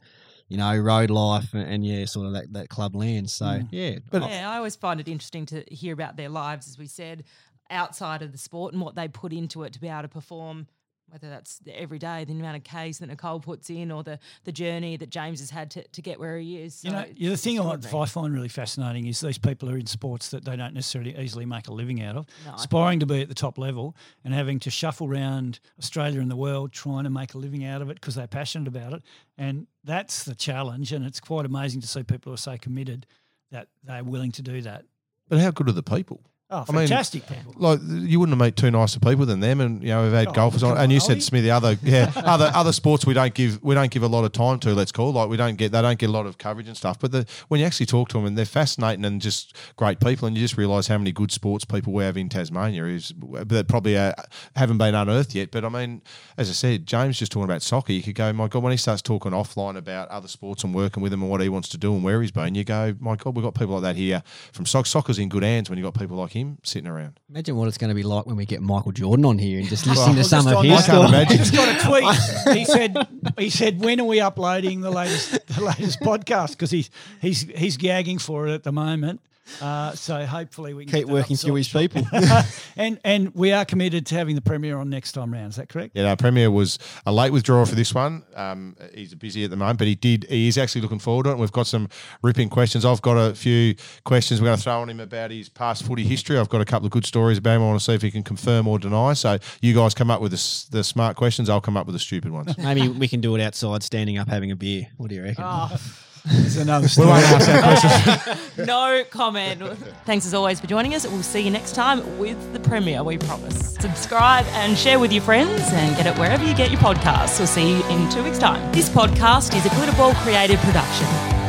you 0.51 0.57
know, 0.57 0.77
road 0.77 1.11
life 1.11 1.55
and, 1.55 1.63
and 1.63 1.87
yeah, 1.87 2.05
sort 2.05 2.27
of 2.27 2.33
that, 2.35 2.53
that 2.53 2.69
club 2.69 2.95
land. 2.95 3.31
So 3.31 3.47
mm. 3.47 3.69
yeah, 3.71 4.01
but 4.11 4.23
oh, 4.23 4.29
yeah, 4.29 4.51
I 4.51 4.57
always 4.57 4.77
find 4.77 5.01
it 5.01 5.09
interesting 5.09 5.47
to 5.47 5.65
hear 5.71 5.95
about 5.95 6.17
their 6.17 6.29
lives, 6.29 6.69
as 6.69 6.77
we 6.77 6.87
said, 6.87 7.25
outside 7.71 8.21
of 8.21 8.33
the 8.33 8.39
sport 8.39 8.75
and 8.75 8.83
what 8.83 8.97
they 8.97 9.09
put 9.09 9.33
into 9.33 9.63
it 9.63 9.73
to 9.73 9.81
be 9.81 9.89
able 9.89 10.03
to 10.03 10.09
perform. 10.09 10.67
Whether 11.11 11.29
that's 11.29 11.59
the 11.59 11.79
every 11.79 11.99
day, 11.99 12.25
the 12.25 12.33
amount 12.33 12.57
of 12.57 12.63
Ks 12.65 12.99
that 12.99 13.09
Nicole 13.09 13.41
puts 13.41 13.69
in, 13.69 13.91
or 13.91 14.03
the 14.03 14.19
the 14.45 14.53
journey 14.53 14.97
that 14.97 15.11
James 15.11 15.41
has 15.41 15.51
had 15.51 15.71
to, 15.73 15.83
to 15.89 16.01
get 16.03 16.21
where 16.21 16.39
he 16.39 16.59
is. 16.61 16.85
You 16.85 16.91
So 16.91 16.97
know, 16.97 17.05
yeah, 17.17 17.31
the 17.31 17.37
thing 17.37 17.59
I, 17.59 17.75
extraordinary. 17.75 18.03
I 18.03 18.07
find 18.07 18.35
really 18.35 18.49
fascinating 18.49 19.07
is 19.07 19.21
these 19.21 19.39
people 19.39 19.69
are 19.71 19.77
in 19.77 19.87
sports 19.87 20.29
that 20.31 20.45
they 20.45 20.57
don't 20.57 20.75
necessarily 20.75 21.17
easily 21.19 21.45
make 21.47 21.67
a 21.69 21.73
living 21.73 22.01
out 22.03 22.17
of, 22.17 22.27
No. 22.47 22.55
aspiring 22.55 23.01
to 23.01 23.07
be 23.07 23.21
at 23.23 23.29
the 23.29 23.35
top 23.35 23.59
level 23.59 23.97
and 24.25 24.33
having 24.33 24.61
to 24.61 24.71
shuffle 24.71 25.09
around 25.09 25.59
Australia 25.79 26.21
and 26.21 26.31
the 26.31 26.37
world 26.37 26.73
trying 26.73 27.05
to 27.05 27.11
make 27.11 27.35
a 27.35 27.39
living 27.39 27.65
out 27.65 27.83
of 27.83 27.91
it 27.91 27.95
because 27.95 28.15
they're 28.15 28.27
passionate 28.29 28.69
about 28.69 28.93
it. 28.93 29.03
And 29.37 29.67
that's 29.83 30.25
the 30.25 30.35
challenge. 30.35 30.93
And 30.93 31.05
it's 31.05 31.21
quite 31.21 31.45
amazing 31.45 31.81
to 31.81 31.87
see 31.89 32.03
people 32.03 32.31
who 32.31 32.35
are 32.35 32.39
so 32.39 32.57
committed 32.57 33.07
that 33.51 33.67
they're 33.83 34.05
willing 34.05 34.31
to 34.33 34.43
do 34.43 34.61
that. 34.63 34.85
But 35.29 35.41
how 35.41 35.51
good 35.51 35.69
are 35.69 35.73
the 35.73 35.83
people? 35.83 36.21
Oh, 36.53 36.65
I 36.69 36.73
mean, 36.73 36.81
fantastic 36.89 37.27
people. 37.29 37.55
Like 37.57 37.79
you 37.85 38.19
wouldn't 38.19 38.33
have 38.33 38.45
met 38.45 38.57
two 38.57 38.71
nicer 38.73 38.99
people 38.99 39.25
than 39.25 39.39
them, 39.39 39.61
and 39.61 39.83
you 39.83 39.91
know 39.91 40.03
we've 40.03 40.13
had 40.13 40.29
Oh, 40.29 40.33
golfers 40.33 40.63
on. 40.65 40.77
And 40.77 40.91
you 40.91 40.99
said. 40.99 41.23
Smithy, 41.23 41.51
other 41.51 41.77
yeah, 41.83 42.11
other 42.17 42.51
other 42.55 42.73
sports 42.73 43.07
we 43.07 43.15
don't 43.15 43.33
give 43.35 43.63
we 43.63 43.75
don't 43.75 43.91
give 43.91 44.03
a 44.03 44.09
lot 44.09 44.25
of 44.25 44.33
time 44.33 44.59
to. 44.61 44.75
Let's 44.75 44.91
call 44.91 45.13
like 45.13 45.29
we 45.29 45.37
don't 45.37 45.57
get 45.57 45.71
they 45.71 45.81
don't 45.81 45.99
get 45.99 46.09
a 46.09 46.13
lot 46.13 46.27
of 46.27 46.39
coverage 46.39 46.67
and 46.67 46.77
stuff. 46.77 46.99
But 46.99 47.13
the, 47.13 47.27
when 47.49 47.61
you 47.61 47.67
actually 47.67 47.87
talk 47.87 48.09
to 48.09 48.17
them, 48.19 48.27
and 48.27 48.37
they're 48.37 48.45
fascinating 48.45 49.05
and 49.05 49.21
just 49.21 49.55
great 49.77 50.01
people, 50.01 50.27
and 50.27 50.37
you 50.37 50.43
just 50.43 50.57
realise 50.57 50.89
how 50.89 50.99
many 50.99 51.13
good 51.13 51.31
sports 51.31 51.65
people 51.65 51.93
we 51.93 52.03
have 52.03 52.17
in 52.17 52.29
Tasmania 52.29 52.85
is 52.87 53.13
that 53.19 53.69
probably 53.69 53.97
uh, 53.97 54.15
haven't 54.57 54.79
been 54.79 54.95
unearthed 54.95 55.35
yet. 55.35 55.51
But 55.53 55.65
I 55.65 55.69
mean, 55.69 56.03
as 56.37 56.49
I 56.51 56.53
said, 56.53 56.87
James 56.87 57.19
just 57.19 57.31
talking 57.31 57.45
about 57.45 57.63
soccer. 57.63 57.93
You 57.93 58.03
could 58.03 58.17
go, 58.17 58.33
my 58.33 58.49
God, 58.49 58.65
when 58.65 58.73
he 58.73 58.77
starts 58.77 59.03
talking 59.03 59.33
offline 59.33 59.77
about 59.77 60.09
other 60.09 60.29
sports 60.29 60.65
and 60.65 60.75
working 60.75 61.01
with 61.01 61.13
them 61.13 61.23
and 61.23 61.31
what 61.31 61.41
he 61.43 61.49
wants 61.49 61.69
to 61.69 61.79
do 61.79 61.95
and 61.95 62.03
where 62.03 62.21
he's 62.23 62.33
been, 62.33 62.57
you 62.57 62.65
go, 62.65 62.95
my 62.99 63.15
God, 63.15 63.37
we've 63.37 63.45
got 63.45 63.55
people 63.55 63.75
like 63.75 63.83
that 63.83 63.97
here 63.97 64.23
from 64.53 64.67
soccer. 64.67 64.89
Soccer's 64.89 65.19
in 65.19 65.29
good 65.29 65.45
hands 65.45 65.69
when 65.71 65.79
you've 65.79 65.85
got 65.85 65.99
people 65.99 66.17
like 66.17 66.33
him 66.33 66.40
sitting 66.63 66.89
around. 66.89 67.19
imagine 67.29 67.57
what 67.57 67.69
it's 67.69 67.79
going 67.79 67.89
to 67.91 67.95
be 67.95 68.03
like 68.03 68.27
when 68.27 68.37
we 68.37 68.45
get 68.47 68.61
Michael 68.63 68.93
Jordan 68.93 69.25
on 69.25 69.39
here 69.39 69.59
and 69.61 69.69
just 69.69 69.87
listening 69.87 70.17
to 70.17 70.25
some 70.25 70.47
of 70.47 70.57
on 70.57 70.65
his 70.65 70.87
that- 70.87 70.95
I 70.95 71.09
can't 71.09 71.09
stories. 71.09 71.11
imagine. 71.11 71.33
I 71.33 71.45
just 71.45 71.55
got 71.55 71.69
a 71.69 72.45
tweet. 72.45 72.57
He 72.59 72.65
said, 72.65 73.09
"He 73.39 73.51
said, 73.51 73.81
when 73.81 74.01
are 74.01 74.05
we 74.05 74.21
uploading 74.21 74.81
the 74.81 74.91
latest, 74.91 75.47
the 75.49 75.63
latest 75.65 76.01
podcast? 76.01 76.51
Because 76.53 76.71
he's 76.71 76.91
he's 77.21 77.43
he's 77.43 77.77
gagging 77.77 78.19
for 78.19 78.47
it 78.49 78.53
at 78.53 78.63
the 78.63 78.73
moment. 78.73 79.21
Uh, 79.61 79.93
so 79.95 80.25
hopefully 80.25 80.75
we 80.75 80.85
can 80.87 81.01
Keep 81.01 81.09
working 81.09 81.37
through 81.37 81.55
his 81.55 81.69
people. 81.69 82.03
and 82.77 83.01
and 83.05 83.35
we 83.35 83.53
are 83.53 83.65
committed 83.65 84.07
to 84.07 84.15
having 84.15 84.35
the 84.35 84.41
premier 84.41 84.79
on 84.79 84.89
next 84.91 85.13
time 85.13 85.33
round. 85.33 85.51
Is 85.51 85.57
that 85.57 85.69
correct? 85.69 85.93
Yeah, 85.95 86.05
no, 86.05 86.17
Premier 86.17 86.51
was 86.51 86.79
a 87.07 87.13
late 87.13 87.33
withdrawal 87.33 87.67
for 87.67 87.75
this 87.75 87.95
one. 87.95 88.23
Um, 88.35 88.77
he's 88.95 89.15
busy 89.15 89.45
at 89.45 89.51
the 89.51 89.57
moment, 89.57 89.79
but 89.79 89.89
he 89.89 89.95
did. 89.95 90.27
He 90.29 90.49
is 90.49 90.57
actually 90.57 90.83
looking 90.83 90.99
forward 90.99 91.25
to 91.25 91.31
it. 91.31 91.33
And 91.33 91.41
we've 91.41 91.53
got 91.53 91.67
some 91.67 91.89
ripping 92.23 92.49
questions. 92.49 92.85
I've 92.85 93.03
got 93.03 93.17
a 93.17 93.35
few 93.35 93.75
questions 94.05 94.41
we're 94.41 94.47
going 94.47 94.59
to 94.59 94.63
throw 94.63 94.81
on 94.81 94.89
him 94.89 95.01
about 95.01 95.31
his 95.31 95.49
past 95.49 95.85
footy 95.85 96.05
history. 96.05 96.39
I've 96.39 96.49
got 96.49 96.61
a 96.61 96.65
couple 96.65 96.87
of 96.87 96.93
good 96.93 97.07
stories 97.07 97.39
about 97.39 97.57
him. 97.57 97.63
I 97.63 97.67
want 97.67 97.81
to 97.81 97.85
see 97.85 97.95
if 97.95 98.03
he 98.03 98.11
can 98.11 98.23
confirm 98.23 98.69
or 98.69 98.79
deny. 98.79 99.13
So 99.15 99.39
you 99.61 99.75
guys 99.75 99.95
come 99.95 100.11
up 100.11 100.21
with 100.21 100.33
the, 100.33 100.67
the 100.79 100.85
smart 100.85 101.17
questions. 101.17 101.51
I'll 101.51 101.61
come 101.61 101.77
up 101.77 101.87
with 101.87 101.95
the 101.95 102.01
stupid 102.01 102.31
ones. 102.33 102.57
Maybe 102.59 102.89
we 102.89 103.09
can 103.09 103.21
do 103.21 103.35
it 103.37 103.43
outside, 103.43 103.83
standing 103.83 104.19
up, 104.19 104.29
having 104.29 104.51
a 104.51 104.57
beer. 104.57 104.89
What 104.97 105.09
do 105.09 105.17
you 105.17 105.23
reckon? 105.23 105.45
Oh, 105.47 105.77
There's 106.25 106.57
another 106.57 106.89
we 106.99 107.07
won't 107.07 107.25
ask 107.25 107.47
that 107.47 108.37
question. 108.55 108.67
no 108.67 109.05
comment. 109.11 109.63
Thanks 110.05 110.27
as 110.27 110.35
always 110.35 110.61
for 110.61 110.67
joining 110.67 110.95
us. 110.95 111.07
We'll 111.07 111.23
see 111.23 111.41
you 111.41 111.51
next 111.51 111.75
time 111.75 112.19
with 112.19 112.53
the 112.53 112.61
premiere, 112.61 113.03
we 113.03 113.19
promise. 113.19 113.75
Subscribe 113.81 114.45
and 114.49 114.77
share 114.77 114.99
with 114.99 115.13
your 115.13 115.23
friends 115.23 115.63
and 115.73 115.97
get 115.97 116.07
it 116.07 116.19
wherever 116.19 116.45
you 116.45 116.55
get 116.55 116.71
your 116.71 116.81
podcasts. 116.81 117.39
We'll 117.39 117.49
see 117.49 117.71
you 117.71 117.85
in 117.89 118.11
two 118.11 118.23
weeks' 118.23 118.39
time. 118.39 118.73
This 118.73 118.89
podcast 118.89 119.57
is 119.57 119.65
a 119.65 119.71
Glitterball 119.71 120.15
creative 120.23 120.61
production. 120.61 121.40